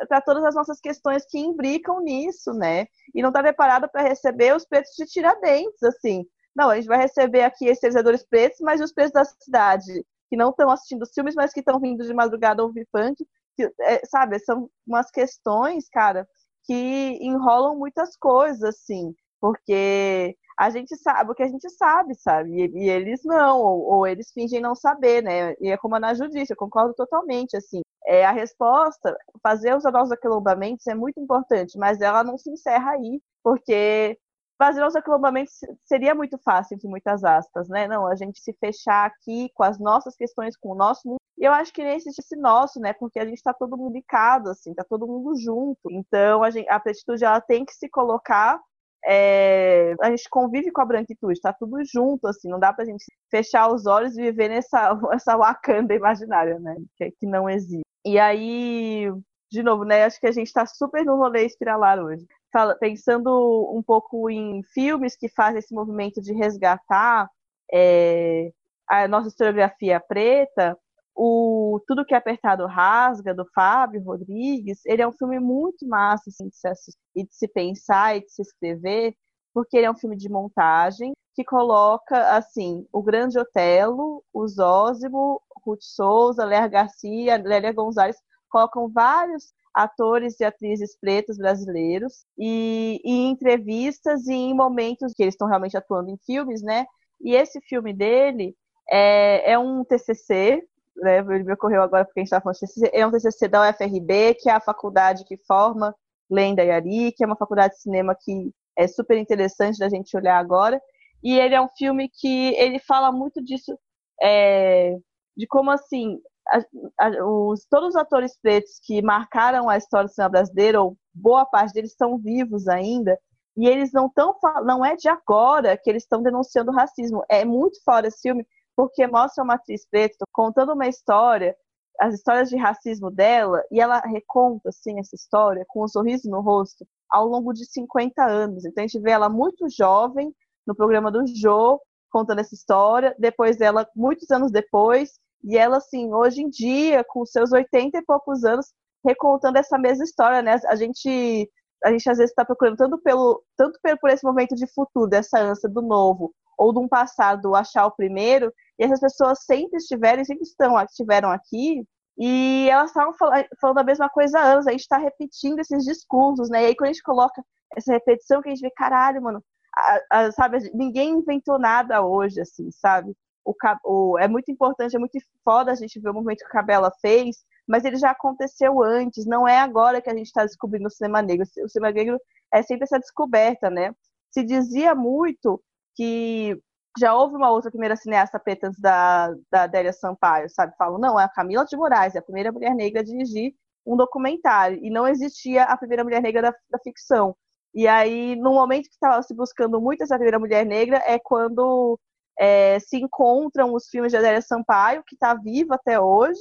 para 0.08 0.20
todas 0.22 0.42
as 0.42 0.54
nossas 0.54 0.80
questões 0.80 1.26
que 1.28 1.38
imbricam 1.38 2.00
nisso, 2.00 2.52
né? 2.54 2.86
E 3.14 3.20
não 3.20 3.28
está 3.28 3.42
preparado 3.42 3.88
para 3.90 4.08
receber 4.08 4.56
os 4.56 4.64
pretos 4.64 4.92
de 4.96 5.04
Tiradentes, 5.04 5.82
assim. 5.82 6.24
Não, 6.56 6.70
a 6.70 6.76
gente 6.76 6.88
vai 6.88 6.98
receber 6.98 7.42
aqui 7.42 7.66
esses 7.66 7.82
realizadores 7.82 8.24
pretos, 8.26 8.58
mas 8.60 8.80
os 8.80 8.92
pretos 8.92 9.12
da 9.12 9.24
cidade, 9.24 10.04
que 10.30 10.36
não 10.36 10.50
estão 10.50 10.70
assistindo 10.70 11.02
os 11.02 11.12
filmes, 11.12 11.34
mas 11.34 11.52
que 11.52 11.60
estão 11.60 11.78
vindo 11.78 12.04
de 12.04 12.14
madrugada 12.14 12.62
ouvir 12.62 12.88
funk, 12.90 13.24
que, 13.54 13.70
é, 13.82 14.00
sabe? 14.06 14.38
São 14.38 14.70
umas 14.86 15.10
questões, 15.10 15.88
cara, 15.88 16.26
que 16.64 17.18
enrolam 17.20 17.76
muitas 17.76 18.16
coisas, 18.16 18.62
assim, 18.62 19.14
porque 19.40 20.36
a 20.59 20.70
gente 20.70 20.96
sabe 20.96 21.30
o 21.30 21.34
que 21.34 21.42
a 21.44 21.48
gente 21.48 21.70
sabe, 21.70 22.14
sabe? 22.16 22.50
E, 22.50 22.84
e 22.84 22.90
eles 22.90 23.22
não, 23.24 23.61
ou, 23.61 23.80
ou, 23.94 24.06
eles 24.06 24.32
fingem 24.32 24.61
não 24.61 24.74
saber, 24.74 25.22
né? 25.22 25.54
E 25.61 25.70
é 25.70 25.76
como 25.76 25.94
a 25.94 26.12
disse, 26.12 26.52
eu 26.52 26.56
concordo 26.56 26.94
totalmente, 26.94 27.56
assim. 27.56 27.80
É, 28.04 28.24
a 28.24 28.32
resposta, 28.32 29.16
fazer 29.42 29.76
os 29.76 29.84
nossos 29.84 30.11
aquilombamentos 30.11 30.86
é 30.88 30.94
muito 30.94 31.20
importante, 31.20 31.78
mas 31.78 32.00
ela 32.00 32.24
não 32.24 32.36
se 32.36 32.50
encerra 32.50 32.92
aí, 32.92 33.22
porque 33.42 34.18
fazer 34.59 34.84
os 34.84 34.96
aquilombamentos 34.96 35.54
seria 35.84 36.14
muito 36.14 36.36
fácil, 36.38 36.74
entre 36.74 36.88
muitas 36.88 37.22
aspas, 37.22 37.68
né? 37.68 37.86
Não, 37.86 38.06
a 38.09 38.16
gente 38.16 38.40
se 38.40 38.52
fechar 38.54 39.06
aqui 39.06 39.50
com 39.54 39.62
as 39.62 39.78
nossas 39.78 40.16
questões, 40.16 40.56
com 40.56 40.70
o 40.70 40.74
nosso 40.74 41.06
mundo. 41.06 41.18
E 41.38 41.44
eu 41.44 41.52
acho 41.52 41.72
que 41.72 41.84
nem 41.84 41.94
existe 41.94 42.18
esse 42.18 42.34
nosso, 42.34 42.80
né? 42.80 42.92
Porque 42.92 43.20
a 43.20 43.24
gente 43.24 43.36
está 43.36 43.54
todo 43.54 43.76
mundo 43.76 43.92
ligado, 43.92 44.50
assim, 44.50 44.74
tá 44.74 44.82
todo 44.82 45.06
mundo 45.06 45.36
junto. 45.36 45.88
Então, 45.92 46.42
a, 46.42 46.50
gente, 46.50 46.68
a 46.68 46.80
pretitude, 46.80 47.24
ela 47.24 47.40
tem 47.40 47.64
que 47.64 47.72
se 47.74 47.88
colocar 47.88 48.61
é, 49.05 49.94
a 50.01 50.11
gente 50.11 50.28
convive 50.28 50.70
com 50.70 50.80
a 50.80 50.84
branquitude, 50.84 51.40
tá 51.40 51.53
tudo 51.53 51.78
junto, 51.84 52.26
assim, 52.26 52.49
não 52.49 52.59
dá 52.59 52.72
pra 52.72 52.84
gente 52.84 53.05
fechar 53.30 53.72
os 53.72 53.86
olhos 53.86 54.16
e 54.16 54.22
viver 54.22 54.49
nessa 54.49 54.90
essa 55.12 55.36
Wakanda 55.36 55.94
imaginária, 55.94 56.59
né, 56.59 56.76
que, 56.96 57.11
que 57.12 57.26
não 57.26 57.49
existe. 57.49 57.82
E 58.05 58.18
aí, 58.18 59.11
de 59.51 59.62
novo, 59.62 59.84
né, 59.84 60.05
acho 60.05 60.20
que 60.20 60.26
a 60.26 60.32
gente 60.32 60.53
tá 60.53 60.66
super 60.66 61.05
no 61.05 61.16
rolê 61.16 61.44
espiralar 61.44 61.99
hoje. 61.99 62.26
Fala, 62.53 62.74
pensando 62.76 63.70
um 63.74 63.82
pouco 63.82 64.30
em 64.30 64.62
filmes 64.72 65.16
que 65.16 65.28
fazem 65.28 65.59
esse 65.59 65.74
movimento 65.74 66.20
de 66.20 66.32
resgatar 66.32 67.28
é, 67.72 68.51
a 68.88 69.07
nossa 69.07 69.28
historiografia 69.28 70.01
preta, 70.01 70.76
o 71.20 71.80
Tudo 71.84 72.04
que 72.04 72.14
é 72.14 72.16
Apertado 72.16 72.64
Rasga, 72.66 73.34
do 73.34 73.44
Fábio 73.52 74.00
Rodrigues, 74.04 74.80
ele 74.86 75.02
é 75.02 75.08
um 75.08 75.12
filme 75.12 75.40
muito 75.40 75.84
massa 75.86 76.30
assim, 76.30 76.48
de 76.48 76.56
se 76.56 76.68
e 77.16 77.24
de 77.24 77.34
se 77.34 77.48
pensar 77.48 78.16
e 78.16 78.20
de 78.20 78.30
se 78.30 78.40
escrever, 78.40 79.16
porque 79.52 79.76
ele 79.76 79.86
é 79.86 79.90
um 79.90 79.96
filme 79.96 80.16
de 80.16 80.28
montagem 80.28 81.12
que 81.34 81.42
coloca, 81.44 82.36
assim, 82.36 82.86
o 82.92 83.02
Grande 83.02 83.36
Otelo, 83.36 84.22
o 84.32 84.46
Zózimo, 84.46 85.42
Ruth 85.64 85.82
Souza, 85.82 86.44
Léa 86.44 86.68
Garcia, 86.68 87.36
Lélia 87.36 87.72
Gonzalez, 87.72 88.16
colocam 88.48 88.88
vários 88.88 89.52
atores 89.74 90.38
e 90.38 90.44
atrizes 90.44 90.96
pretos 91.00 91.36
brasileiros 91.36 92.24
e, 92.38 93.00
e 93.04 93.10
em 93.10 93.30
entrevistas 93.30 94.26
e 94.28 94.34
em 94.34 94.54
momentos 94.54 95.12
que 95.14 95.22
eles 95.22 95.34
estão 95.34 95.48
realmente 95.48 95.76
atuando 95.76 96.10
em 96.10 96.18
filmes, 96.24 96.62
né? 96.62 96.86
E 97.20 97.34
esse 97.34 97.60
filme 97.62 97.92
dele 97.92 98.54
é, 98.88 99.52
é 99.52 99.58
um 99.58 99.84
TCC, 99.84 100.62
né, 100.99 101.22
me 101.22 101.53
ocorreu 101.53 101.82
agora 101.82 102.05
porque 102.05 102.20
a 102.20 102.22
gente 102.22 102.32
está 102.32 102.40
falando 102.40 102.59
é 102.92 103.07
um 103.07 103.11
TCC 103.11 103.49
da 103.49 103.68
UFRB, 103.68 104.34
que 104.34 104.49
é 104.49 104.53
a 104.53 104.61
faculdade 104.61 105.24
que 105.24 105.36
forma 105.36 105.94
Lenda 106.30 106.62
e 106.62 106.70
Ari, 106.70 107.12
que 107.12 107.24
é 107.24 107.26
uma 107.26 107.36
faculdade 107.36 107.74
de 107.74 107.80
cinema 107.80 108.16
que 108.18 108.53
é 108.76 108.86
super 108.86 109.16
interessante 109.18 109.78
da 109.78 109.88
gente 109.88 110.16
olhar 110.16 110.38
agora. 110.38 110.80
E 111.22 111.38
ele 111.38 111.55
é 111.55 111.61
um 111.61 111.68
filme 111.76 112.09
que 112.09 112.55
ele 112.55 112.78
fala 112.78 113.11
muito 113.11 113.42
disso, 113.42 113.76
é, 114.22 114.96
de 115.36 115.46
como 115.46 115.70
assim, 115.70 116.20
a, 116.49 117.07
a, 117.07 117.24
os, 117.26 117.66
todos 117.68 117.90
os 117.90 117.96
atores 117.96 118.38
pretos 118.40 118.78
que 118.84 119.03
marcaram 119.03 119.68
a 119.68 119.76
história 119.76 120.07
do 120.07 120.12
cinema 120.12 120.30
brasileiro, 120.30 120.82
ou 120.82 120.96
boa 121.12 121.44
parte 121.44 121.72
deles 121.72 121.90
estão 121.90 122.18
vivos 122.18 122.68
ainda, 122.68 123.18
e 123.57 123.66
eles 123.66 123.92
não 123.92 124.07
estão, 124.07 124.36
não 124.64 124.84
é 124.84 124.94
de 124.94 125.09
agora 125.09 125.76
que 125.76 125.90
eles 125.90 126.05
estão 126.05 126.22
denunciando 126.22 126.70
o 126.70 126.74
racismo. 126.74 127.24
É 127.28 127.44
muito 127.44 127.82
fora 127.84 128.07
esse 128.07 128.20
filme, 128.22 128.46
porque 128.78 129.08
mostra 129.08 129.42
uma 129.42 129.54
atriz 129.54 129.84
preta 129.90 130.24
contando 130.32 130.72
uma 130.72 130.86
história, 130.86 131.56
as 132.00 132.14
histórias 132.14 132.48
de 132.48 132.56
racismo 132.56 133.10
dela, 133.10 133.60
e 133.72 133.80
ela 133.80 133.98
reconta, 133.98 134.68
assim, 134.68 135.00
essa 135.00 135.16
história 135.16 135.64
com 135.66 135.82
um 135.82 135.88
sorriso 135.88 136.30
no 136.30 136.40
rosto 136.40 136.86
ao 137.10 137.26
longo 137.26 137.52
de 137.52 137.68
50 137.68 138.24
anos. 138.24 138.64
Então 138.64 138.84
a 138.84 138.86
gente 138.86 139.02
vê 139.02 139.10
ela 139.10 139.28
muito 139.28 139.68
jovem 139.68 140.32
no 140.64 140.76
programa 140.76 141.10
do 141.10 141.26
Jô, 141.26 141.82
contando 142.08 142.38
essa 142.38 142.54
história, 142.54 143.16
depois 143.18 143.60
ela, 143.60 143.84
muitos 143.96 144.30
anos 144.30 144.52
depois, 144.52 145.18
e 145.42 145.58
ela, 145.58 145.78
assim, 145.78 146.14
hoje 146.14 146.42
em 146.42 146.48
dia, 146.48 147.02
com 147.02 147.26
seus 147.26 147.50
80 147.50 147.98
e 147.98 148.04
poucos 148.04 148.44
anos, 148.44 148.72
recontando 149.04 149.58
essa 149.58 149.76
mesma 149.76 150.04
história, 150.04 150.40
né? 150.40 150.56
A 150.68 150.76
gente, 150.76 151.50
a 151.84 151.90
gente 151.90 152.08
às 152.08 152.18
vezes 152.18 152.30
está 152.30 152.44
procurando 152.44 152.76
tanto 152.76 152.98
pelo, 152.98 153.42
tanto 153.56 153.76
por 154.00 154.08
esse 154.08 154.24
momento 154.24 154.54
de 154.54 154.72
futuro, 154.72 155.08
dessa 155.08 155.40
ânsia 155.40 155.68
do 155.68 155.82
novo, 155.82 156.32
ou 156.59 156.72
de 156.72 156.80
um 156.80 156.88
passado 156.88 157.54
achar 157.54 157.86
o 157.86 157.92
primeiro, 157.92 158.52
e 158.78 158.84
essas 158.84 159.00
pessoas 159.00 159.44
sempre 159.44 159.78
estiveram, 159.78 160.24
sempre 160.24 160.42
estão, 160.42 160.78
estiveram 160.82 161.30
aqui, 161.30 161.86
e 162.18 162.68
elas 162.68 162.90
estavam 162.90 163.14
falando, 163.14 163.78
a 163.78 163.84
mesma 163.84 164.09
coisa 164.09 164.40
há 164.40 164.42
anos, 164.42 164.66
a 164.66 164.72
gente 164.72 164.80
está 164.80 164.98
repetindo 164.98 165.61
esses 165.61 165.84
discursos, 165.84 166.50
né? 166.50 166.62
E 166.62 166.66
aí 166.66 166.76
quando 166.76 166.90
a 166.90 166.92
gente 166.92 167.02
coloca 167.02 167.40
essa 167.76 167.92
repetição, 167.92 168.42
que 168.42 168.48
a 168.48 168.50
gente 168.50 168.61
vê, 168.61 168.70
caralho, 168.72 169.22
mano, 169.22 169.42
a, 169.76 170.00
a, 170.11 170.32
sabe, 170.32 170.59
ninguém 170.74 171.11
inventou 171.11 171.59
nada 171.59 172.02
hoje, 172.02 172.40
assim, 172.40 172.70
sabe? 172.72 173.14
O, 173.44 173.54
o, 173.84 174.18
é 174.18 174.26
muito 174.26 174.50
importante, 174.50 174.96
é 174.96 174.98
muito 174.98 175.16
foda 175.44 175.70
a 175.70 175.74
gente 175.76 176.00
ver 176.00 176.11
o 176.11 176.14
movimento 176.14 176.40
que 176.40 176.46
a 176.46 176.50
Cabela 176.50 176.92
fez, 177.00 177.36
mas 177.68 177.84
ele 177.84 177.96
já 177.96 178.11
aconteceu 178.11 178.82
antes, 178.82 179.24
não 179.26 179.46
é 179.46 179.59
agora 179.59 180.00
que 180.02 180.11
a 180.11 180.14
gente 180.14 180.26
está 180.26 180.44
descobrindo 180.44 180.88
o 180.88 180.90
cinema 180.90 181.22
negro. 181.22 181.46
O 181.64 181.68
cinema 181.68 181.92
negro 181.92 182.20
é 182.52 182.62
sempre 182.62 182.84
essa 182.84 182.98
descoberta, 182.98 183.70
né? 183.70 183.94
Se 184.30 184.42
dizia 184.42 184.94
muito 184.94 185.62
que 185.99 186.57
já 186.96 187.12
houve 187.12 187.34
uma 187.34 187.51
outra 187.51 187.70
primeira 187.70 187.96
cineasta 187.96 188.38
preta 188.38 188.70
da, 188.78 189.34
da 189.51 189.64
Adélia 189.64 189.92
Sampaio, 189.92 190.49
sabe? 190.49 190.72
Falam, 190.78 190.96
não, 190.99 191.18
é 191.18 191.24
a 191.24 191.28
Camila 191.28 191.64
de 191.64 191.76
Moraes, 191.76 192.14
é 192.14 192.20
a 192.20 192.22
primeira 192.22 192.53
mulher 192.53 192.72
negra 192.72 193.01
a 193.01 193.05
dirigir 193.05 193.53
um 193.84 193.96
documentário. 193.96 194.78
E 194.80 194.90
não 194.90 195.09
existia 195.09 195.64
a 195.64 195.76
primeira 195.76 196.05
mulher 196.05 196.22
negra 196.22 196.40
da, 196.42 196.55
da 196.70 196.78
ficção. 196.78 197.36
E 197.74 197.88
aí, 197.88 198.36
no 198.36 198.55
momento 198.55 198.84
que 198.84 198.94
estava 198.94 199.20
se 199.22 199.34
buscando 199.34 199.80
muito 199.80 200.03
essa 200.03 200.14
primeira 200.14 200.38
mulher 200.38 200.64
negra, 200.64 201.03
é 201.05 201.18
quando 201.18 201.99
é, 202.38 202.78
se 202.78 202.96
encontram 202.96 203.74
os 203.74 203.88
filmes 203.88 204.12
de 204.12 204.18
Adélia 204.18 204.40
Sampaio, 204.40 205.03
que 205.05 205.16
está 205.16 205.34
viva 205.34 205.74
até 205.74 206.01
hoje, 206.01 206.40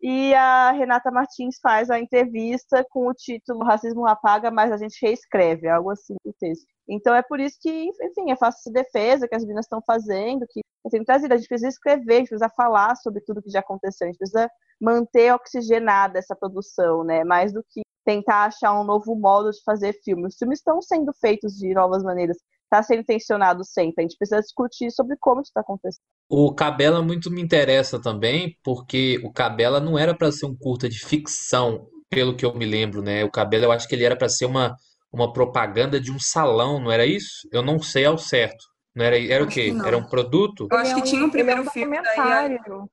e 0.00 0.32
a 0.34 0.70
Renata 0.72 1.10
Martins 1.10 1.58
faz 1.60 1.90
a 1.90 1.98
entrevista 1.98 2.84
com 2.90 3.08
o 3.08 3.14
título 3.14 3.64
Racismo 3.64 4.06
Apaga, 4.06 4.50
mas 4.50 4.70
a 4.70 4.76
gente 4.76 4.98
reescreve, 5.02 5.68
algo 5.68 5.90
assim 5.90 6.14
do 6.24 6.32
texto. 6.38 6.66
Então 6.88 7.14
é 7.14 7.22
por 7.22 7.40
isso 7.40 7.58
que, 7.60 7.90
enfim, 8.02 8.30
é 8.30 8.36
fácil 8.36 8.72
defesa 8.72 9.28
que 9.28 9.34
as 9.34 9.42
meninas 9.42 9.66
estão 9.66 9.82
fazendo, 9.86 10.46
que 10.48 10.60
tem 10.90 11.04
trazido. 11.04 11.34
A 11.34 11.36
gente 11.36 11.48
precisa 11.48 11.68
escrever, 11.68 12.14
a 12.14 12.18
gente 12.18 12.28
precisa 12.28 12.48
falar 12.56 12.96
sobre 12.96 13.20
tudo 13.22 13.42
que 13.42 13.50
já 13.50 13.60
aconteceu, 13.60 14.06
a 14.06 14.10
gente 14.10 14.18
precisa 14.18 14.48
manter 14.80 15.34
oxigenada 15.34 16.18
essa 16.18 16.36
produção, 16.36 17.04
né? 17.04 17.24
Mais 17.24 17.52
do 17.52 17.62
que 17.68 17.82
tentar 18.04 18.44
achar 18.44 18.80
um 18.80 18.84
novo 18.84 19.14
modo 19.14 19.50
de 19.50 19.62
fazer 19.62 19.92
filme. 20.02 20.26
Os 20.26 20.36
filmes 20.36 20.60
estão 20.60 20.80
sendo 20.80 21.12
feitos 21.20 21.54
de 21.54 21.74
novas 21.74 22.02
maneiras. 22.02 22.38
Está 22.68 22.82
sendo 22.82 23.00
intencionado 23.00 23.64
sempre. 23.64 24.04
A 24.04 24.08
gente 24.08 24.16
precisa 24.16 24.40
discutir 24.40 24.90
sobre 24.90 25.16
como 25.20 25.40
isso 25.40 25.50
está 25.50 25.60
acontecendo. 25.60 26.02
O 26.28 26.54
Cabela 26.54 27.02
muito 27.02 27.30
me 27.30 27.40
interessa 27.40 28.00
também, 28.00 28.56
porque 28.62 29.18
o 29.24 29.32
Cabela 29.32 29.80
não 29.80 29.98
era 29.98 30.14
para 30.14 30.30
ser 30.30 30.46
um 30.46 30.54
curta 30.56 30.88
de 30.88 30.98
ficção, 30.98 31.86
pelo 32.10 32.36
que 32.36 32.44
eu 32.44 32.54
me 32.54 32.66
lembro, 32.66 33.02
né? 33.02 33.24
O 33.24 33.30
Cabela 33.30 33.64
eu 33.66 33.72
acho 33.72 33.88
que 33.88 33.94
ele 33.94 34.04
era 34.04 34.16
para 34.16 34.28
ser 34.28 34.44
uma, 34.46 34.76
uma 35.12 35.32
propaganda 35.32 35.98
de 36.00 36.12
um 36.12 36.18
salão, 36.18 36.80
não 36.80 36.90
era 36.92 37.06
isso? 37.06 37.48
Eu 37.50 37.62
não 37.62 37.80
sei 37.80 38.04
ao 38.04 38.18
certo. 38.18 38.64
Não 38.94 39.04
era, 39.04 39.18
era 39.18 39.44
o 39.44 39.48
quê? 39.48 39.72
Era 39.84 39.96
um 39.96 40.06
produto? 40.06 40.66
Eu 40.70 40.76
acho 40.78 40.94
que 40.94 41.02
tinha 41.02 41.24
um 41.24 41.30
primeiro 41.30 41.60
é 41.62 41.64
um 41.64 41.70
filme, 41.70 42.00
daí 42.02 42.18
a, 42.18 42.48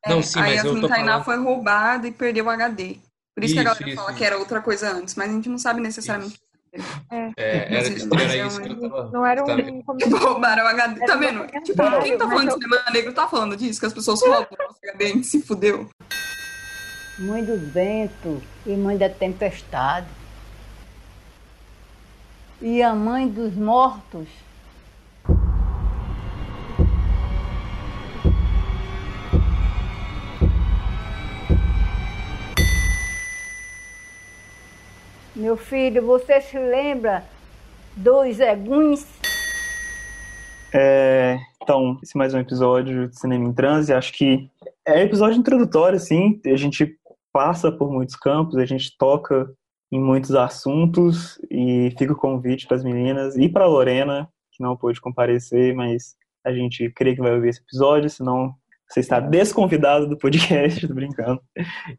Não, 0.07 0.21
sim, 0.21 0.39
a 0.39 0.43
mas 0.43 0.63
eu 0.63 0.75
Yasmin 0.75 0.81
tô 0.81 0.87
Tainá 0.87 1.11
falando. 1.11 1.25
foi 1.25 1.37
roubada 1.37 2.07
e 2.07 2.11
perdeu 2.11 2.45
o 2.45 2.49
HD. 2.49 2.99
Por 3.33 3.43
isso, 3.43 3.53
que 3.53 3.59
a 3.59 3.63
Isso, 3.63 3.63
galera 3.63 3.85
isso, 3.87 3.95
fala 3.95 4.09
isso. 4.09 4.17
que 4.17 4.23
era 4.25 4.37
outra 4.37 4.61
coisa 4.61 4.91
antes, 4.91 5.15
mas 5.15 5.29
a 5.29 5.33
gente 5.33 5.49
não 5.49 5.57
sabe 5.57 5.81
necessariamente. 5.81 6.39
É. 7.11 7.31
É, 7.37 7.57
era, 7.75 7.89
mas 7.89 7.89
isso 7.89 8.61
que 8.61 8.67
eu 8.69 8.79
tava. 8.81 9.09
Não 9.11 9.25
era 9.25 9.43
um 9.43 9.81
comercial. 9.83 10.19
Roubaram 10.33 10.63
o 10.63 10.67
HD. 10.67 10.97
Era 11.03 11.07
Tá 11.13 11.15
vendo? 11.17 11.47
Tipo, 11.63 12.01
quem 12.01 12.17
tá 12.17 12.27
falando 12.27 12.49
eu- 12.49 12.57
de 12.57 12.63
cinema 12.63 12.83
negro 12.91 13.13
tá 13.13 13.27
falando 13.27 13.55
disso, 13.57 13.79
que 13.79 13.85
as 13.85 13.93
pessoas 13.93 14.21
roubam 14.21 14.47
o 14.51 14.87
HD, 14.89 15.05
a 15.05 15.07
gente 15.07 15.27
se 15.27 15.41
fudeu. 15.41 15.89
Mãe 17.19 17.43
do 17.45 17.57
vento 17.57 18.41
e 18.65 18.75
mãe 18.75 18.97
da 18.97 19.09
tempestade. 19.09 20.07
E 22.61 22.81
a 22.81 22.93
mãe 22.95 23.27
dos 23.27 23.53
mortos. 23.55 24.27
Meu 35.35 35.57
filho, 35.57 36.01
você 36.01 36.39
se 36.39 36.57
lembra 36.57 37.25
dos 37.93 38.39
eguins? 38.39 39.05
É, 40.73 41.37
então, 41.61 41.99
esse 42.01 42.15
é 42.15 42.17
mais 42.17 42.33
um 42.33 42.39
episódio 42.39 43.09
de 43.09 43.19
Cinema 43.19 43.43
em 43.43 43.51
Transe. 43.51 43.93
Acho 43.93 44.13
que 44.13 44.49
é 44.87 45.01
episódio 45.01 45.37
introdutório, 45.37 45.97
assim. 45.97 46.39
A 46.45 46.55
gente 46.55 46.97
passa 47.33 47.69
por 47.69 47.91
muitos 47.91 48.15
campos, 48.15 48.55
a 48.55 48.65
gente 48.65 48.97
toca 48.97 49.53
em 49.91 49.99
muitos 49.99 50.33
assuntos 50.33 51.37
e 51.51 51.93
fica 51.97 52.13
o 52.13 52.17
convite 52.17 52.65
para 52.65 52.77
as 52.77 52.83
meninas 52.83 53.35
e 53.35 53.49
para 53.49 53.67
Lorena, 53.67 54.29
que 54.53 54.63
não 54.63 54.77
pôde 54.77 55.01
comparecer, 55.01 55.75
mas 55.75 56.15
a 56.45 56.53
gente 56.53 56.89
crê 56.91 57.13
que 57.13 57.21
vai 57.21 57.33
ouvir 57.33 57.49
esse 57.49 57.59
episódio, 57.59 58.09
senão 58.09 58.55
você 58.87 59.01
está 59.01 59.19
desconvidado 59.19 60.07
do 60.07 60.17
podcast, 60.17 60.79
tô 60.87 60.93
brincando. 60.93 61.41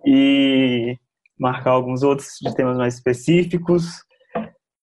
E 0.07 0.97
marcar 1.39 1.71
alguns 1.71 2.03
outros 2.03 2.37
de 2.41 2.55
temas 2.55 2.77
mais 2.77 2.95
específicos. 2.95 4.05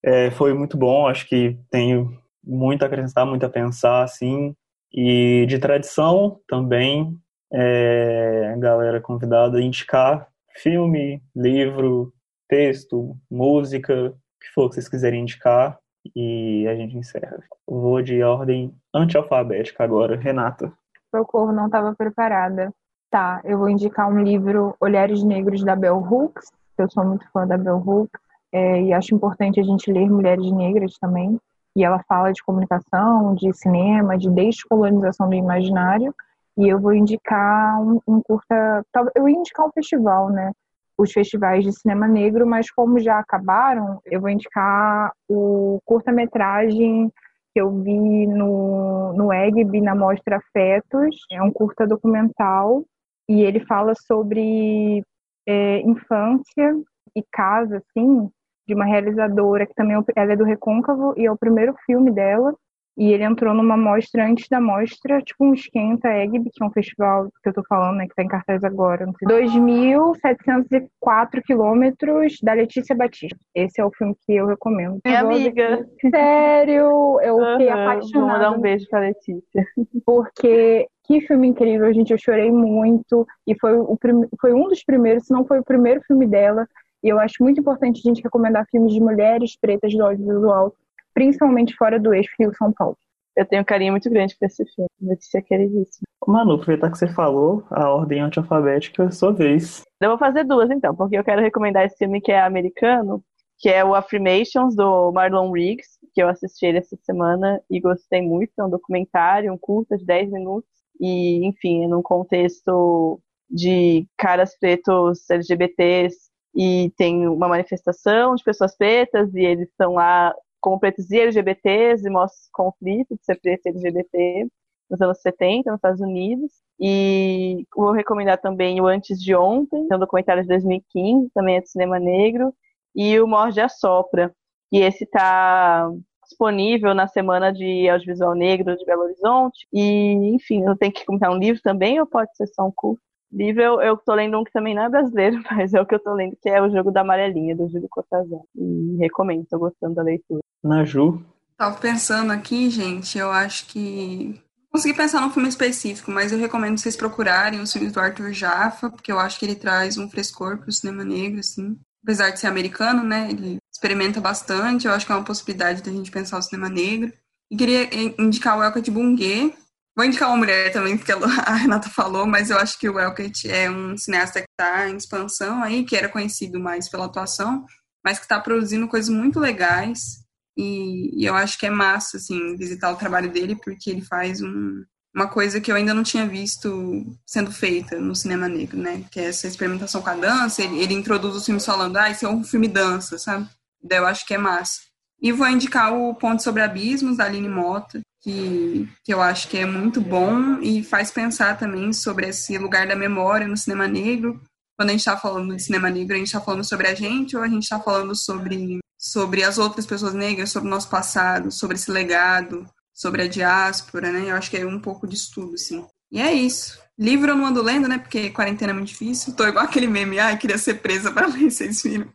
É, 0.04 0.32
foi 0.32 0.54
muito 0.54 0.78
bom, 0.78 1.08
acho 1.08 1.28
que 1.28 1.58
tenho 1.72 2.18
muito 2.44 2.84
a 2.84 2.88
acrescentar, 2.88 3.26
muito 3.26 3.46
a 3.46 3.50
pensar, 3.50 4.04
assim. 4.04 4.56
E 4.94 5.46
de 5.48 5.58
tradição 5.60 6.40
também, 6.48 7.18
é, 7.52 8.56
galera 8.60 9.02
convidada 9.02 9.58
a 9.58 9.62
indicar 9.62 10.28
filme, 10.56 11.22
livro, 11.36 12.14
texto, 12.48 13.18
música, 13.30 14.10
o 14.10 14.12
que 14.12 14.48
for 14.54 14.70
que 14.70 14.76
vocês 14.76 14.90
quiserem 14.90 15.22
indicar. 15.22 15.80
E 16.16 16.68
a 16.68 16.76
gente 16.76 16.98
encerra. 16.98 17.42
Vou 17.66 18.02
de 18.02 18.22
ordem 18.22 18.76
antialfabética 18.94 19.84
agora. 19.84 20.18
Renata. 20.18 20.72
Socorro, 21.16 21.54
não 21.54 21.68
estava 21.68 21.96
preparada. 21.96 22.74
Tá, 23.14 23.42
eu 23.44 23.60
vou 23.60 23.70
indicar 23.70 24.10
um 24.10 24.24
livro 24.24 24.76
Olhares 24.80 25.24
Negros 25.24 25.64
da 25.64 25.76
Bell 25.76 26.00
Hooks. 26.00 26.52
Eu 26.76 26.90
sou 26.90 27.06
muito 27.06 27.24
fã 27.30 27.46
da 27.46 27.56
Bell 27.56 27.78
Hooks 27.78 28.20
é, 28.52 28.82
e 28.82 28.92
acho 28.92 29.14
importante 29.14 29.60
a 29.60 29.64
gente 29.64 29.92
ler 29.92 30.10
Mulheres 30.10 30.52
Negras 30.52 30.98
também. 30.98 31.40
E 31.76 31.84
ela 31.84 32.04
fala 32.10 32.34
de 32.34 32.42
comunicação, 32.42 33.36
de 33.36 33.54
cinema, 33.54 34.18
de 34.18 34.32
descolonização 34.32 35.30
do 35.30 35.36
imaginário. 35.36 36.12
E 36.58 36.68
eu 36.68 36.80
vou 36.80 36.92
indicar 36.92 37.80
um, 37.80 38.02
um 38.08 38.20
curta. 38.20 38.84
Eu 39.14 39.30
ia 39.30 39.38
indicar 39.38 39.68
um 39.68 39.72
festival, 39.72 40.32
né? 40.32 40.52
Os 40.98 41.12
festivais 41.12 41.64
de 41.64 41.72
cinema 41.72 42.08
negro, 42.08 42.48
mas 42.48 42.72
como 42.72 42.98
já 42.98 43.20
acabaram, 43.20 44.02
eu 44.08 44.20
vou 44.20 44.32
indicar 44.32 45.12
o 45.30 45.80
curta-metragem 45.86 47.14
que 47.54 47.62
eu 47.62 47.70
vi 47.70 48.26
no, 48.26 49.14
no 49.14 49.32
EGB, 49.32 49.82
na 49.82 49.94
mostra 49.94 50.42
Fetos. 50.52 51.16
É 51.32 51.44
um 51.44 51.52
curta 51.52 51.86
documental 51.86 52.84
e 53.30 53.42
ele 53.42 53.60
fala 53.66 53.94
sobre 53.96 55.04
é, 55.48 55.82
infância 55.82 56.76
e 57.16 57.24
casa, 57.32 57.78
assim, 57.78 58.30
de 58.68 58.74
uma 58.74 58.86
realizadora 58.86 59.66
que 59.66 59.74
também 59.74 59.98
ela 60.16 60.34
é 60.34 60.36
do 60.36 60.44
Recôncavo 60.44 61.14
e 61.18 61.26
é 61.26 61.32
o 61.32 61.38
primeiro 61.38 61.76
filme 61.86 62.12
dela. 62.12 62.56
E 62.96 63.12
ele 63.12 63.24
entrou 63.24 63.54
numa 63.54 63.76
mostra 63.76 64.26
antes 64.26 64.48
da 64.48 64.62
mostra, 64.62 65.22
tipo 65.22 65.46
um 65.46 65.54
esquenta 65.54 66.10
EGB, 66.10 66.52
que 66.54 66.64
é 66.64 66.66
um 66.66 66.72
festival 66.72 67.30
que 67.42 67.50
eu 67.50 67.54
tô 67.54 67.64
falando, 67.64 67.98
né, 67.98 68.08
que 68.08 68.14
tá 68.14 68.24
em 68.24 68.28
cartaz 68.28 68.64
agora. 68.64 69.06
Não 69.06 69.14
sei. 69.14 69.28
2.704 69.28 71.42
quilômetros 71.44 72.38
da 72.44 72.54
Letícia 72.54 72.96
Batista. 72.96 73.38
Esse 73.56 73.82
é 73.82 73.86
o 73.86 73.92
filme 73.92 74.16
que 74.26 74.34
eu 74.34 74.46
recomendo. 74.46 75.00
Minha 75.04 75.22
Eu 75.22 75.28
amiga. 75.28 75.88
Sério, 76.10 77.20
eu 77.22 77.38
fiquei 77.54 77.70
Aham, 77.70 77.84
apaixonada. 77.84 78.14
Vou 78.14 78.28
mandar 78.28 78.52
um 78.52 78.62
beijo 78.62 78.88
pra 78.90 79.00
Letícia. 79.00 79.66
Porque 80.06 80.88
que 81.06 81.22
filme 81.22 81.48
incrível, 81.48 81.92
gente. 81.94 82.12
Eu 82.12 82.18
chorei 82.18 82.52
muito. 82.52 83.28
E 83.46 83.58
foi, 83.60 83.74
o 83.74 83.98
prim... 83.98 84.28
foi 84.40 84.54
um 84.54 84.68
dos 84.68 84.84
primeiros, 84.84 85.26
se 85.26 85.34
não 85.34 85.46
foi 85.46 85.60
o 85.60 85.64
primeiro 85.64 86.02
filme 86.04 86.26
dela. 86.26 86.68
E 87.04 87.10
eu 87.10 87.20
acho 87.20 87.44
muito 87.44 87.60
importante 87.60 88.00
a 88.00 88.10
gente 88.10 88.24
recomendar 88.24 88.66
filmes 88.72 88.94
de 88.94 89.02
mulheres 89.02 89.58
pretas 89.60 89.94
do 89.94 90.04
audiovisual, 90.04 90.74
principalmente 91.14 91.76
fora 91.76 92.00
do 92.00 92.14
eixo 92.14 92.32
Rio 92.40 92.54
São 92.56 92.72
Paulo. 92.72 92.98
Eu 93.36 93.46
tenho 93.46 93.62
um 93.62 93.66
carinho 93.66 93.94
muito 93.94 94.10
grande 94.10 94.36
por 94.38 94.46
esse 94.46 94.64
filme. 94.66 94.90
Letícia 95.02 95.40
é 95.40 95.42
queridíssima. 95.42 96.04
Manu, 96.28 96.54
aproveitar 96.54 96.92
que 96.92 96.98
você 96.98 97.08
falou, 97.08 97.66
a 97.72 97.90
ordem 97.90 98.22
antialfabética 98.22 99.04
é 99.04 99.12
sua 99.12 99.34
vez. 99.34 99.82
Eu 100.00 100.10
vou 100.10 100.18
fazer 100.18 100.44
duas 100.44 100.70
então, 100.70 100.96
porque 100.96 101.18
eu 101.18 101.24
quero 101.24 101.42
recomendar 101.42 101.86
esse 101.86 101.98
filme 101.98 102.22
que 102.22 102.32
é 102.32 102.42
americano, 102.42 103.24
que 103.58 103.70
é 103.70 103.84
o 103.84 103.96
Affirmations 103.96 104.76
do 104.76 105.12
Marlon 105.12 105.52
Riggs, 105.52 105.98
que 106.14 106.22
eu 106.22 106.30
assisti 106.30 106.66
ele 106.66 106.78
essa 106.78 106.96
semana 107.02 107.60
e 107.70 107.80
gostei 107.80 108.22
muito. 108.22 108.52
É 108.60 108.64
um 108.64 108.70
documentário, 108.70 109.52
um 109.52 109.58
curta 109.58 109.98
de 109.98 110.06
10 110.06 110.32
minutos. 110.32 110.70
E, 111.00 111.46
enfim, 111.46 111.86
é 111.86 111.88
num 111.88 112.02
contexto 112.02 113.20
de 113.50 114.08
caras 114.18 114.58
pretos 114.58 115.30
LGBTs 115.30 116.30
e 116.56 116.92
tem 116.98 117.28
uma 117.28 117.48
manifestação 117.48 118.36
de 118.36 118.44
pessoas 118.44 118.76
pretas 118.76 119.34
e 119.34 119.42
eles 119.42 119.70
estão 119.70 119.94
lá 119.94 120.34
como 120.64 120.80
pretos 120.80 121.12
e 121.12 121.20
LGBTs 121.20 122.08
e 122.08 122.10
mostra 122.10 122.40
os 122.40 122.50
conflitos 122.50 123.18
de 123.18 123.26
ser 123.26 123.36
preto 123.42 123.66
e 123.66 123.70
LGBT 123.70 124.48
nos 124.90 125.02
anos 125.02 125.20
70 125.20 125.70
nos 125.70 125.78
Estados 125.78 126.00
Unidos. 126.00 126.52
E 126.80 127.68
vou 127.76 127.92
recomendar 127.92 128.40
também 128.40 128.80
o 128.80 128.88
Antes 128.88 129.22
de 129.22 129.36
Ontem, 129.36 129.86
que 129.86 129.94
é 129.94 129.98
um 129.98 130.00
documentário 130.00 130.42
de 130.42 130.48
2015, 130.48 131.30
também 131.34 131.58
é 131.58 131.62
de 131.62 131.70
cinema 131.70 132.00
negro, 132.00 132.54
e 132.96 133.20
o 133.20 133.28
Morde 133.28 133.60
a 133.60 133.68
Sopra. 133.68 134.34
E 134.72 134.80
esse 134.80 135.04
está 135.04 135.92
disponível 136.24 136.94
na 136.94 137.08
Semana 137.08 137.52
de 137.52 137.90
Audiovisual 137.90 138.34
Negro 138.34 138.78
de 138.78 138.86
Belo 138.86 139.04
Horizonte. 139.04 139.68
E, 139.74 140.14
enfim, 140.34 140.64
eu 140.64 140.78
tenho 140.78 140.94
que 140.94 141.06
comentar 141.06 141.30
um 141.30 141.38
livro 141.38 141.62
também, 141.62 142.00
ou 142.00 142.08
pode 142.08 142.34
ser 142.38 142.48
só 142.48 142.66
um 142.66 142.72
curso? 142.74 143.04
Livro, 143.34 143.62
eu, 143.62 143.82
eu 143.82 143.98
tô 143.98 144.14
lendo 144.14 144.40
um 144.40 144.44
que 144.44 144.52
também 144.52 144.76
não 144.76 144.84
é 144.84 144.90
brasileiro, 144.90 145.42
mas 145.52 145.74
é 145.74 145.82
o 145.82 145.86
que 145.86 145.96
eu 145.96 146.00
tô 146.00 146.14
lendo, 146.14 146.38
que 146.42 146.48
é 146.48 146.62
o 146.62 146.70
Jogo 146.70 146.92
da 146.92 147.02
Amarelinha, 147.02 147.56
do 147.56 147.68
Júlio 147.68 147.88
Cortázar. 147.90 148.40
E 148.56 148.98
recomendo, 149.00 149.48
tô 149.50 149.58
gostando 149.58 149.96
da 149.96 150.04
leitura. 150.04 150.42
Naju. 150.64 151.22
Tava 151.58 151.78
pensando 151.78 152.32
aqui, 152.32 152.70
gente, 152.70 153.18
eu 153.18 153.32
acho 153.32 153.68
que. 153.68 154.40
Consegui 154.72 154.96
pensar 154.96 155.22
num 155.22 155.30
filme 155.30 155.50
específico, 155.50 156.10
mas 156.10 156.32
eu 156.32 156.40
recomendo 156.40 156.80
vocês 156.80 156.96
procurarem 156.96 157.60
os 157.60 157.72
filmes 157.72 157.92
do 157.92 158.00
Arthur 158.00 158.32
Jaffa, 158.34 158.90
porque 158.90 159.12
eu 159.12 159.20
acho 159.20 159.38
que 159.38 159.46
ele 159.46 159.56
traz 159.56 159.98
um 159.98 160.10
frescor 160.10 160.58
pro 160.58 160.72
cinema 160.72 161.04
negro, 161.04 161.40
assim. 161.40 161.78
Apesar 162.04 162.32
de 162.32 162.40
ser 162.40 162.48
americano, 162.48 163.04
né? 163.04 163.30
Ele 163.30 163.58
experimenta 163.72 164.20
bastante, 164.20 164.88
eu 164.88 164.94
acho 164.94 165.06
que 165.06 165.12
é 165.12 165.16
uma 165.16 165.24
possibilidade 165.24 165.84
da 165.84 165.92
gente 165.92 166.10
pensar 166.10 166.40
o 166.40 166.42
cinema 166.42 166.70
negro. 166.70 167.14
E 167.52 167.56
queria 167.56 167.88
indicar 168.20 168.58
o 168.58 168.64
Elkat 168.64 168.90
Bungé. 168.90 169.54
Vou 169.96 170.06
indicar 170.06 170.30
uma 170.30 170.38
mulher 170.38 170.72
também, 170.72 170.98
porque 170.98 171.12
a 171.46 171.54
Renata 171.54 171.90
falou, 171.90 172.26
mas 172.26 172.50
eu 172.50 172.58
acho 172.58 172.80
que 172.80 172.90
o 172.90 173.00
Elkat 173.00 173.50
é 173.50 173.70
um 173.70 173.96
cineasta 173.96 174.42
que 174.42 174.48
está 174.52 174.90
em 174.90 174.98
expansão 174.98 175.64
aí, 175.64 175.86
que 175.86 175.96
era 175.96 176.10
conhecido 176.10 176.60
mais 176.60 176.90
pela 176.90 177.06
atuação, 177.06 177.66
mas 178.04 178.18
que 178.18 178.26
está 178.26 178.40
produzindo 178.40 178.88
coisas 178.88 179.10
muito 179.10 179.40
legais. 179.40 180.24
E, 180.58 181.22
e, 181.22 181.26
eu 181.26 181.36
acho 181.36 181.58
que 181.58 181.66
é 181.66 181.70
massa, 181.70 182.18
assim, 182.18 182.56
visitar 182.56 182.92
o 182.92 182.96
trabalho 182.96 183.32
dele, 183.32 183.56
porque 183.56 183.90
ele 183.90 184.02
faz 184.02 184.42
um, 184.42 184.84
uma 185.16 185.28
coisa 185.28 185.60
que 185.62 185.72
eu 185.72 185.76
ainda 185.76 185.94
não 185.94 186.04
tinha 186.04 186.28
visto 186.28 187.06
sendo 187.26 187.52
feita 187.52 188.00
no 188.00 188.16
cinema 188.16 188.48
negro, 188.48 188.78
né? 188.78 189.04
Que 189.12 189.20
é 189.20 189.26
essa 189.26 189.48
experimentação 189.48 190.02
com 190.02 190.10
a 190.10 190.16
dança. 190.16 190.62
Ele, 190.62 190.80
ele 190.80 190.94
introduz 190.94 191.36
os 191.36 191.46
filmes 191.46 191.66
falando, 191.66 191.98
ah, 191.98 192.10
é 192.10 192.28
um 192.28 192.44
filme 192.44 192.68
dança, 192.68 193.18
sabe? 193.18 193.48
Daí 193.82 194.00
eu 194.00 194.06
acho 194.06 194.26
que 194.26 194.34
é 194.34 194.38
massa. 194.38 194.82
E 195.22 195.32
vou 195.32 195.48
indicar 195.48 195.94
o 195.94 196.14
Ponto 196.16 196.44
sobre 196.44 196.62
Abismos, 196.62 197.18
da 197.18 197.26
Aline 197.26 197.50
Mota, 197.50 198.02
que, 198.24 198.90
que 199.04 199.14
eu 199.14 199.22
acho 199.22 199.50
que 199.50 199.58
é 199.58 199.66
muito 199.66 200.00
bom 200.00 200.60
e 200.62 200.82
faz 200.84 201.12
pensar 201.12 201.58
também 201.58 201.92
sobre 201.92 202.28
esse 202.28 202.58
lugar 202.58 202.88
da 202.88 202.96
memória 202.96 203.48
no 203.48 203.58
cinema 203.58 203.88
negro. 203.88 204.42
Quando 204.78 204.90
a 204.90 204.92
gente 204.94 205.02
está 205.02 205.18
falando 205.18 205.56
de 205.56 205.62
cinema 205.62 205.90
negro, 205.90 206.16
a 206.16 206.18
gente 206.18 206.28
está 206.28 206.40
falando 206.40 206.64
sobre 206.64 206.88
a 206.88 206.96
gente 206.96 207.36
ou 207.36 207.44
a 207.44 207.48
gente 207.48 207.64
está 207.64 207.80
falando 207.80 208.16
sobre, 208.16 208.80
sobre 208.98 209.44
as 209.44 209.58
outras 209.58 209.86
pessoas 209.86 210.14
negras, 210.14 210.52
sobre 210.52 210.68
o 210.68 210.72
nosso 210.72 210.90
passado, 210.90 211.52
sobre 211.52 211.76
esse 211.76 211.92
legado, 211.92 212.66
sobre 212.94 213.24
a 213.24 213.28
diáspora, 213.28 214.12
né? 214.12 214.32
Eu 214.32 214.36
acho 214.36 214.50
que 214.50 214.58
é 214.58 214.66
um 214.66 214.80
pouco 214.80 215.06
de 215.06 215.16
estudo, 215.16 215.56
assim. 215.56 215.86
E 216.12 216.22
é 216.22 216.32
isso. 216.32 216.80
Livro 216.98 217.32
eu 217.32 217.36
não 217.36 217.48
ando 217.48 217.62
lendo, 217.62 217.88
né? 217.88 217.98
Porque 217.98 218.30
quarentena 218.30 218.72
é 218.72 218.74
muito 218.74 218.88
difícil. 218.88 219.36
Tô 219.36 219.46
igual 219.46 219.66
aquele 219.66 219.88
meme, 219.88 220.20
ai, 220.20 220.38
queria 220.38 220.58
ser 220.58 220.76
presa 220.76 221.12
pra 221.12 221.28
ler, 221.28 221.52
vocês 221.52 221.84
viram. 221.84 222.08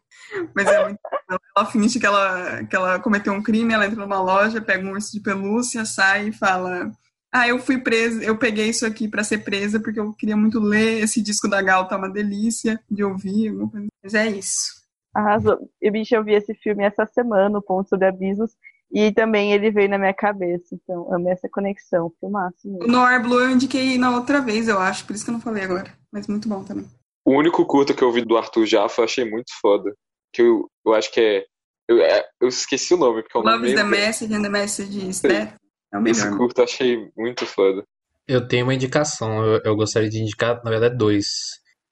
Mas 0.54 0.66
é 0.66 0.84
muito. 0.84 0.98
Ela 1.56 1.66
finge 1.66 1.98
que 1.98 2.06
ela, 2.06 2.64
que 2.64 2.74
ela 2.74 3.00
cometeu 3.00 3.32
um 3.32 3.42
crime, 3.42 3.72
ela 3.72 3.86
entra 3.86 4.00
numa 4.00 4.20
loja, 4.20 4.60
pega 4.60 4.86
um 4.86 4.92
urso 4.92 5.12
de 5.12 5.20
pelúcia, 5.20 5.84
sai 5.84 6.28
e 6.28 6.32
fala: 6.32 6.90
Ah, 7.32 7.48
eu 7.48 7.58
fui 7.58 7.78
presa, 7.78 8.22
eu 8.22 8.36
peguei 8.36 8.68
isso 8.68 8.86
aqui 8.86 9.08
para 9.08 9.24
ser 9.24 9.38
presa 9.38 9.80
porque 9.80 10.00
eu 10.00 10.12
queria 10.14 10.36
muito 10.36 10.60
ler. 10.60 11.02
Esse 11.02 11.22
disco 11.22 11.48
da 11.48 11.62
Gal 11.62 11.88
tá 11.88 11.96
uma 11.96 12.10
delícia 12.10 12.80
de 12.90 13.04
ouvir. 13.04 13.52
Mas 14.02 14.14
é 14.14 14.28
isso. 14.28 14.78
Arrasou. 15.14 15.58
E, 15.80 15.90
bicho, 15.90 16.14
eu 16.14 16.22
vi 16.22 16.34
esse 16.34 16.54
filme 16.54 16.84
essa 16.84 17.06
semana, 17.06 17.58
o 17.58 17.62
Ponto 17.62 17.88
sobre 17.88 18.06
Abismos, 18.06 18.52
e 18.92 19.12
também 19.12 19.52
ele 19.52 19.70
veio 19.70 19.88
na 19.88 19.98
minha 19.98 20.14
cabeça. 20.14 20.74
Então, 20.74 21.12
amei 21.12 21.32
essa 21.32 21.48
conexão. 21.48 22.12
Filmaço 22.20 22.56
mesmo. 22.64 22.84
O 22.84 22.86
Noir 22.86 23.22
Blue 23.22 23.40
eu 23.40 23.50
indiquei 23.50 23.98
na 23.98 24.14
outra 24.14 24.40
vez, 24.40 24.68
eu 24.68 24.78
acho, 24.78 25.04
por 25.04 25.14
isso 25.14 25.24
que 25.24 25.30
eu 25.30 25.34
não 25.34 25.40
falei 25.40 25.64
agora. 25.64 25.92
Mas 26.12 26.26
muito 26.26 26.48
bom 26.48 26.62
também. 26.62 26.86
O 27.24 27.32
único 27.32 27.66
curta 27.66 27.92
que 27.92 28.02
eu 28.02 28.12
vi 28.12 28.22
do 28.22 28.36
Arthur 28.38 28.64
Jaffa 28.64 29.02
eu 29.02 29.04
achei 29.04 29.28
muito 29.28 29.50
foda. 29.60 29.94
Que 30.32 30.42
eu, 30.42 30.68
eu 30.86 30.94
acho 30.94 31.12
que 31.12 31.20
é. 31.20 31.44
Eu, 31.88 32.00
é, 32.02 32.24
eu 32.40 32.48
esqueci 32.48 32.94
o 32.94 32.98
nome, 32.98 33.22
porque 33.22 33.38
eu 33.38 33.42
não 33.42 33.52
Love 33.52 33.68
is 33.68 33.74
the. 33.74 33.84
Message 33.84 34.34
and 34.34 34.42
the 34.42 34.48
Message 34.48 35.08
is 35.08 35.20
Death. 35.20 35.54
É 35.92 35.98
o 35.98 36.06
Esse 36.06 36.24
melhor. 36.24 36.38
curta 36.38 36.60
eu 36.60 36.64
achei 36.64 37.10
muito 37.16 37.46
foda. 37.46 37.82
Eu 38.26 38.46
tenho 38.46 38.64
uma 38.64 38.74
indicação, 38.74 39.42
eu, 39.42 39.60
eu 39.64 39.74
gostaria 39.74 40.10
de 40.10 40.20
indicar, 40.20 40.62
na 40.62 40.70
verdade, 40.70 40.96
dois. 40.96 41.26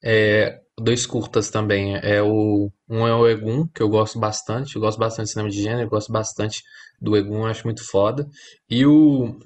É, 0.04 0.60
dois 0.78 1.06
curtas 1.06 1.50
também. 1.50 1.96
É 1.96 2.22
o, 2.22 2.70
um 2.88 3.06
é 3.06 3.14
o 3.14 3.26
Egum, 3.26 3.66
que 3.66 3.82
eu 3.82 3.88
gosto 3.88 4.18
bastante, 4.18 4.76
eu 4.76 4.82
gosto 4.82 4.98
bastante 4.98 5.26
de 5.26 5.32
cinema 5.32 5.50
de 5.50 5.62
gênero, 5.62 5.82
eu 5.82 5.90
gosto 5.90 6.12
bastante 6.12 6.62
do 7.00 7.16
Egum, 7.16 7.38
eu 7.38 7.46
acho 7.46 7.64
muito 7.64 7.84
foda. 7.88 8.26
E 8.68 8.84
o 8.84 9.38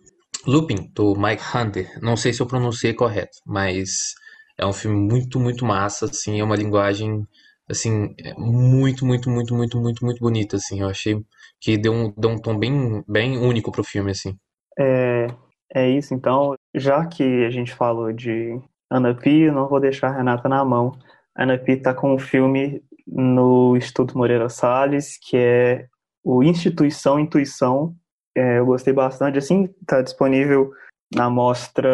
Lupin, 0.47 0.91
do 0.95 1.14
Mike 1.14 1.43
Hunter, 1.55 1.99
não 2.03 2.16
sei 2.16 2.32
se 2.32 2.41
eu 2.41 2.47
pronunciei 2.47 2.95
correto, 2.95 3.38
mas 3.47 4.14
é 4.59 4.66
um 4.66 4.72
filme 4.72 4.97
muito, 4.97 5.38
muito 5.38 5.64
massa, 5.64 6.07
assim, 6.07 6.41
é 6.41 6.45
uma 6.45 6.57
linguagem, 6.57 7.26
assim, 7.71 8.14
é 8.18 8.35
muito, 8.35 9.07
muito, 9.07 9.31
muito, 9.31 9.55
muito, 9.55 9.81
muito, 9.81 10.05
muito 10.05 10.21
bonita, 10.21 10.57
assim, 10.57 10.81
eu 10.81 10.89
achei 10.89 11.23
que 11.61 11.79
deu 11.79 11.93
um, 11.93 12.12
deu 12.16 12.31
um 12.31 12.39
tom 12.39 12.59
bem, 12.59 13.05
bem 13.07 13.39
único 13.39 13.71
pro 13.71 13.85
filme, 13.85 14.11
assim. 14.11 14.37
É, 14.79 15.27
é 15.75 15.89
isso, 15.89 16.14
então, 16.14 16.55
já 16.75 17.07
que 17.07 17.45
a 17.45 17.51
gente 17.51 17.73
falou 17.73 18.12
de 18.12 18.61
Ana 18.91 19.14
Pia, 19.14 19.53
não 19.53 19.68
vou 19.68 19.81
deixar 19.81 20.09
a 20.09 20.16
Renata 20.16 20.49
na 20.49 20.64
mão. 20.64 20.93
A 21.37 21.45
Ana 21.45 21.59
Pia 21.59 21.77
está 21.77 21.95
com 21.95 22.14
um 22.14 22.18
filme 22.18 22.83
no 23.07 23.77
Instituto 23.77 24.16
Moreira 24.18 24.49
Salles, 24.49 25.16
que 25.16 25.37
é 25.37 25.87
o 26.25 26.43
Instituição 26.43 27.18
Intuição. 27.18 27.95
É, 28.37 28.59
eu 28.59 28.66
gostei 28.66 28.93
bastante, 28.93 29.39
assim, 29.39 29.68
está 29.81 30.03
disponível 30.03 30.73
na 31.14 31.29
mostra. 31.29 31.89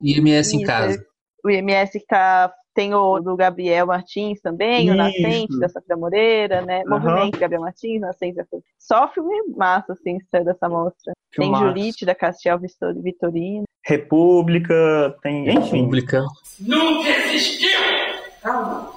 IMS 0.00 0.54
em 0.54 0.62
casa. 0.62 1.04
O 1.44 1.50
IMS 1.50 1.92
que 1.92 2.06
tá. 2.06 2.52
Tem 2.74 2.94
o 2.94 3.18
do 3.20 3.34
Gabriel 3.36 3.86
Martins 3.86 4.40
também, 4.40 4.88
o 4.90 4.94
Isso. 4.94 4.96
Nascente, 4.96 5.58
da 5.58 5.68
Safra 5.68 5.96
Moreira, 5.96 6.62
né? 6.62 6.82
Aham. 6.86 6.98
Movimento 7.00 7.38
Gabriel 7.38 7.62
Martins, 7.62 8.00
Nascente. 8.00 8.36
da 8.36 8.44
Safra- 8.44 8.60
Só 8.78 9.08
filme 9.08 9.42
massa, 9.56 9.92
assim, 9.92 10.18
saiu 10.30 10.44
dessa 10.44 10.68
mostra. 10.68 11.12
Tem 11.34 11.44
Filmaço. 11.46 11.64
Julite, 11.64 12.06
da 12.06 12.14
Castiel 12.14 12.58
Vitorino. 12.58 13.64
República, 13.84 15.16
tem, 15.22 15.48
enfim. 15.50 15.82
Pública. 15.84 16.22
Nunca 16.60 17.08
existiu 17.08 17.80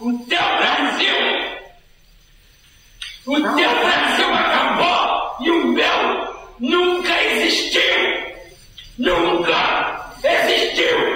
o 0.02 0.20
teu 0.20 0.40
Brasil! 0.58 1.14
O 3.26 3.36
teu 3.36 3.52
Brasil 3.54 4.34
acabou 4.34 5.46
e 5.46 5.50
o 5.52 5.68
meu 5.68 6.34
nunca 6.60 7.24
existiu! 7.24 7.82
Nunca 9.00 10.14
existiu! 10.24 11.13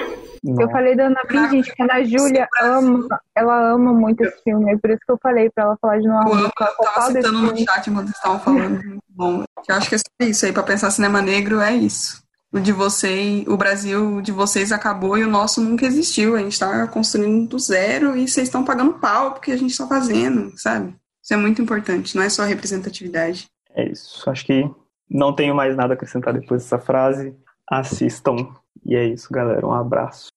Eu 0.60 0.70
falei 0.70 0.96
da 0.96 1.08
Ana 1.08 1.50
gente, 1.50 1.74
que 1.74 1.82
a 1.82 1.86
Ana 1.86 2.04
Júlia 2.04 2.48
ama, 2.62 3.08
ela 3.36 3.72
ama 3.72 3.94
muito 3.94 4.24
esse 4.24 4.42
filme, 4.44 4.72
é 4.72 4.78
por 4.78 4.90
isso 4.90 5.00
que 5.06 5.12
eu 5.12 5.20
falei 5.22 5.50
pra 5.50 5.66
ela 5.66 5.78
falar 5.82 6.00
de 6.00 6.08
novo. 6.08 6.30
Eu 6.30 6.34
amo, 6.36 6.46
eu 6.46 6.86
tava 6.94 7.12
citando 7.12 7.42
no 7.42 7.58
chat 7.58 7.90
enquanto 7.90 8.06
vocês 8.06 8.18
estavam 8.18 8.40
falando. 8.40 8.84
Muito 8.84 9.04
bom. 9.10 9.44
Eu 9.68 9.76
acho 9.76 9.90
que 9.90 9.96
é 9.96 9.98
sobre 9.98 10.32
isso 10.32 10.46
aí, 10.46 10.54
pra 10.54 10.64
pensar 10.64 10.92
cinema 10.92 11.22
negro 11.22 11.60
é 11.60 11.74
isso. 11.74 12.22
O 12.52 12.60
de 12.60 12.72
vocês, 12.72 13.46
o 13.48 13.58
Brasil 13.58 14.22
de 14.22 14.32
vocês 14.32 14.72
acabou 14.72 15.18
e 15.18 15.24
o 15.24 15.30
nosso 15.30 15.62
nunca 15.62 15.86
existiu. 15.86 16.36
A 16.36 16.40
gente 16.40 16.58
tá 16.58 16.88
construindo 16.88 17.50
do 17.50 17.60
zero 17.60 18.16
e 18.16 18.28
vocês 18.28 18.48
estão 18.48 18.64
pagando 18.64 18.94
pau 18.94 19.34
porque 19.34 19.52
a 19.52 19.58
gente 19.58 19.78
tá 19.78 19.86
fazendo, 19.86 20.54
sabe? 20.58 20.96
Isso 21.22 21.34
é 21.34 21.38
muito 21.38 21.62
importante, 21.62 22.16
não 22.16 22.24
é 22.24 22.30
só 22.30 22.44
representatividade. 22.44 23.48
É 23.76 23.92
isso. 23.92 24.30
Acho 24.30 24.46
que 24.46 24.70
não 25.10 25.36
tenho 25.36 25.54
mais 25.54 25.76
nada 25.76 25.94
a 25.94 25.96
acrescentar 25.96 26.34
depois 26.34 26.64
dessa 26.64 26.80
frase. 26.80 27.36
Assistam. 27.70 28.56
E 28.86 28.96
é 28.96 29.06
isso, 29.06 29.28
galera. 29.32 29.66
Um 29.66 29.74
abraço. 29.74 30.28